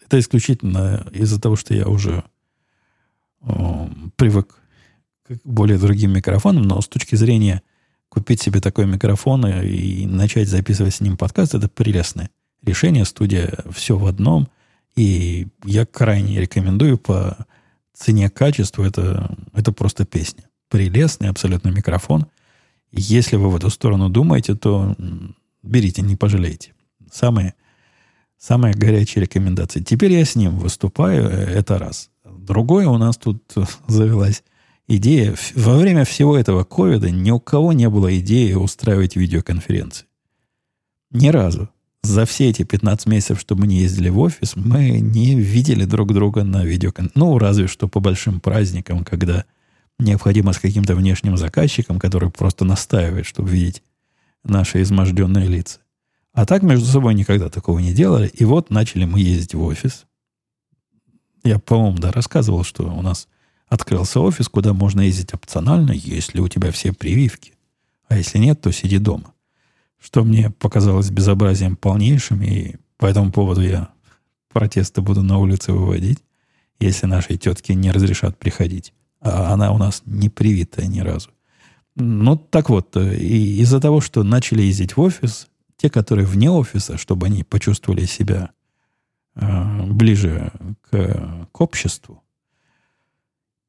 это 0.02 0.18
исключительно 0.18 1.06
из-за 1.12 1.38
того, 1.38 1.56
что 1.56 1.74
я 1.74 1.86
уже 1.86 2.24
э, 3.42 3.88
привык 4.16 4.61
более 5.44 5.78
другим 5.78 6.12
микрофоном, 6.12 6.64
но 6.64 6.80
с 6.80 6.88
точки 6.88 7.14
зрения 7.16 7.62
купить 8.08 8.42
себе 8.42 8.60
такой 8.60 8.86
микрофон 8.86 9.46
и 9.46 10.06
начать 10.06 10.48
записывать 10.48 10.94
с 10.94 11.00
ним 11.00 11.16
подкаст, 11.16 11.54
это 11.54 11.68
прелестное 11.68 12.30
решение. 12.62 13.04
Студия 13.04 13.58
все 13.70 13.96
в 13.96 14.06
одном. 14.06 14.48
И 14.96 15.48
я 15.64 15.86
крайне 15.86 16.40
рекомендую 16.40 16.98
по 16.98 17.46
цене 17.94 18.28
качеству. 18.28 18.84
Это, 18.84 19.34
это 19.54 19.72
просто 19.72 20.04
песня. 20.04 20.44
Прелестный 20.68 21.28
абсолютно 21.28 21.68
микрофон. 21.68 22.26
Если 22.90 23.36
вы 23.36 23.48
в 23.48 23.56
эту 23.56 23.70
сторону 23.70 24.10
думаете, 24.10 24.54
то 24.54 24.94
берите, 25.62 26.02
не 26.02 26.16
пожалеете. 26.16 26.74
Самые, 27.10 27.54
самые 28.38 28.74
горячие 28.74 29.22
рекомендации. 29.22 29.80
Теперь 29.80 30.12
я 30.12 30.24
с 30.24 30.34
ним 30.34 30.58
выступаю, 30.58 31.28
э, 31.28 31.30
это 31.30 31.78
раз. 31.78 32.10
Другое 32.24 32.88
у 32.88 32.98
нас 32.98 33.16
тут 33.16 33.42
завелась 33.86 34.42
идея, 34.88 35.34
во 35.54 35.76
время 35.76 36.04
всего 36.04 36.36
этого 36.36 36.64
ковида 36.64 37.10
ни 37.10 37.30
у 37.30 37.40
кого 37.40 37.72
не 37.72 37.88
было 37.88 38.18
идеи 38.18 38.54
устраивать 38.54 39.16
видеоконференции. 39.16 40.06
Ни 41.10 41.28
разу. 41.28 41.68
За 42.02 42.24
все 42.26 42.48
эти 42.48 42.64
15 42.64 43.06
месяцев, 43.06 43.40
что 43.40 43.54
мы 43.54 43.66
не 43.66 43.78
ездили 43.78 44.08
в 44.08 44.18
офис, 44.18 44.56
мы 44.56 44.98
не 44.98 45.36
видели 45.36 45.84
друг 45.84 46.12
друга 46.12 46.42
на 46.42 46.64
видеоконференции. 46.64 47.18
Ну, 47.18 47.38
разве 47.38 47.68
что 47.68 47.86
по 47.86 48.00
большим 48.00 48.40
праздникам, 48.40 49.04
когда 49.04 49.44
необходимо 49.98 50.52
с 50.52 50.58
каким-то 50.58 50.94
внешним 50.94 51.36
заказчиком, 51.36 51.98
который 51.98 52.30
просто 52.30 52.64
настаивает, 52.64 53.26
чтобы 53.26 53.50
видеть 53.50 53.82
наши 54.42 54.82
изможденные 54.82 55.46
лица. 55.46 55.78
А 56.32 56.46
так 56.46 56.62
между 56.62 56.86
собой 56.86 57.14
никогда 57.14 57.48
такого 57.48 57.78
не 57.78 57.92
делали. 57.92 58.28
И 58.28 58.44
вот 58.44 58.70
начали 58.70 59.04
мы 59.04 59.20
ездить 59.20 59.54
в 59.54 59.62
офис. 59.62 60.06
Я, 61.44 61.58
по-моему, 61.58 61.98
да, 61.98 62.10
рассказывал, 62.10 62.64
что 62.64 62.84
у 62.84 63.02
нас 63.02 63.28
открылся 63.72 64.20
офис, 64.20 64.50
куда 64.50 64.74
можно 64.74 65.00
ездить 65.00 65.32
опционально, 65.32 65.92
если 65.92 66.40
у 66.40 66.48
тебя 66.48 66.70
все 66.72 66.92
прививки. 66.92 67.54
А 68.06 68.18
если 68.18 68.36
нет, 68.36 68.60
то 68.60 68.70
сиди 68.70 68.98
дома. 68.98 69.32
Что 69.98 70.24
мне 70.24 70.50
показалось 70.50 71.10
безобразием 71.10 71.76
полнейшим, 71.76 72.42
и 72.42 72.76
по 72.98 73.06
этому 73.06 73.32
поводу 73.32 73.62
я 73.62 73.88
протесты 74.52 75.00
буду 75.00 75.22
на 75.22 75.38
улице 75.38 75.72
выводить, 75.72 76.18
если 76.80 77.06
нашей 77.06 77.38
тетке 77.38 77.74
не 77.74 77.90
разрешат 77.90 78.38
приходить. 78.38 78.92
А 79.22 79.54
она 79.54 79.72
у 79.72 79.78
нас 79.78 80.02
не 80.04 80.28
привитая 80.28 80.86
ни 80.86 81.00
разу. 81.00 81.30
Ну, 81.96 82.36
так 82.36 82.68
вот, 82.68 82.94
и 82.98 83.60
из-за 83.62 83.80
того, 83.80 84.02
что 84.02 84.22
начали 84.22 84.62
ездить 84.62 84.98
в 84.98 85.00
офис, 85.00 85.48
те, 85.78 85.88
которые 85.88 86.26
вне 86.26 86.50
офиса, 86.50 86.98
чтобы 86.98 87.26
они 87.26 87.42
почувствовали 87.42 88.04
себя 88.04 88.50
э, 89.34 89.86
ближе 89.86 90.52
к, 90.90 91.48
к 91.50 91.60
обществу, 91.60 92.21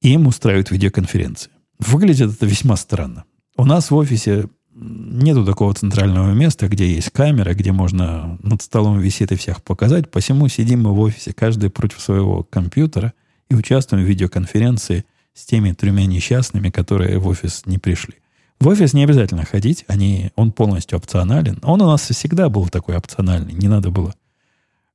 им 0.10 0.28
устраивают 0.28 0.72
видеоконференции. 0.72 1.52
Выглядит 1.80 2.34
это 2.34 2.46
весьма 2.46 2.76
странно. 2.76 3.24
У 3.58 3.66
нас 3.66 3.92
в 3.92 3.96
офисе 3.96 4.46
нету 4.76 5.46
такого 5.46 5.74
центрального 5.74 6.32
места, 6.32 6.68
где 6.68 6.92
есть 6.92 7.12
камера, 7.12 7.54
где 7.54 7.72
можно 7.72 8.38
над 8.42 8.62
столом 8.62 9.00
висит 9.00 9.32
и 9.32 9.36
всех 9.36 9.64
показать. 9.64 10.10
Посему 10.12 10.48
сидим 10.48 10.84
мы 10.84 10.94
в 10.94 11.00
офисе, 11.00 11.34
каждый 11.34 11.70
против 11.70 12.02
своего 12.02 12.44
компьютера 12.44 13.14
и 13.50 13.56
участвуем 13.56 14.04
в 14.04 14.08
видеоконференции 14.08 15.06
с 15.34 15.46
теми 15.46 15.72
тремя 15.72 16.06
несчастными, 16.06 16.70
которые 16.70 17.20
в 17.20 17.28
офис 17.28 17.64
не 17.66 17.78
пришли. 17.78 18.16
В 18.60 18.68
офис 18.68 18.94
не 18.94 19.04
обязательно 19.04 19.46
ходить, 19.46 19.84
они, 19.88 20.32
он 20.36 20.52
полностью 20.52 20.98
опционален. 20.98 21.60
Он 21.64 21.82
у 21.82 21.86
нас 21.86 22.02
всегда 22.02 22.50
был 22.50 22.70
такой 22.70 22.98
опциональный, 22.98 23.54
не 23.54 23.68
надо 23.68 23.90
было 23.90 24.14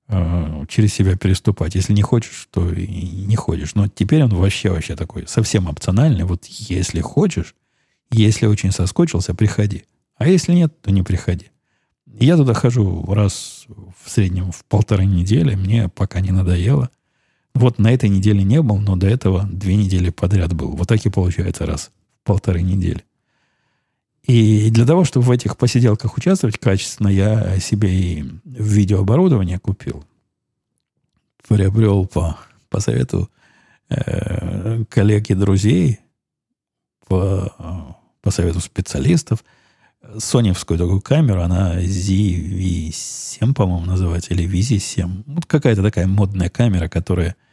э, 0.09 0.65
через 0.69 0.95
себя 0.95 1.17
переступать. 1.17 1.75
Если 1.75 1.93
не 1.93 2.03
хочешь, 2.03 2.49
то 2.51 2.71
и 2.73 2.87
не 2.87 3.37
ходишь. 3.37 3.75
Но 3.75 3.89
теперь 3.89 4.25
он 4.25 4.31
вообще, 4.31 4.71
вообще 4.71 4.97
такой 4.97 5.27
совсем 5.27 5.69
опциональный. 5.69 6.25
Вот 6.25 6.45
если 6.47 7.01
хочешь, 7.01 7.55
если 8.11 8.47
очень 8.47 8.73
соскучился, 8.73 9.35
приходи. 9.35 9.85
А 10.17 10.27
если 10.27 10.53
нет, 10.53 10.81
то 10.81 10.91
не 10.91 11.03
приходи. 11.03 11.47
Я 12.07 12.37
туда 12.37 12.55
хожу 12.55 13.05
раз 13.13 13.67
в 13.69 14.11
среднем 14.11 14.51
в 14.51 14.65
полторы 14.65 15.05
недели. 15.05 15.55
Мне 15.55 15.89
пока 15.89 16.21
не 16.21 16.33
надоело. 16.33 16.91
Вот 17.55 17.79
на 17.79 17.93
этой 17.93 18.09
неделе 18.09 18.43
не 18.43 18.63
был, 18.63 18.79
но 18.79 18.97
до 18.97 19.07
этого 19.07 19.49
две 19.51 19.77
недели 19.77 20.11
подряд 20.11 20.53
был. 20.53 20.71
Вот 20.71 20.89
так 20.89 21.05
и 21.05 21.11
получается 21.11 21.67
раз 21.67 21.91
в 22.23 22.27
полторы 22.27 22.63
недели. 22.63 23.05
И 24.25 24.71
для 24.71 24.85
того, 24.85 25.05
чтобы 25.05 25.27
в 25.27 25.31
этих 25.31 25.57
посиделках 25.57 26.17
участвовать 26.17 26.59
качественно, 26.59 27.09
я 27.09 27.59
себе 27.61 27.89
и 27.89 28.25
видеооборудование 28.45 29.59
купил. 29.59 30.05
Приобрел 31.47 32.07
по, 32.07 32.39
по 32.69 32.81
совету 32.81 33.31
э, 33.89 34.85
коллег 34.91 35.31
и 35.31 35.35
друзей, 35.35 36.01
по, 37.07 37.97
по 38.21 38.31
совету 38.31 38.61
специалистов, 38.61 39.43
соневскую 40.19 40.79
такую 40.79 41.01
камеру, 41.01 41.43
она 41.43 41.81
ZV-7, 41.81 43.55
по-моему, 43.55 43.87
называется, 43.87 44.35
или 44.35 44.47
VZ-7. 44.47 45.25
Вот 45.27 45.47
какая-то 45.47 45.83
такая 45.83 46.07
модная 46.07 46.51
камера, 46.51 46.89
которая– 46.89 47.35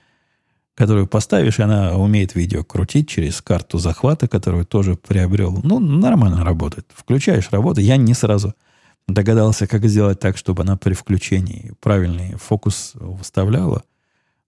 которую 0.76 1.08
поставишь, 1.08 1.60
и 1.60 1.64
она 1.64 1.98
умеет 1.98 2.36
видео 2.36 2.64
крутить 2.64 3.08
через 3.08 3.42
карту 3.42 3.78
захвата, 3.78 4.28
которую 4.28 4.66
тоже 4.66 4.96
приобрел. 4.96 5.60
Ну, 5.64 5.80
нормально 5.80 6.44
работает. 6.44 6.86
Включаешь 6.94 7.50
работу. 7.52 7.80
Я 7.80 7.96
не 7.96 8.14
сразу 8.14 8.54
догадался, 9.08 9.68
как 9.68 9.86
сделать 9.86 10.20
так, 10.20 10.38
чтобы 10.38 10.64
она 10.64 10.76
при 10.76 10.94
включении 10.94 11.74
правильный 11.80 12.36
фокус 12.36 12.92
выставляла. 12.96 13.84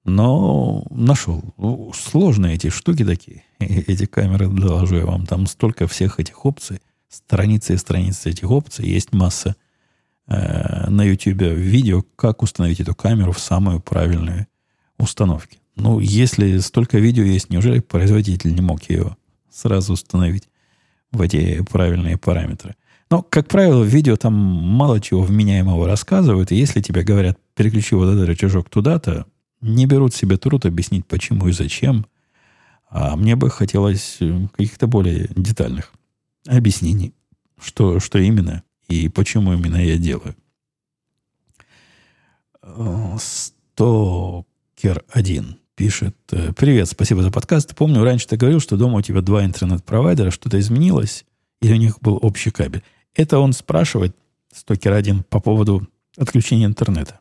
Но 0.04 0.86
нашел. 0.90 1.44
Ну, 1.58 1.92
сложные 1.94 2.56
эти 2.56 2.70
штуки 2.70 3.04
такие. 3.04 3.44
Эти 3.60 4.06
камеры, 4.06 4.48
доложу 4.48 4.96
я 4.96 5.06
вам. 5.06 5.26
Там 5.26 5.48
столько 5.48 5.86
всех 5.88 6.20
этих 6.20 6.46
опций. 6.46 6.80
Страницы 7.10 7.74
и 7.74 7.78
страницы 7.78 8.30
этих 8.30 8.50
опций. 8.50 8.88
Есть 8.88 9.14
масса 9.14 9.58
э, 10.28 10.90
на 10.90 11.04
YouTube 11.04 11.42
видео, 11.42 12.04
как 12.16 12.42
установить 12.42 12.80
эту 12.80 12.96
камеру 12.96 13.34
в 13.34 13.40
самую 13.40 13.82
правильную 13.82 14.48
установке. 14.98 15.58
Ну, 15.78 16.00
если 16.00 16.58
столько 16.58 16.98
видео 16.98 17.24
есть, 17.24 17.52
неужели 17.52 17.80
производитель 17.80 18.54
не 18.54 18.62
мог 18.62 18.90
ее 18.90 19.16
сразу 19.52 19.94
установить 19.94 20.50
в 21.12 21.22
эти 21.22 21.64
правильные 21.64 22.18
параметры? 22.18 22.76
Но, 23.12 23.22
как 23.22 23.48
правило, 23.48 23.84
в 23.84 23.88
видео 23.88 24.18
там 24.18 24.34
мало 24.34 25.00
чего 25.00 25.22
вменяемого 25.22 25.88
рассказывают, 25.88 26.52
и 26.52 26.56
если 26.56 26.82
тебе 26.82 27.04
говорят, 27.04 27.38
переключи 27.56 27.96
вот 27.96 28.10
этот 28.10 28.28
рычажок 28.28 28.70
туда-то, 28.70 29.28
не 29.62 29.86
берут 29.86 30.16
себе 30.16 30.38
труд 30.38 30.66
объяснить, 30.66 31.06
почему 31.06 31.48
и 31.48 31.52
зачем. 31.52 32.08
А 32.90 33.16
мне 33.16 33.36
бы 33.36 33.50
хотелось 33.52 34.18
э, 34.20 34.48
каких-то 34.52 34.88
более 34.88 35.30
детальных 35.36 35.94
объяснений, 36.48 37.14
что, 37.62 38.00
что 38.00 38.18
именно 38.18 38.64
и 38.88 39.10
почему 39.10 39.54
именно 39.54 39.78
я 39.78 39.98
делаю. 39.98 40.36
Э, 42.64 43.18
Стокер 43.20 45.04
1 45.12 45.60
пишет. 45.78 46.16
«Э, 46.32 46.52
Привет, 46.54 46.90
спасибо 46.90 47.22
за 47.22 47.32
подкаст. 47.32 47.76
Помню, 47.76 48.04
раньше 48.04 48.28
ты 48.28 48.36
говорил, 48.36 48.60
что 48.60 48.78
дома 48.78 48.98
у 48.98 49.02
тебя 49.02 49.22
два 49.22 49.46
интернет-провайдера, 49.46 50.32
что-то 50.32 50.60
изменилось, 50.60 51.24
или 51.62 51.74
у 51.74 51.78
них 51.78 52.00
был 52.02 52.18
общий 52.20 52.50
кабель. 52.50 52.84
Это 53.14 53.38
он 53.38 53.54
спрашивает, 53.54 54.16
стокер 54.52 54.94
один, 54.94 55.24
по 55.24 55.40
поводу 55.40 55.88
отключения 56.18 56.66
интернета. 56.66 57.20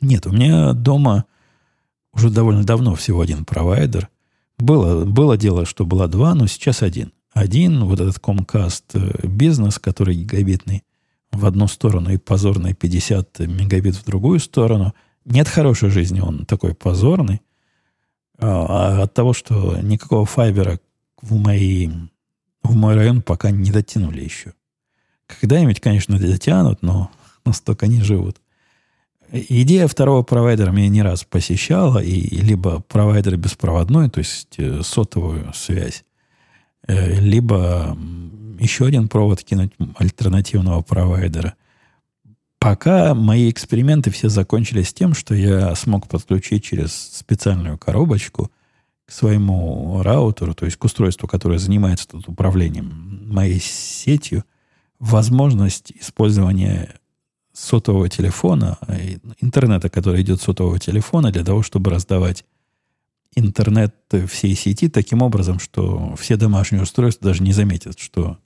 Нет, 0.00 0.26
у 0.26 0.32
меня 0.32 0.72
дома 0.72 1.26
уже 2.14 2.30
довольно 2.30 2.64
давно 2.64 2.94
всего 2.94 3.20
один 3.20 3.44
провайдер. 3.44 4.08
Было, 4.58 5.04
было 5.04 5.36
дело, 5.36 5.66
что 5.66 5.84
было 5.84 6.08
два, 6.08 6.34
но 6.34 6.46
сейчас 6.46 6.82
один. 6.82 7.12
Один, 7.34 7.84
вот 7.84 8.00
этот 8.00 8.16
Comcast 8.16 8.84
э, 8.94 9.26
бизнес, 9.26 9.78
который 9.78 10.14
гигабитный 10.14 10.84
в 11.32 11.44
одну 11.44 11.68
сторону 11.68 12.10
и 12.10 12.16
позорный 12.16 12.72
50 12.72 13.40
мегабит 13.40 13.94
в 13.94 14.04
другую 14.06 14.40
сторону. 14.40 14.94
Нет 15.26 15.48
хорошей 15.48 15.90
жизни, 15.90 16.20
он 16.20 16.46
такой 16.46 16.74
позорный. 16.74 17.42
А 18.38 19.02
от 19.02 19.14
того, 19.14 19.32
что 19.32 19.78
никакого 19.78 20.24
файбера 20.24 20.78
в, 21.20 21.34
мои, 21.36 21.88
в 22.62 22.76
мой 22.76 22.94
район 22.94 23.22
пока 23.22 23.50
не 23.50 23.70
дотянули 23.70 24.22
еще. 24.22 24.54
Когда-нибудь, 25.26 25.80
конечно, 25.80 26.18
дотянут, 26.18 26.82
но 26.82 27.10
настолько 27.44 27.86
не 27.86 28.02
живут. 28.02 28.40
Идея 29.30 29.88
второго 29.88 30.22
провайдера 30.22 30.70
меня 30.70 30.88
не 30.88 31.02
раз 31.02 31.24
посещала, 31.24 31.98
и 31.98 32.40
либо 32.40 32.80
провайдер 32.80 33.36
беспроводной, 33.36 34.08
то 34.08 34.20
есть 34.20 34.54
э, 34.56 34.80
сотовую 34.82 35.52
связь, 35.54 36.04
э, 36.86 37.20
либо 37.20 37.98
еще 38.58 38.86
один 38.86 39.08
провод 39.08 39.42
кинуть 39.42 39.72
альтернативного 39.96 40.80
провайдера. 40.80 41.54
Пока 42.58 43.14
мои 43.14 43.50
эксперименты 43.50 44.10
все 44.10 44.28
закончились 44.28 44.92
тем, 44.92 45.14
что 45.14 45.34
я 45.34 45.74
смог 45.76 46.08
подключить 46.08 46.64
через 46.64 46.92
специальную 46.92 47.78
коробочку 47.78 48.50
к 49.06 49.12
своему 49.12 50.02
раутеру, 50.02 50.54
то 50.54 50.64
есть 50.64 50.76
к 50.76 50.84
устройству, 50.84 51.28
которое 51.28 51.58
занимается 51.58 52.08
тут 52.08 52.28
управлением 52.28 53.32
моей 53.32 53.60
сетью, 53.60 54.44
возможность 54.98 55.92
использования 55.92 56.98
сотового 57.52 58.08
телефона, 58.08 58.78
интернета, 59.40 59.88
который 59.88 60.22
идет 60.22 60.40
с 60.40 60.44
сотового 60.44 60.78
телефона, 60.78 61.30
для 61.30 61.44
того, 61.44 61.62
чтобы 61.62 61.90
раздавать 61.90 62.44
интернет 63.34 63.94
всей 64.28 64.54
сети 64.54 64.88
таким 64.88 65.22
образом, 65.22 65.60
что 65.60 66.16
все 66.16 66.36
домашние 66.36 66.82
устройства 66.82 67.30
даже 67.30 67.42
не 67.42 67.52
заметят, 67.52 67.98
что 67.98 68.38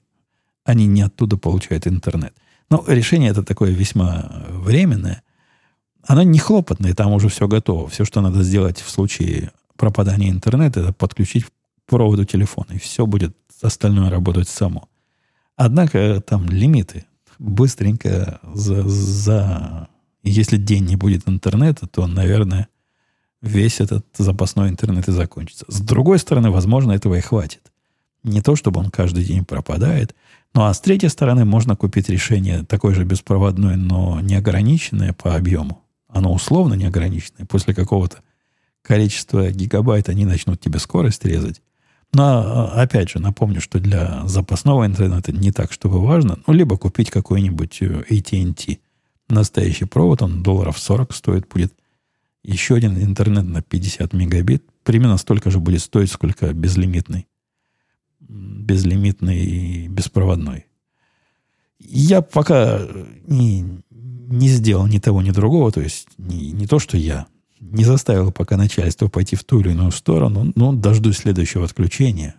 они 0.63 0.85
не 0.85 1.01
оттуда 1.01 1.37
получают 1.37 1.87
интернет. 1.87 2.33
Но 2.69 2.83
решение 2.87 3.31
это 3.31 3.43
такое 3.43 3.71
весьма 3.71 4.45
временное. 4.49 5.23
Оно 6.05 6.23
не 6.23 6.39
хлопотное, 6.39 6.93
там 6.93 7.11
уже 7.13 7.29
все 7.29 7.47
готово. 7.47 7.87
Все, 7.87 8.05
что 8.05 8.21
надо 8.21 8.43
сделать 8.43 8.81
в 8.81 8.89
случае 8.89 9.51
пропадания 9.77 10.29
интернета, 10.29 10.81
это 10.81 10.93
подключить 10.93 11.45
к 11.45 11.51
проводу 11.87 12.25
телефона, 12.25 12.73
и 12.73 12.79
все 12.79 13.05
будет 13.05 13.35
остальное 13.61 14.09
работать 14.09 14.49
само. 14.49 14.89
Однако 15.55 16.21
там 16.21 16.45
лимиты 16.47 17.05
быстренько 17.39 18.39
за, 18.53 18.87
за... 18.87 19.87
Если 20.23 20.57
день 20.57 20.85
не 20.85 20.95
будет 20.95 21.27
интернета, 21.27 21.85
то, 21.87 22.07
наверное, 22.07 22.69
весь 23.41 23.81
этот 23.81 24.05
запасной 24.17 24.69
интернет 24.69 25.07
и 25.09 25.11
закончится. 25.11 25.65
С 25.67 25.81
другой 25.81 26.19
стороны, 26.19 26.49
возможно, 26.49 26.93
этого 26.93 27.15
и 27.15 27.21
хватит. 27.21 27.61
Не 28.23 28.41
то, 28.41 28.55
чтобы 28.55 28.79
он 28.79 28.89
каждый 28.89 29.25
день 29.25 29.43
пропадает. 29.43 30.15
Ну, 30.55 30.63
а 30.63 30.73
с 30.73 30.79
третьей 30.79 31.09
стороны, 31.09 31.45
можно 31.45 31.75
купить 31.75 32.09
решение 32.09 32.63
такое 32.63 32.93
же 32.93 33.05
беспроводное, 33.05 33.75
но 33.75 34.19
неограниченное 34.21 35.13
по 35.13 35.35
объему. 35.35 35.81
Оно 36.07 36.31
условно 36.31 36.75
неограниченное. 36.75 37.47
После 37.47 37.73
какого-то 37.73 38.19
количества 38.83 39.49
гигабайт 39.49 40.09
они 40.09 40.25
начнут 40.25 40.59
тебе 40.59 40.77
скорость 40.77 41.25
резать. 41.25 41.61
Но, 42.13 42.23
а, 42.23 42.81
опять 42.83 43.09
же, 43.09 43.19
напомню, 43.19 43.59
что 43.61 43.79
для 43.79 44.27
запасного 44.27 44.85
интернета 44.85 45.31
не 45.31 45.51
так, 45.51 45.71
чтобы 45.71 45.99
важно. 45.99 46.37
Ну, 46.45 46.53
либо 46.53 46.77
купить 46.77 47.09
какой-нибудь 47.09 47.81
э, 47.81 48.03
AT&T. 48.07 48.77
Настоящий 49.29 49.85
провод, 49.85 50.21
он 50.21 50.43
долларов 50.43 50.77
40 50.77 51.13
стоит, 51.13 51.47
будет 51.47 51.73
еще 52.43 52.75
один 52.75 53.01
интернет 53.01 53.45
на 53.45 53.63
50 53.63 54.13
мегабит. 54.13 54.63
Примерно 54.83 55.17
столько 55.17 55.49
же 55.49 55.59
будет 55.59 55.81
стоить, 55.81 56.11
сколько 56.11 56.53
безлимитный. 56.53 57.25
Безлимитный 58.33 59.39
и 59.39 59.87
беспроводной. 59.87 60.65
Я 61.79 62.21
пока 62.21 62.81
не, 63.27 63.83
не 63.91 64.47
сделал 64.47 64.87
ни 64.87 64.97
того, 64.99 65.21
ни 65.21 65.31
другого. 65.31 65.71
То 65.71 65.81
есть 65.81 66.07
не, 66.17 66.51
не 66.51 66.65
то, 66.65 66.79
что 66.79 66.97
я 66.97 67.27
не 67.59 67.83
заставил 67.83 68.31
пока 68.31 68.57
начальство 68.57 69.07
пойти 69.07 69.35
в 69.35 69.43
ту 69.43 69.59
или 69.59 69.71
иную 69.71 69.91
сторону, 69.91 70.51
но 70.55 70.73
дождусь 70.73 71.17
следующего 71.17 71.65
отключения, 71.65 72.35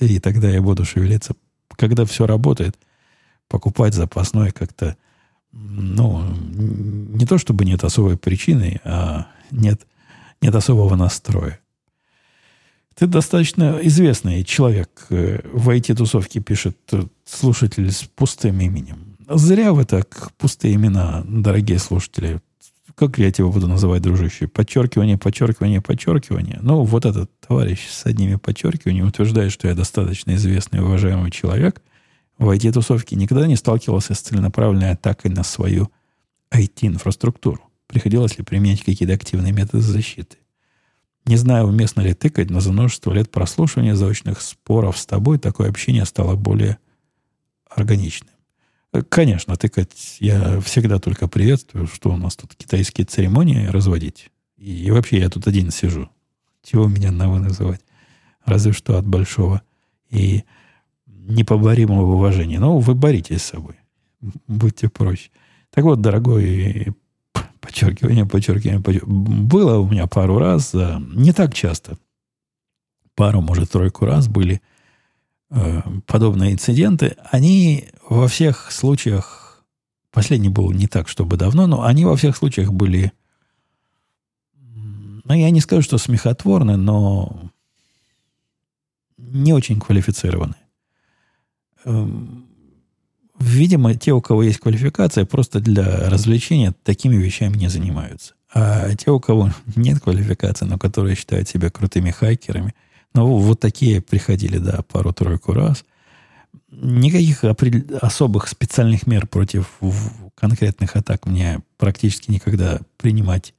и 0.00 0.18
тогда 0.18 0.48
я 0.48 0.60
буду 0.62 0.84
шевелиться. 0.84 1.34
Когда 1.76 2.04
все 2.04 2.26
работает, 2.26 2.76
покупать 3.48 3.94
запасной 3.94 4.50
как-то, 4.50 4.96
ну, 5.52 6.24
не 6.32 7.24
то 7.24 7.38
чтобы 7.38 7.64
нет 7.64 7.84
особой 7.84 8.16
причины, 8.16 8.80
а 8.84 9.28
нет, 9.50 9.86
нет 10.40 10.54
особого 10.54 10.96
настроя. 10.96 11.60
Ты 12.98 13.06
достаточно 13.06 13.78
известный 13.82 14.42
человек 14.42 15.06
э, 15.10 15.40
в 15.52 15.70
IT-тусовке, 15.70 16.40
пишет 16.40 16.76
слушатель 17.24 17.92
с 17.92 18.02
пустым 18.02 18.60
именем. 18.60 19.16
Зря 19.28 19.72
вы 19.72 19.84
так 19.84 20.32
пустые 20.36 20.74
имена, 20.74 21.22
дорогие 21.24 21.78
слушатели, 21.78 22.40
как 22.96 23.16
я 23.18 23.30
тебя 23.30 23.46
буду 23.46 23.68
называть, 23.68 24.02
дружище? 24.02 24.48
Подчеркивание, 24.48 25.16
подчеркивание, 25.16 25.80
подчеркивание. 25.80 26.58
Ну, 26.60 26.82
вот 26.82 27.06
этот 27.06 27.30
товарищ 27.38 27.86
с 27.88 28.04
одними 28.04 28.34
подчеркиваниями 28.34 29.06
утверждает, 29.06 29.52
что 29.52 29.68
я 29.68 29.76
достаточно 29.76 30.34
известный 30.34 30.80
и 30.80 30.82
уважаемый 30.82 31.30
человек. 31.30 31.80
В 32.36 32.50
IT-тусовке 32.50 33.14
никогда 33.14 33.46
не 33.46 33.54
сталкивался 33.54 34.14
с 34.14 34.20
целенаправленной 34.20 34.90
атакой 34.90 35.30
на 35.30 35.44
свою 35.44 35.88
IT-инфраструктуру. 36.52 37.60
Приходилось 37.86 38.38
ли 38.38 38.44
применять 38.44 38.82
какие-то 38.82 39.14
активные 39.14 39.52
методы 39.52 39.82
защиты? 39.82 40.38
Не 41.28 41.36
знаю, 41.36 41.66
уместно 41.66 42.00
ли 42.00 42.14
тыкать, 42.14 42.48
но 42.48 42.60
за 42.60 42.72
множество 42.72 43.12
лет 43.12 43.30
прослушивания 43.30 43.94
заочных 43.94 44.40
споров 44.40 44.96
с 44.96 45.04
тобой 45.04 45.38
такое 45.38 45.68
общение 45.68 46.06
стало 46.06 46.36
более 46.36 46.78
органичным. 47.68 48.30
Конечно, 49.10 49.54
тыкать 49.56 50.16
я 50.20 50.58
всегда 50.62 50.98
только 50.98 51.28
приветствую, 51.28 51.86
что 51.86 52.12
у 52.12 52.16
нас 52.16 52.34
тут 52.34 52.54
китайские 52.54 53.04
церемонии 53.04 53.66
разводить. 53.66 54.30
И, 54.56 54.86
и 54.86 54.90
вообще 54.90 55.18
я 55.18 55.28
тут 55.28 55.46
один 55.46 55.70
сижу. 55.70 56.08
Чего 56.62 56.88
меня 56.88 57.12
на 57.12 57.28
вы 57.28 57.40
называть? 57.40 57.82
Разве 58.46 58.72
что 58.72 58.96
от 58.96 59.06
большого 59.06 59.60
и 60.08 60.44
непоборимого 61.06 62.14
уважения. 62.14 62.58
Но 62.58 62.78
вы 62.78 62.94
боритесь 62.94 63.42
с 63.42 63.50
собой. 63.50 63.74
Будьте 64.46 64.88
проще. 64.88 65.28
Так 65.68 65.84
вот, 65.84 66.00
дорогой, 66.00 66.94
подчеркивание, 67.86 68.26
подчеркивание, 68.26 68.80
подчеркивание. 68.80 69.44
Было 69.44 69.78
у 69.78 69.88
меня 69.88 70.06
пару 70.06 70.38
раз, 70.38 70.74
не 70.74 71.32
так 71.32 71.54
часто. 71.54 71.98
Пару, 73.14 73.40
может, 73.40 73.70
тройку 73.70 74.04
раз 74.04 74.28
были– 74.28 74.60
Э, 75.50 75.80
подобные 76.06 76.52
инциденты, 76.52 77.16
они 77.30 77.88
во 78.06 78.28
всех 78.28 78.70
случаях, 78.70 79.64
последний 80.10 80.50
был 80.50 80.70
не 80.72 80.86
так, 80.86 81.08
чтобы 81.08 81.38
давно, 81.38 81.66
но 81.66 81.84
они 81.84 82.04
во 82.04 82.16
всех 82.16 82.36
случаях 82.36 82.70
были, 82.70 83.12
ну, 84.54 85.34
я 85.34 85.50
не 85.50 85.60
скажу, 85.60 85.82
что 85.82 85.96
смехотворны, 85.96 86.76
но 86.76 87.50
не 89.16 89.54
очень 89.54 89.80
квалифицированы. 89.80 90.54
Эм, 91.84 92.47
видимо, 93.40 93.94
те, 93.94 94.12
у 94.12 94.20
кого 94.20 94.42
есть 94.42 94.60
квалификация, 94.60 95.24
просто 95.24 95.60
для 95.60 96.08
развлечения 96.10 96.74
такими 96.82 97.16
вещами 97.16 97.56
не 97.56 97.68
занимаются. 97.68 98.34
А 98.52 98.94
те, 98.94 99.10
у 99.10 99.20
кого 99.20 99.50
нет 99.76 100.00
квалификации, 100.00 100.64
но 100.64 100.78
которые 100.78 101.16
считают 101.16 101.48
себя 101.48 101.70
крутыми 101.70 102.10
хайкерами– 102.10 102.74
ну, 103.14 103.38
вот 103.38 103.60
такие 103.60 104.00
приходили, 104.00 104.58
да, 104.58 104.82
пару-тройку 104.82 105.52
раз. 105.52 105.84
Никаких 106.70 107.44
особых 108.00 108.48
специальных 108.48 109.06
мер 109.06 109.26
против 109.26 109.78
конкретных 110.34 110.96
атак 110.96 111.26
мне 111.26 111.60
практически 111.78 112.30
никогда 112.30 112.80
принимать 112.96 113.54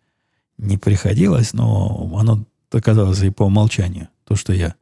не 0.57 0.77
приходилось, 0.77 1.53
но 1.53 2.09
оно 2.17 2.45
оказалось 2.71 3.21
и 3.21 3.29
по 3.31 3.43
умолчанию. 3.43 4.09
То, 4.25 4.35
что 4.35 4.53
я 4.53 4.75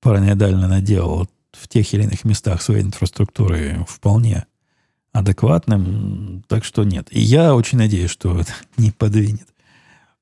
параноидально 0.00 0.68
наделал 0.68 1.28
в 1.56 1.68
тех 1.68 1.92
или 1.94 2.02
иных 2.02 2.24
местах 2.24 2.62
своей 2.62 2.82
инфраструктуры 2.82 3.84
вполне 3.88 4.46
адекватным, 5.12 6.44
так 6.48 6.64
что 6.64 6.84
нет. 6.84 7.08
И 7.10 7.20
я 7.20 7.54
очень 7.54 7.78
надеюсь, 7.78 8.10
что 8.10 8.38
это 8.38 8.52
не 8.76 8.90
подвинет 8.90 9.46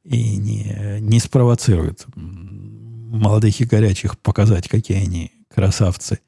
и 0.04 0.36
не, 0.36 0.98
не 1.00 1.20
спровоцирует 1.20 2.06
молодых 2.16 3.60
и 3.60 3.64
горячих 3.64 4.18
показать, 4.18 4.68
какие 4.68 4.98
они 4.98 5.32
красавцы 5.48 6.20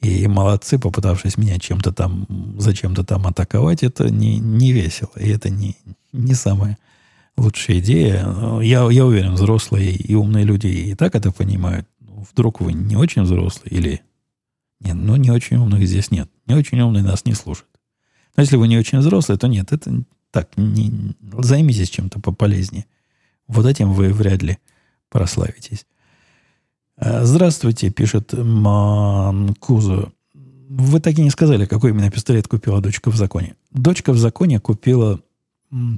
и 0.00 0.26
молодцы, 0.26 0.78
попытавшись 0.78 1.36
меня 1.36 1.58
чем-то 1.58 1.92
там, 1.92 2.26
зачем-то 2.58 3.04
там 3.04 3.26
атаковать, 3.26 3.82
это 3.82 4.10
не, 4.10 4.38
не 4.38 4.72
весело. 4.72 5.10
И 5.16 5.28
это 5.28 5.50
не, 5.50 5.76
не 6.12 6.34
самая 6.34 6.78
лучшая 7.36 7.78
идея. 7.80 8.26
Я, 8.60 8.88
я 8.90 9.04
уверен, 9.04 9.34
взрослые 9.34 9.90
и 9.90 10.14
умные 10.14 10.44
люди 10.44 10.68
и 10.68 10.94
так 10.94 11.14
это 11.14 11.32
понимают. 11.32 11.86
Вдруг 12.00 12.60
вы 12.60 12.72
не 12.72 12.96
очень 12.96 13.22
взрослые 13.22 13.74
или... 13.74 14.00
Нет, 14.80 14.96
ну 14.96 15.16
не 15.16 15.30
очень 15.30 15.58
умных 15.58 15.86
здесь 15.86 16.10
нет. 16.10 16.30
Не 16.46 16.54
очень 16.54 16.80
умные 16.80 17.02
нас 17.02 17.24
не 17.24 17.34
слушают. 17.34 17.68
Но 18.36 18.42
если 18.42 18.56
вы 18.56 18.68
не 18.68 18.78
очень 18.78 18.98
взрослые, 18.98 19.38
то 19.38 19.46
нет, 19.46 19.72
это 19.72 20.04
так, 20.30 20.50
не, 20.56 21.14
займитесь 21.38 21.90
чем-то 21.90 22.20
пополезнее. 22.20 22.86
Вот 23.46 23.66
этим 23.66 23.92
вы 23.92 24.12
вряд 24.12 24.42
ли 24.42 24.58
прославитесь. 25.08 25.86
Э, 26.96 27.24
здравствуйте, 27.24 27.90
пишет 27.90 28.32
Манкузу. 28.32 30.12
Вы 30.34 31.00
так 31.00 31.18
и 31.18 31.22
не 31.22 31.30
сказали, 31.30 31.66
какой 31.66 31.90
именно 31.90 32.10
пистолет 32.10 32.46
купила 32.46 32.80
дочка 32.80 33.10
в 33.10 33.16
законе. 33.16 33.56
Дочка 33.72 34.12
в 34.12 34.18
законе 34.18 34.60
купила 34.60 35.20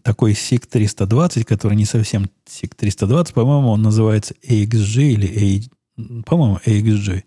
такой 0.03 0.33
SIG 0.33 0.66
320, 0.68 1.45
который 1.45 1.76
не 1.76 1.85
совсем 1.85 2.30
SIG 2.47 2.72
320, 2.76 3.35
по-моему, 3.35 3.68
он 3.70 3.83
называется 3.83 4.35
AXG 4.47 5.03
или 5.03 5.68
A, 5.99 6.22
по-моему, 6.24 6.59
AXG. 6.64 7.22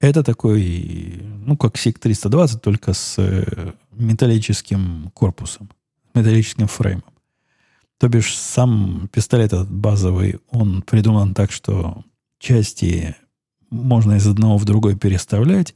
Это 0.00 0.22
такой, 0.22 1.22
ну, 1.44 1.56
как 1.58 1.76
SIG 1.76 1.98
320, 1.98 2.62
только 2.62 2.94
с 2.94 3.16
э, 3.18 3.74
металлическим 3.92 5.10
корпусом, 5.12 5.68
металлическим 6.14 6.66
фреймом. 6.68 7.04
То 7.98 8.08
бишь, 8.08 8.34
сам 8.34 9.10
пистолет 9.12 9.52
этот 9.52 9.70
базовый, 9.70 10.40
он 10.50 10.80
придуман 10.80 11.34
так, 11.34 11.52
что 11.52 12.02
части 12.38 13.14
можно 13.68 14.14
из 14.14 14.26
одного 14.26 14.56
в 14.56 14.64
другой 14.64 14.96
переставлять, 14.96 15.74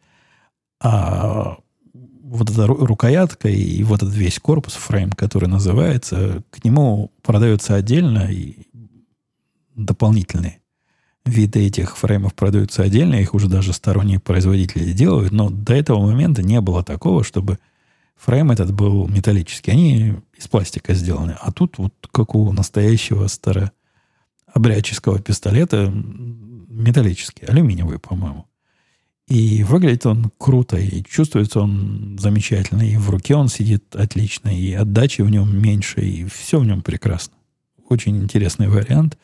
а 0.81 1.59
вот 1.93 2.49
эта 2.49 2.67
рукоятка 2.67 3.49
и 3.49 3.83
вот 3.85 4.03
этот 4.03 4.15
весь 4.15 4.41
корпус, 4.41 4.73
фрейм, 4.73 5.11
который 5.11 5.51
называется, 5.51 6.43
к 6.51 6.65
нему 6.65 7.13
продается 7.23 7.75
отдельно 7.75 8.31
и 8.33 8.57
дополнительные 9.77 10.61
виды 11.25 11.67
этих 11.67 11.97
фреймов 11.97 12.35
продаются 12.35 12.83
отдельно, 12.83 13.15
их 13.15 13.35
уже 13.35 13.49
даже 13.49 13.73
сторонние 13.73 14.21
производители 14.21 14.93
делают, 14.93 15.33
но 15.33 15.51
до 15.51 15.75
этого 15.75 16.05
момента 16.05 16.43
не 16.43 16.61
было 16.61 16.85
такого, 16.85 17.25
чтобы 17.25 17.59
фрейм 18.17 18.51
этот 18.51 18.73
был 18.73 19.09
металлический. 19.09 19.71
Они 19.71 20.15
из 20.37 20.49
пластика 20.49 20.95
сделаны. 20.95 21.37
А 21.41 21.53
тут 21.53 21.79
вот 21.79 21.95
как 22.13 22.35
у 22.35 22.53
настоящего 22.53 23.27
старообрядческого 23.27 25.21
пистолета 25.21 25.93
металлический, 26.69 27.47
алюминиевый, 27.47 27.99
по-моему. 27.99 28.47
И 29.27 29.65
выглядит 29.65 30.05
он 30.05 30.31
круто, 30.37 30.77
и 30.77 31.03
чувствуется 31.03 31.61
он 31.61 32.19
замечательно, 32.21 32.83
и 32.83 32.97
в 32.97 33.09
руке 33.09 33.35
он 33.35 33.49
сидит 33.49 33.97
отлично, 33.97 34.49
и 34.51 34.73
отдачи 34.75 35.23
в 35.23 35.31
нем 35.31 35.59
меньше, 35.59 36.03
и 36.03 36.27
все 36.27 36.59
в 36.59 36.67
нем 36.67 36.83
прекрасно. 36.83 37.33
Очень 37.89 38.23
интересный 38.23 38.69
вариант. 38.69 39.17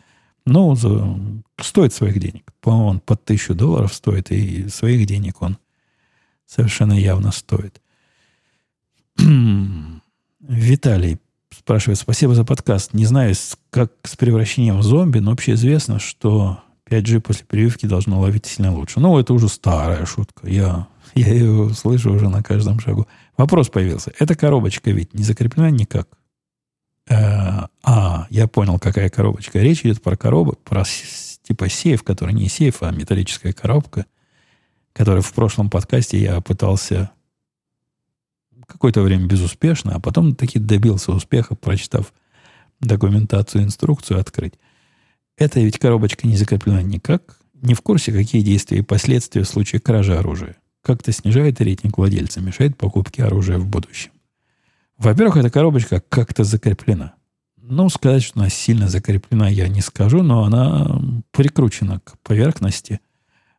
Но 0.47 0.75
за, 0.75 1.19
стоит 1.59 1.93
своих 1.93 2.19
денег. 2.19 2.53
По-моему, 2.61 2.89
он 2.89 3.01
под 3.01 3.25
тысячу 3.25 3.55
долларов 3.55 3.93
стоит, 3.95 4.31
и 4.31 4.69
своих 4.69 5.07
денег 5.07 5.43
он 5.43 5.59
совершенно 6.47 6.95
явно 6.95 7.33
стоит. 7.33 7.81
Виталий 10.41 11.19
спрашивает, 11.57 11.99
спасибо 11.99 12.35
за 12.35 12.45
подкаст. 12.45 12.95
Не 12.95 13.07
знаю, 13.07 13.35
как 13.71 13.93
с 14.05 14.17
превращением 14.17 14.79
в 14.79 14.83
зомби, 14.83 15.19
но 15.19 15.33
общеизвестно, 15.33 15.99
что 15.99 16.63
5G 16.91 17.21
после 17.21 17.47
прививки 17.47 17.87
должно 17.87 18.21
ловить 18.21 18.47
сильно 18.47 18.75
лучше. 18.75 19.01
Ну, 19.01 19.19
это 19.19 19.33
уже 19.33 19.49
старая 19.49 20.05
шутка. 20.07 20.49
Я, 20.49 20.89
я 21.15 21.33
ее 21.33 21.71
слышу 21.75 22.13
уже 22.13 22.29
на 22.29 22.43
каждом 22.43 22.81
шагу. 22.81 23.07
Вопрос 23.37 23.69
появился. 23.69 24.13
Эта 24.19 24.35
коробочка 24.35 24.91
ведь 24.91 25.15
не 25.15 25.23
закреплена 25.23 25.71
никак. 25.71 26.09
Э, 27.11 27.67
а, 27.83 28.27
я 28.31 28.47
понял, 28.47 28.79
какая 28.79 29.09
коробочка. 29.11 29.59
Речь 29.59 29.85
идет 29.85 30.01
про 30.01 30.17
коробок, 30.17 30.61
про 30.61 30.85
типа 31.43 31.69
сейф, 31.69 32.05
который 32.05 32.35
не 32.35 32.49
сейф, 32.49 32.83
а 32.83 32.93
металлическая 32.93 33.53
коробка, 33.53 34.07
которую 34.93 35.23
в 35.23 35.33
прошлом 35.33 35.69
подкасте 35.69 36.19
я 36.19 36.41
пытался 36.41 37.11
какое-то 38.67 39.03
время 39.03 39.27
безуспешно, 39.27 39.97
а 39.97 40.01
потом 40.01 40.37
таки 40.37 40.61
добился 40.61 41.11
успеха, 41.11 41.57
прочитав 41.57 42.13
документацию, 42.79 43.65
инструкцию 43.65 44.21
открыть. 44.21 44.55
Эта 45.37 45.59
ведь 45.61 45.79
коробочка 45.79 46.29
не 46.29 46.37
закреплена 46.37 46.83
никак. 46.83 47.41
Не 47.55 47.75
в 47.75 47.83
курсе, 47.83 48.13
какие 48.13 48.43
действия 48.43 48.79
и 48.79 48.83
последствия 48.83 49.43
в 49.43 49.49
случае 49.49 49.81
кражи 49.81 50.17
оружия. 50.17 50.57
Как-то 50.83 51.13
снижает 51.13 51.61
рейтинг 51.61 51.99
владельца, 51.99 52.41
мешает 52.41 52.79
покупке 52.79 53.25
оружия 53.25 53.59
в 53.59 53.67
будущем. 53.67 54.13
Во-первых, 55.01 55.39
эта 55.39 55.49
коробочка 55.49 56.03
как-то 56.07 56.45
закреплена. 56.45 57.15
Ну, 57.57 57.89
сказать, 57.89 58.23
что 58.23 58.41
она 58.41 58.51
сильно 58.51 58.87
закреплена, 58.87 59.49
я 59.49 59.67
не 59.69 59.81
скажу, 59.81 60.23
но 60.23 60.45
она 60.45 61.01
прикручена 61.31 62.01
к 62.01 62.19
поверхности. 62.19 63.01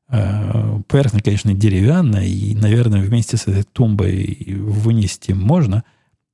Э, 0.08 0.80
поверхность, 0.88 1.26
конечно, 1.26 1.52
деревянная, 1.56 2.28
и, 2.28 2.54
наверное, 2.54 3.02
вместе 3.02 3.38
с 3.38 3.48
этой 3.48 3.64
тумбой 3.64 4.56
вынести 4.60 5.32
можно. 5.32 5.84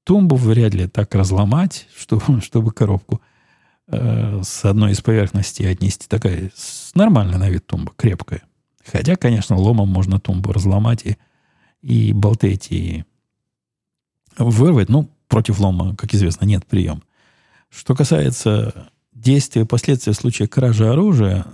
Тумбу 0.03 0.35
вряд 0.35 0.73
ли 0.73 0.87
так 0.87 1.15
разломать, 1.15 1.87
чтобы, 1.95 2.41
чтобы 2.41 2.73
коробку 2.73 3.21
э, 3.87 4.41
с 4.43 4.65
одной 4.65 4.91
из 4.91 4.99
поверхностей 4.99 5.71
отнести. 5.71 6.05
Такая 6.09 6.51
нормальная 6.95 7.37
на 7.37 7.49
вид 7.49 7.65
тумба, 7.65 7.93
крепкая. 7.95 8.41
Хотя, 8.85 9.15
конечно, 9.15 9.55
ломом 9.55 9.87
можно 9.87 10.19
тумбу 10.19 10.51
разломать 10.51 11.05
и, 11.05 11.17
и 11.81 12.11
болты 12.11 12.51
эти 12.51 13.05
вырвать. 14.37 14.89
Ну, 14.89 15.09
против 15.27 15.59
лома, 15.59 15.95
как 15.95 16.13
известно, 16.13 16.45
нет 16.45 16.65
приема. 16.65 17.01
Что 17.69 17.95
касается 17.95 18.89
действия 19.13 19.63
и 19.63 19.65
последствий 19.65 20.13
в 20.13 20.15
случае 20.15 20.47
кражи 20.47 20.87
оружия, 20.87 21.45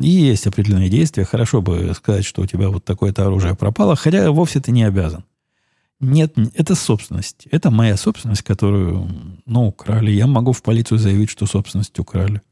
и 0.00 0.08
есть 0.08 0.46
определенные 0.46 0.88
действия. 0.88 1.24
Хорошо 1.24 1.62
бы 1.62 1.92
сказать, 1.94 2.24
что 2.24 2.42
у 2.42 2.46
тебя 2.46 2.68
вот 2.68 2.84
такое-то 2.84 3.24
оружие 3.24 3.54
пропало, 3.54 3.96
хотя 3.96 4.30
вовсе 4.30 4.60
ты 4.60 4.72
не 4.72 4.82
обязан. 4.82 5.24
Нет, 6.00 6.34
это 6.54 6.74
собственность. 6.74 7.46
Это 7.52 7.70
моя 7.70 7.96
собственность, 7.96 8.42
которую, 8.42 9.08
ну, 9.46 9.68
украли. 9.68 10.10
Я 10.10 10.26
могу 10.26 10.52
в 10.52 10.60
полицию 10.60 10.98
заявить, 10.98 11.30
что 11.30 11.46
собственность 11.46 11.96
украли. 11.98 12.42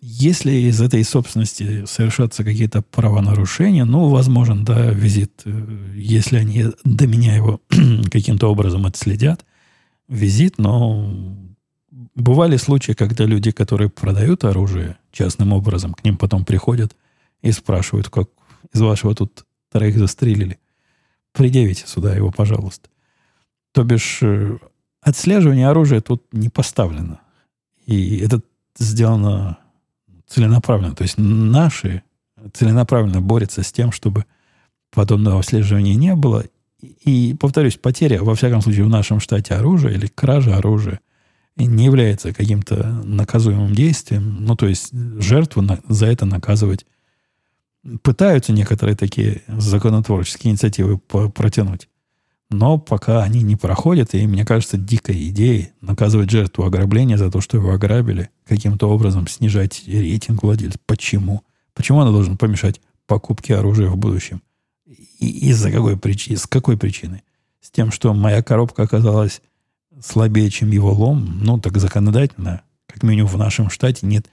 Если 0.00 0.52
из 0.52 0.80
этой 0.80 1.02
собственности 1.04 1.84
совершатся 1.86 2.44
какие-то 2.44 2.82
правонарушения, 2.82 3.84
ну, 3.84 4.08
возможен, 4.08 4.64
да, 4.64 4.90
визит, 4.90 5.42
э, 5.44 5.92
если 5.94 6.36
они 6.36 6.66
до 6.84 7.06
меня 7.06 7.34
его 7.34 7.60
каким-то 8.10 8.48
образом 8.48 8.86
отследят, 8.86 9.44
визит, 10.08 10.58
но 10.58 11.10
бывали 12.14 12.56
случаи, 12.56 12.92
когда 12.92 13.24
люди, 13.24 13.50
которые 13.50 13.88
продают 13.88 14.44
оружие 14.44 14.98
частным 15.12 15.52
образом, 15.52 15.94
к 15.94 16.04
ним 16.04 16.16
потом 16.16 16.44
приходят 16.44 16.94
и 17.42 17.52
спрашивают, 17.52 18.08
как 18.08 18.28
из 18.72 18.80
вашего 18.80 19.14
тут 19.14 19.44
троих 19.70 19.98
застрелили 19.98 20.58
предъявите 21.36 21.86
сюда 21.86 22.14
его, 22.14 22.30
пожалуйста. 22.30 22.88
То 23.72 23.84
бишь, 23.84 24.20
э, 24.22 24.58
отслеживание 25.02 25.68
оружия 25.68 26.00
тут 26.00 26.24
не 26.32 26.48
поставлено. 26.48 27.20
И 27.84 28.18
это 28.18 28.40
сделано 28.78 29.58
целенаправленно. 30.28 30.94
То 30.94 31.02
есть 31.02 31.18
наши 31.18 32.02
целенаправленно 32.52 33.20
борются 33.20 33.62
с 33.62 33.72
тем, 33.72 33.92
чтобы 33.92 34.24
подобного 34.92 35.40
отслеживания 35.40 35.94
не 35.94 36.14
было. 36.14 36.44
И, 36.80 37.34
повторюсь, 37.38 37.76
потеря, 37.76 38.22
во 38.22 38.34
всяком 38.34 38.60
случае, 38.60 38.84
в 38.84 38.90
нашем 38.90 39.20
штате 39.20 39.54
оружия 39.54 39.92
или 39.92 40.06
кража 40.06 40.56
оружия 40.56 41.00
не 41.56 41.86
является 41.86 42.32
каким-то 42.34 42.86
наказуемым 43.04 43.74
действием. 43.74 44.44
Ну, 44.44 44.56
то 44.56 44.66
есть 44.66 44.92
жертву 44.92 45.62
на, 45.62 45.80
за 45.88 46.06
это 46.06 46.26
наказывать 46.26 46.86
пытаются 48.02 48.52
некоторые 48.52 48.96
такие 48.96 49.42
законотворческие 49.48 50.52
инициативы 50.52 50.98
протянуть. 50.98 51.88
Но 52.50 52.78
пока 52.78 53.22
они 53.24 53.42
не 53.42 53.56
проходят, 53.56 54.14
и 54.14 54.26
мне 54.26 54.44
кажется, 54.44 54.76
дикой 54.76 55.28
идеей 55.28 55.72
наказывать 55.80 56.30
жертву 56.30 56.64
ограбления 56.64 57.16
за 57.16 57.30
то, 57.30 57.40
что 57.40 57.56
его 57.56 57.72
ограбили, 57.72 58.30
каким-то 58.44 58.88
образом 58.88 59.26
снижать 59.26 59.82
рейтинг 59.86 60.44
владельца. 60.44 60.78
Почему? 60.86 61.42
Почему 61.74 62.00
она 62.00 62.12
должна 62.12 62.36
помешать 62.36 62.80
покупке 63.06 63.56
оружия 63.56 63.88
в 63.88 63.96
будущем? 63.96 64.42
И 64.86 65.50
из-за 65.50 65.72
какой 65.72 65.96
причины? 65.96 66.36
С 66.36 66.46
какой 66.46 66.78
причины? 66.78 67.22
С 67.60 67.70
тем, 67.70 67.90
что 67.90 68.14
моя 68.14 68.42
коробка 68.42 68.84
оказалась 68.84 69.42
слабее, 70.00 70.48
чем 70.50 70.70
его 70.70 70.92
лом? 70.92 71.40
Ну, 71.42 71.58
так 71.58 71.78
законодательно, 71.78 72.62
как 72.86 73.02
минимум 73.02 73.28
в 73.28 73.38
нашем 73.38 73.70
штате, 73.70 74.06
нет 74.06 74.30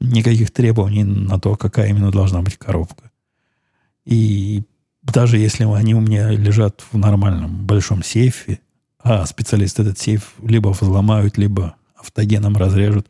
никаких 0.00 0.52
требований 0.52 1.02
на 1.02 1.40
то, 1.40 1.56
какая 1.56 1.88
именно 1.88 2.12
должна 2.12 2.40
быть 2.40 2.56
коробка. 2.56 3.10
И 4.04 4.62
даже 5.12 5.38
если 5.38 5.64
они 5.64 5.94
у 5.94 6.00
меня 6.00 6.30
лежат 6.30 6.84
в 6.92 6.98
нормальном 6.98 7.64
большом 7.66 8.02
сейфе, 8.02 8.60
а 8.98 9.26
специалисты 9.26 9.82
этот 9.82 9.98
сейф 9.98 10.34
либо 10.42 10.68
взломают, 10.68 11.38
либо 11.38 11.76
автогеном 11.96 12.56
разрежут, 12.56 13.08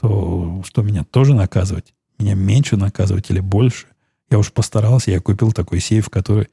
то 0.00 0.62
что 0.66 0.82
меня 0.82 1.04
тоже 1.04 1.34
наказывать? 1.34 1.94
Меня 2.18 2.34
меньше 2.34 2.76
наказывать 2.76 3.30
или 3.30 3.40
больше? 3.40 3.86
Я 4.30 4.38
уж 4.38 4.52
постарался, 4.52 5.10
я 5.10 5.20
купил 5.20 5.52
такой 5.52 5.80
сейф, 5.80 6.10
который 6.10 6.48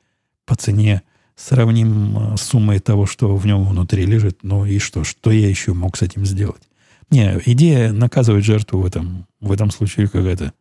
по 0.45 0.55
цене 0.55 1.01
сравним 1.35 2.37
с 2.37 2.41
суммой 2.41 2.79
того, 2.79 3.05
что 3.05 3.35
в 3.35 3.45
нем 3.45 3.67
внутри 3.67 4.05
лежит. 4.05 4.39
Ну 4.43 4.65
и 4.65 4.79
что? 4.79 5.03
Что 5.03 5.31
я 5.31 5.49
еще 5.49 5.73
мог 5.73 5.97
с 5.97 6.01
этим 6.01 6.25
сделать? 6.25 6.63
Не, 7.09 7.39
идея 7.45 7.91
наказывать 7.91 8.45
жертву 8.45 8.81
в 8.81 8.85
этом, 8.85 9.27
в 9.39 9.51
этом 9.51 9.71
случае 9.71 10.07
какая-то 10.07 10.53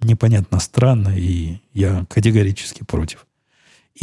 непонятно 0.00 0.58
странная, 0.60 1.16
и 1.16 1.60
я 1.72 2.06
категорически 2.08 2.84
против. 2.84 3.26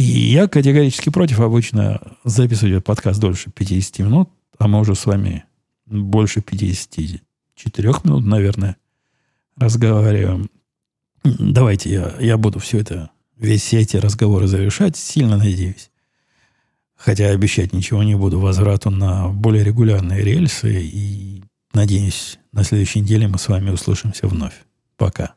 И 0.00 0.32
я 0.32 0.48
категорически 0.48 1.10
против 1.10 1.40
обычно 1.40 2.00
записывать 2.24 2.82
подкаст 2.82 3.20
дольше 3.20 3.50
50 3.50 3.98
минут, 3.98 4.30
а 4.58 4.66
мы 4.66 4.80
уже 4.80 4.94
с 4.94 5.04
вами 5.04 5.44
больше 5.84 6.40
54 6.40 7.88
минут, 8.04 8.24
наверное, 8.24 8.78
разговариваем. 9.56 10.48
Давайте 11.22 11.90
я, 11.90 12.14
я 12.18 12.38
буду 12.38 12.60
все 12.60 12.78
это, 12.78 13.10
весь 13.36 13.74
эти 13.74 13.98
разговоры 13.98 14.46
завершать, 14.46 14.96
сильно 14.96 15.36
надеюсь. 15.36 15.90
Хотя 16.96 17.28
обещать 17.28 17.74
ничего 17.74 18.02
не 18.02 18.14
буду 18.14 18.40
возврату 18.40 18.88
на 18.88 19.28
более 19.28 19.64
регулярные 19.64 20.24
рельсы. 20.24 20.80
И 20.82 21.44
надеюсь, 21.74 22.38
на 22.52 22.64
следующей 22.64 23.00
неделе 23.00 23.28
мы 23.28 23.38
с 23.38 23.48
вами 23.48 23.68
услышимся 23.68 24.28
вновь. 24.28 24.54
Пока. 24.96 25.34